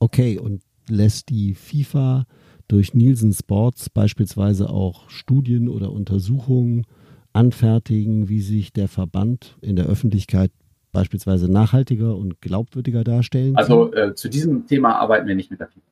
Okay, 0.03 0.37
und 0.37 0.61
lässt 0.89 1.29
die 1.29 1.53
FIFA 1.53 2.25
durch 2.67 2.93
Nielsen 2.93 3.31
Sports 3.31 3.89
beispielsweise 3.89 4.69
auch 4.69 5.09
Studien 5.09 5.69
oder 5.69 5.93
Untersuchungen 5.93 6.85
anfertigen, 7.31 8.27
wie 8.27 8.41
sich 8.41 8.73
der 8.73 8.89
Verband 8.89 9.57
in 9.61 9.77
der 9.77 9.85
Öffentlichkeit 9.85 10.51
beispielsweise 10.91 11.49
nachhaltiger 11.49 12.17
und 12.17 12.41
glaubwürdiger 12.41 13.05
darstellen? 13.05 13.55
Also 13.55 13.93
äh, 13.93 14.13
zu 14.13 14.27
diesem 14.27 14.67
Thema 14.67 14.99
arbeiten 14.99 15.25
wir 15.25 15.35
nicht 15.35 15.51
mit 15.51 15.61
der 15.61 15.69
FIFA. 15.69 15.87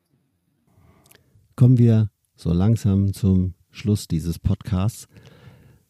Kommen 1.55 1.77
wir 1.77 2.09
so 2.35 2.51
langsam 2.51 3.13
zum 3.13 3.53
Schluss 3.69 4.09
dieses 4.09 4.39
Podcasts. 4.39 5.07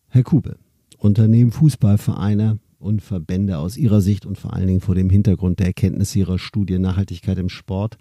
Herr 0.10 0.22
Kube, 0.22 0.60
Unternehmen, 1.00 1.50
Fußballvereine 1.50 2.60
und 2.82 3.02
Verbände 3.02 3.60
aus 3.60 3.78
Ihrer 3.78 4.02
Sicht 4.02 4.26
und 4.26 4.38
vor 4.38 4.54
allen 4.54 4.68
Dingen 4.68 4.82
vor 4.82 4.96
dem 4.96 5.10
Hintergrund 5.10 5.60
der 5.60 5.68
Erkenntnisse 5.68 6.20
Ihrer 6.20 6.40
Studie 6.40 6.80
Nachhaltigkeit 6.80 7.38
im 7.38 7.50
Sport 7.50 7.98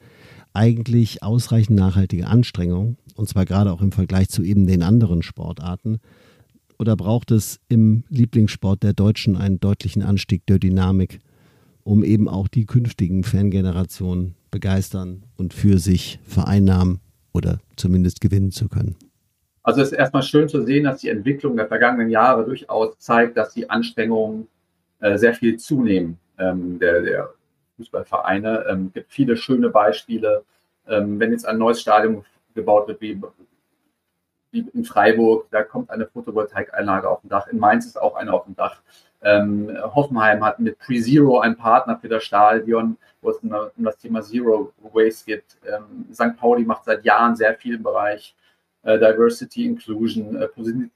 eigentlich 0.52 1.22
ausreichend 1.22 1.78
nachhaltige 1.78 2.26
Anstrengungen, 2.26 2.96
und 3.14 3.28
zwar 3.28 3.44
gerade 3.44 3.72
auch 3.72 3.82
im 3.82 3.92
Vergleich 3.92 4.28
zu 4.28 4.42
eben 4.42 4.66
den 4.66 4.82
anderen 4.82 5.22
Sportarten? 5.22 6.00
Oder 6.78 6.96
braucht 6.96 7.30
es 7.30 7.60
im 7.68 8.04
Lieblingssport 8.08 8.82
der 8.82 8.94
Deutschen 8.94 9.36
einen 9.36 9.60
deutlichen 9.60 10.02
Anstieg 10.02 10.46
der 10.46 10.58
Dynamik, 10.58 11.20
um 11.84 12.02
eben 12.02 12.28
auch 12.28 12.48
die 12.48 12.64
künftigen 12.64 13.22
Fangenerationen 13.22 14.34
begeistern 14.50 15.24
und 15.36 15.52
für 15.52 15.78
sich 15.78 16.18
vereinnahmen 16.24 17.00
oder 17.32 17.60
zumindest 17.76 18.20
gewinnen 18.20 18.50
zu 18.50 18.68
können? 18.68 18.96
Also 19.62 19.82
es 19.82 19.92
ist 19.92 19.98
erstmal 19.98 20.22
schön 20.22 20.48
zu 20.48 20.64
sehen, 20.64 20.84
dass 20.84 21.00
die 21.00 21.10
Entwicklung 21.10 21.56
der 21.56 21.68
vergangenen 21.68 22.08
Jahre 22.10 22.44
durchaus 22.44 22.98
zeigt, 22.98 23.36
dass 23.36 23.52
die 23.52 23.68
Anstrengungen 23.68 24.48
äh, 25.00 25.18
sehr 25.18 25.34
viel 25.34 25.58
zunehmen 25.58 26.18
ähm, 26.38 26.78
der, 26.78 27.02
der 27.02 27.34
Fußballvereine. 27.76 28.64
Es 28.64 28.72
ähm, 28.72 28.92
gibt 28.92 29.12
viele 29.12 29.36
schöne 29.36 29.70
Beispiele. 29.70 30.44
Ähm, 30.86 31.18
wenn 31.18 31.32
jetzt 31.32 31.46
ein 31.46 31.58
neues 31.58 31.80
Stadion 31.80 32.24
gebaut 32.54 32.88
wird, 32.88 33.00
wie, 33.00 33.20
wie 34.50 34.66
in 34.74 34.84
Freiburg, 34.84 35.46
da 35.50 35.62
kommt 35.62 35.90
eine 35.90 36.06
Photovoltaikeinlage 36.06 37.08
auf 37.08 37.20
dem 37.20 37.30
Dach. 37.30 37.46
In 37.48 37.58
Mainz 37.58 37.86
ist 37.86 38.00
auch 38.00 38.14
eine 38.14 38.32
auf 38.32 38.44
dem 38.44 38.56
Dach. 38.56 38.80
Ähm, 39.22 39.70
Hoffenheim 39.94 40.44
hat 40.44 40.60
mit 40.60 40.78
PreZero 40.78 41.40
einen 41.40 41.56
Partner 41.56 41.98
für 41.98 42.08
das 42.08 42.24
Stadion, 42.24 42.96
wo 43.20 43.30
es 43.30 43.36
um, 43.38 43.52
um 43.52 43.84
das 43.84 43.98
Thema 43.98 44.22
Zero 44.22 44.72
Waste 44.92 45.26
geht. 45.26 45.44
Ähm, 45.66 46.06
St. 46.12 46.36
Pauli 46.38 46.64
macht 46.64 46.84
seit 46.84 47.04
Jahren 47.04 47.36
sehr 47.36 47.54
viel 47.54 47.74
im 47.74 47.82
Bereich 47.82 48.34
äh, 48.82 48.98
Diversity, 48.98 49.66
Inclusion, 49.66 50.36
äh, 50.36 50.48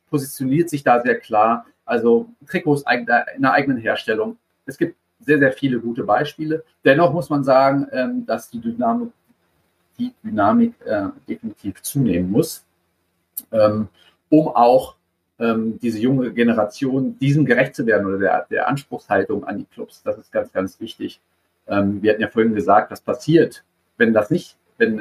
positioniert 0.09 0.70
sich 0.70 0.82
da 0.82 1.02
sehr 1.02 1.18
klar. 1.18 1.66
Also 1.85 2.28
Trikots 2.47 2.85
in 2.91 3.07
der 3.07 3.53
eigenen 3.53 3.78
Herstellung. 3.78 4.37
Es 4.66 4.78
gibt 4.78 4.97
sehr, 5.20 5.39
sehr 5.39 5.53
viele 5.53 5.80
gute 5.80 6.05
Beispiele. 6.05 6.64
Dennoch 6.85 7.12
muss 7.12 7.30
man 7.30 7.45
sagen, 7.45 7.87
ähm, 7.93 8.26
dass 8.26 8.51
die 8.51 8.61
Dynamik, 8.61 9.11
die 9.99 10.12
Dynamik 10.22 10.74
äh, 10.85 11.07
definitiv 11.28 11.82
zunehmen 11.82 12.30
muss, 12.30 12.64
ähm, 13.53 13.89
um 14.28 14.49
auch 14.49 14.97
ähm, 15.39 15.78
diese 15.80 15.99
junge 15.99 16.32
Generation, 16.32 17.18
diesem 17.18 17.45
gerecht 17.45 17.74
zu 17.74 17.87
werden 17.87 18.07
oder 18.07 18.18
der, 18.18 18.47
der 18.51 18.68
Anspruchshaltung 18.68 19.45
an 19.45 19.59
die 19.59 19.64
Clubs. 19.64 20.03
Das 20.03 20.18
ist 20.18 20.30
ganz, 20.32 20.53
ganz 20.53 20.80
wichtig. 20.80 21.20
Wir 21.66 22.12
hatten 22.12 22.20
ja 22.20 22.28
vorhin 22.28 22.55
gesagt, 22.55 22.91
was 22.91 23.01
passiert, 23.01 23.64
wenn 23.97 24.12
das 24.12 24.30
nicht, 24.30 24.59
wenn, 24.76 24.99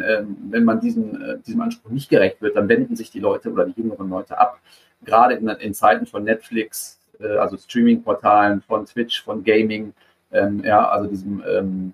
wenn 0.50 0.64
man 0.64 0.80
diesem, 0.80 1.22
äh, 1.22 1.38
diesem 1.46 1.60
Anspruch 1.60 1.92
nicht 1.92 2.10
gerecht 2.10 2.42
wird, 2.42 2.56
dann 2.56 2.70
wenden 2.70 2.96
sich 2.96 3.12
die 3.12 3.20
Leute 3.20 3.52
oder 3.52 3.66
die 3.66 3.74
jüngeren 3.82 4.10
Leute 4.10 4.38
ab. 4.38 4.62
Gerade 5.06 5.36
in, 5.36 5.48
in 5.48 5.74
Zeiten 5.74 6.06
von 6.06 6.24
Netflix, 6.24 7.00
äh, 7.20 7.38
also 7.38 7.58
Streaming-Portalen, 7.58 8.62
von 8.62 8.86
Twitch, 8.86 9.24
von 9.24 9.44
Gaming, 9.44 9.94
ähm, 10.32 10.64
ja, 10.64 10.88
also 10.90 11.10
diesem 11.10 11.44
ähm, 11.48 11.94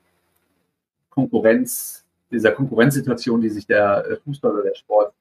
Konkurrenz, 1.09 2.05
dieser 2.31 2.51
Konkurrenzsituation, 2.51 3.41
die 3.41 3.49
sich 3.49 3.65
der 3.65 4.05
äh, 4.05 4.15
Fußball 4.17 4.51
oder 4.51 4.63
der 4.63 4.75
Sport 4.75 5.13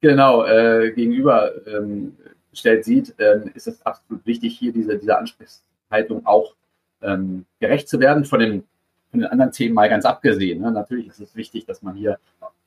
genau 0.00 0.44
äh, 0.44 0.92
gegenüber 0.92 1.50
ähm, 1.66 2.16
stellt 2.52 2.84
sieht, 2.84 3.14
ähm, 3.18 3.50
ist 3.54 3.66
es 3.66 3.84
absolut 3.84 4.24
wichtig, 4.26 4.58
hier 4.58 4.72
diese, 4.72 4.98
diese 4.98 5.16
Ansprechhaltung 5.16 6.26
auch 6.26 6.54
ähm, 7.02 7.46
gerecht 7.58 7.88
zu 7.88 7.98
werden. 8.00 8.24
Von 8.24 8.40
den, 8.40 8.64
von 9.10 9.20
den 9.20 9.28
anderen 9.30 9.52
Themen 9.52 9.74
mal 9.74 9.88
ganz 9.88 10.04
abgesehen. 10.04 10.60
Ne? 10.60 10.70
Natürlich 10.70 11.08
ist 11.08 11.20
es 11.20 11.34
wichtig, 11.34 11.64
dass 11.64 11.82
man 11.82 11.96
hier 11.96 12.18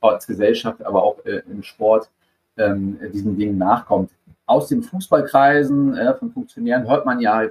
als 0.02 0.28
Gesellschaft, 0.28 0.84
aber 0.84 1.04
auch 1.04 1.24
äh, 1.26 1.42
im 1.50 1.64
Sport 1.64 2.10
ähm, 2.58 3.00
diesen 3.14 3.38
Dingen 3.38 3.58
nachkommt. 3.58 4.12
Aus 4.46 4.70
den 4.70 4.84
Fußballkreisen 4.84 5.96
äh, 5.96 6.14
von 6.16 6.32
Funktionären 6.32 6.88
hört 6.88 7.06
man 7.06 7.20
ja, 7.20 7.48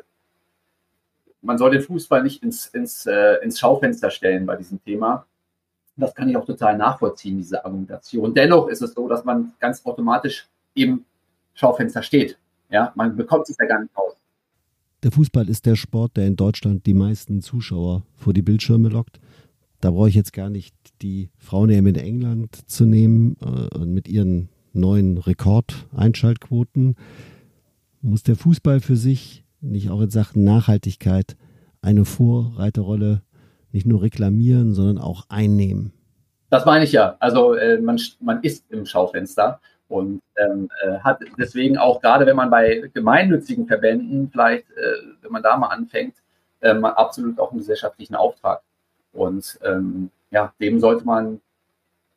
man 1.42 1.58
soll 1.58 1.70
den 1.70 1.82
Fußball 1.82 2.22
nicht 2.22 2.42
ins, 2.42 2.66
ins, 2.68 3.06
äh, 3.06 3.36
ins 3.42 3.58
Schaufenster 3.58 4.10
stellen 4.10 4.46
bei 4.46 4.56
diesem 4.56 4.82
Thema. 4.82 5.26
Das 5.96 6.14
kann 6.14 6.28
ich 6.28 6.36
auch 6.36 6.44
total 6.44 6.76
nachvollziehen, 6.76 7.38
diese 7.38 7.64
Argumentation. 7.64 8.34
Dennoch 8.34 8.68
ist 8.68 8.82
es 8.82 8.92
so, 8.92 9.08
dass 9.08 9.24
man 9.24 9.52
ganz 9.60 9.84
automatisch 9.84 10.46
im 10.74 11.04
Schaufenster 11.54 12.02
steht. 12.02 12.38
Ja, 12.70 12.92
man 12.96 13.16
bekommt 13.16 13.46
sich 13.46 13.56
da 13.56 13.64
gar 13.64 13.80
nicht 13.80 13.96
raus. 13.96 14.14
Der 15.02 15.12
Fußball 15.12 15.48
ist 15.48 15.66
der 15.66 15.76
Sport, 15.76 16.16
der 16.16 16.26
in 16.26 16.36
Deutschland 16.36 16.84
die 16.86 16.94
meisten 16.94 17.40
Zuschauer 17.40 18.02
vor 18.14 18.32
die 18.32 18.42
Bildschirme 18.42 18.88
lockt. 18.88 19.20
Da 19.80 19.90
brauche 19.90 20.08
ich 20.08 20.14
jetzt 20.14 20.32
gar 20.32 20.50
nicht 20.50 20.74
die 21.02 21.30
Frauen-EM 21.38 21.86
in 21.86 21.94
England 21.94 22.68
zu 22.68 22.86
nehmen 22.86 23.36
äh, 23.40 23.78
mit 23.84 24.08
ihren 24.08 24.48
neuen 24.76 25.18
Rekordeinschaltquoten. 25.18 26.96
Muss 28.02 28.22
der 28.22 28.36
Fußball 28.36 28.80
für 28.80 28.96
sich 28.96 29.44
nicht 29.60 29.90
auch 29.90 30.00
in 30.00 30.10
Sachen 30.10 30.44
Nachhaltigkeit 30.44 31.36
eine 31.82 32.04
Vorreiterrolle 32.04 33.22
nicht 33.72 33.86
nur 33.86 34.02
reklamieren, 34.02 34.74
sondern 34.74 34.98
auch 34.98 35.26
einnehmen. 35.28 35.92
Das 36.50 36.64
meine 36.64 36.84
ich 36.84 36.92
ja. 36.92 37.16
Also 37.18 37.54
äh, 37.54 37.78
man, 37.78 38.00
man 38.20 38.42
ist 38.42 38.64
im 38.70 38.86
Schaufenster 38.86 39.60
und 39.88 40.22
ähm, 40.36 40.68
äh, 40.82 40.98
hat 40.98 41.20
deswegen 41.38 41.78
auch, 41.78 42.00
gerade 42.00 42.26
wenn 42.26 42.36
man 42.36 42.50
bei 42.50 42.90
gemeinnützigen 42.94 43.66
Verbänden 43.66 44.30
vielleicht, 44.30 44.70
äh, 44.70 45.22
wenn 45.22 45.32
man 45.32 45.42
da 45.42 45.56
mal 45.56 45.68
anfängt, 45.68 46.14
ähm, 46.62 46.84
absolut 46.84 47.38
auch 47.38 47.50
einen 47.50 47.60
gesellschaftlichen 47.60 48.14
Auftrag. 48.14 48.62
Und 49.12 49.58
ähm, 49.62 50.10
ja, 50.30 50.52
dem 50.60 50.80
sollte 50.80 51.04
man 51.04 51.40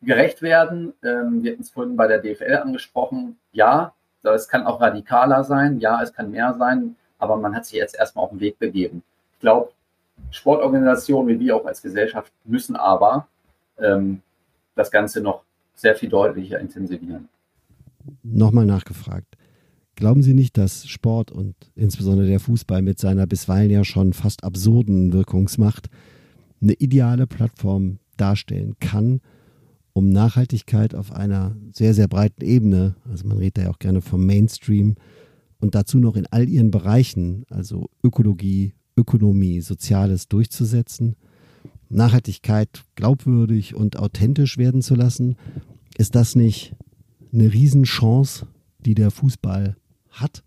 gerecht 0.02 0.42
werden. 0.42 0.94
Ähm, 1.04 1.44
wir 1.44 1.52
hatten 1.52 1.62
es 1.62 1.70
vorhin 1.70 1.96
bei 1.96 2.08
der 2.08 2.20
DFL 2.20 2.56
angesprochen. 2.62 3.38
Ja, 3.52 3.94
es 4.24 4.48
kann 4.48 4.66
auch 4.66 4.82
radikaler 4.82 5.44
sein. 5.44 5.80
Ja, 5.80 6.02
es 6.02 6.14
kann 6.14 6.32
mehr 6.32 6.56
sein. 6.58 6.96
Aber 7.18 7.38
man 7.38 7.56
hat 7.56 7.66
sich 7.66 7.76
jetzt 7.76 7.98
erstmal 7.98 8.26
auf 8.26 8.32
den 8.32 8.40
Weg 8.40 8.60
begeben. 8.60 9.04
Ich 9.34 9.40
glaube, 9.40 9.72
Sportorganisationen 10.32 11.28
wie 11.28 11.40
wir 11.40 11.56
auch 11.56 11.66
als 11.66 11.82
Gesellschaft 11.82 12.32
müssen 12.44 12.76
aber 12.76 13.28
ähm, 13.78 14.22
das 14.76 14.92
Ganze 14.92 15.22
noch 15.22 15.44
sehr 15.74 15.96
viel 15.96 16.10
deutlicher 16.10 16.60
intensivieren. 16.60 17.30
Nochmal 18.24 18.66
nachgefragt. 18.66 19.38
Glauben 19.96 20.24
Sie 20.24 20.34
nicht, 20.34 20.58
dass 20.58 20.88
Sport 20.88 21.32
und 21.32 21.56
insbesondere 21.76 22.28
der 22.28 22.40
Fußball 22.40 22.82
mit 22.82 23.00
seiner 23.00 23.28
bisweilen 23.28 23.70
ja 23.70 23.84
schon 23.84 24.14
fast 24.14 24.44
absurden 24.44 25.12
Wirkungsmacht 25.12 25.90
eine 26.62 26.74
ideale 26.74 27.28
Plattform 27.28 28.00
darstellen 28.16 28.76
kann, 28.80 29.22
um 29.94 30.10
Nachhaltigkeit 30.10 30.96
auf 30.96 31.12
einer 31.12 31.56
sehr, 31.72 31.94
sehr 31.94 32.08
breiten 32.08 32.44
Ebene, 32.44 32.96
also 33.10 33.28
man 33.28 33.38
redet 33.38 33.64
ja 33.64 33.70
auch 33.70 33.80
gerne 33.80 34.02
vom 34.02 34.26
Mainstream, 34.26 34.96
und 35.60 35.76
dazu 35.76 36.00
noch 36.00 36.16
in 36.16 36.26
all 36.28 36.48
ihren 36.48 36.72
Bereichen, 36.72 37.46
also 37.50 37.90
Ökologie, 38.04 38.74
Ökonomie, 38.96 39.62
Soziales 39.62 40.28
durchzusetzen, 40.28 41.16
Nachhaltigkeit 41.90 42.70
glaubwürdig 42.96 43.76
und 43.76 43.98
authentisch 43.98 44.58
werden 44.58 44.82
zu 44.82 44.96
lassen, 44.96 45.38
ist 45.98 46.16
das 46.16 46.36
nicht 46.36 46.76
eine 47.34 47.52
Riesenchance, 47.52 48.48
die 48.80 48.96
der 48.96 49.12
Fußball 49.12 49.76
hat? 50.12 50.44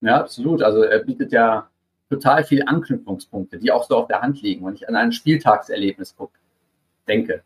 Ja, 0.00 0.20
absolut. 0.20 0.62
Also 0.62 0.82
er 0.82 1.00
bietet 1.00 1.32
ja 1.32 1.68
total 2.08 2.44
viele 2.44 2.66
Anknüpfungspunkte, 2.66 3.58
die 3.58 3.70
auch 3.70 3.86
so 3.86 3.96
auf 3.96 4.06
der 4.06 4.22
Hand 4.22 4.40
liegen. 4.42 4.64
Wenn 4.64 4.74
ich 4.74 4.88
an 4.88 4.96
ein 4.96 5.12
Spieltagserlebnis 5.12 6.16
gucke, 6.16 6.38
denke, 7.06 7.42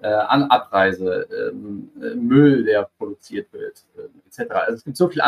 äh, 0.00 0.08
an 0.08 0.44
Abreise, 0.44 1.26
ähm, 1.30 1.90
äh, 2.00 2.14
Müll, 2.14 2.64
der 2.64 2.88
produziert 2.98 3.52
wird, 3.52 3.84
äh, 3.96 4.28
etc. 4.28 4.50
Also 4.52 4.74
es 4.74 4.84
gibt 4.84 4.96
so 4.96 5.08
viele 5.08 5.24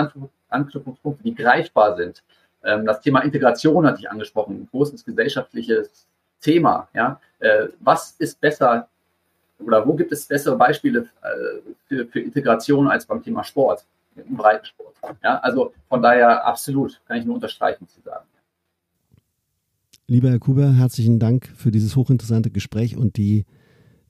Anknüpfungspunkte, 0.49 1.23
die 1.23 1.35
greifbar 1.35 1.97
sind. 1.97 2.23
Ähm, 2.65 2.85
das 2.85 3.01
Thema 3.01 3.21
Integration 3.21 3.87
hatte 3.87 4.01
ich 4.01 4.11
angesprochen, 4.11 4.63
ein 4.63 4.69
großes 4.71 5.05
gesellschaftliches 5.05 6.07
Thema. 6.41 6.89
Ja? 6.95 7.21
Äh, 7.39 7.69
was 7.81 8.13
ist 8.19 8.41
besser 8.41 8.89
oder 9.59 9.87
wo 9.87 9.95
gibt 9.95 10.13
es 10.13 10.27
bessere 10.27 10.57
Beispiele 10.57 11.09
äh, 11.23 11.73
für, 11.87 12.07
für 12.07 12.21
Integration 12.21 12.89
als 12.89 13.07
beim 13.07 13.23
Thema 13.23 13.45
Sport, 13.45 13.87
im 14.17 14.37
Breitensport? 14.37 14.95
Ja? 15.23 15.39
Also 15.39 15.73
von 15.89 16.03
daher 16.03 16.45
absolut, 16.45 17.01
kann 17.07 17.19
ich 17.19 17.25
nur 17.25 17.37
unterstreichen 17.37 17.89
zu 17.89 18.01
sagen. 18.01 18.27
Lieber 20.09 20.31
Herr 20.31 20.39
Kuber, 20.39 20.73
herzlichen 20.73 21.19
Dank 21.19 21.49
für 21.57 21.73
dieses 21.73 21.97
hochinteressante 21.97 22.51
Gespräch 22.51 22.97
und 22.97 23.17
die, 23.17 23.45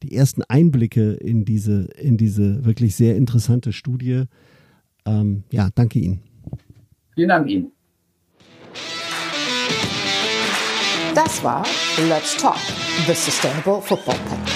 die 0.03 0.14
ersten 0.14 0.42
Einblicke 0.42 1.14
in 1.14 1.44
diese, 1.44 1.88
in 1.99 2.16
diese 2.16 2.64
wirklich 2.64 2.94
sehr 2.97 3.16
interessante 3.16 3.72
Studie. 3.72 4.24
Ähm, 5.07 5.44
ja, 5.51 5.70
danke 5.74 5.99
Ihnen. 5.99 6.20
Vielen 7.14 7.28
Dank 7.28 7.49
Ihnen. 7.49 7.72
Das 11.14 11.42
war 11.42 11.64
Let's 12.09 12.36
Talk, 12.36 12.59
the 13.07 13.14
Sustainable 13.14 13.80
Football 13.80 14.16
Podcast. 14.16 14.55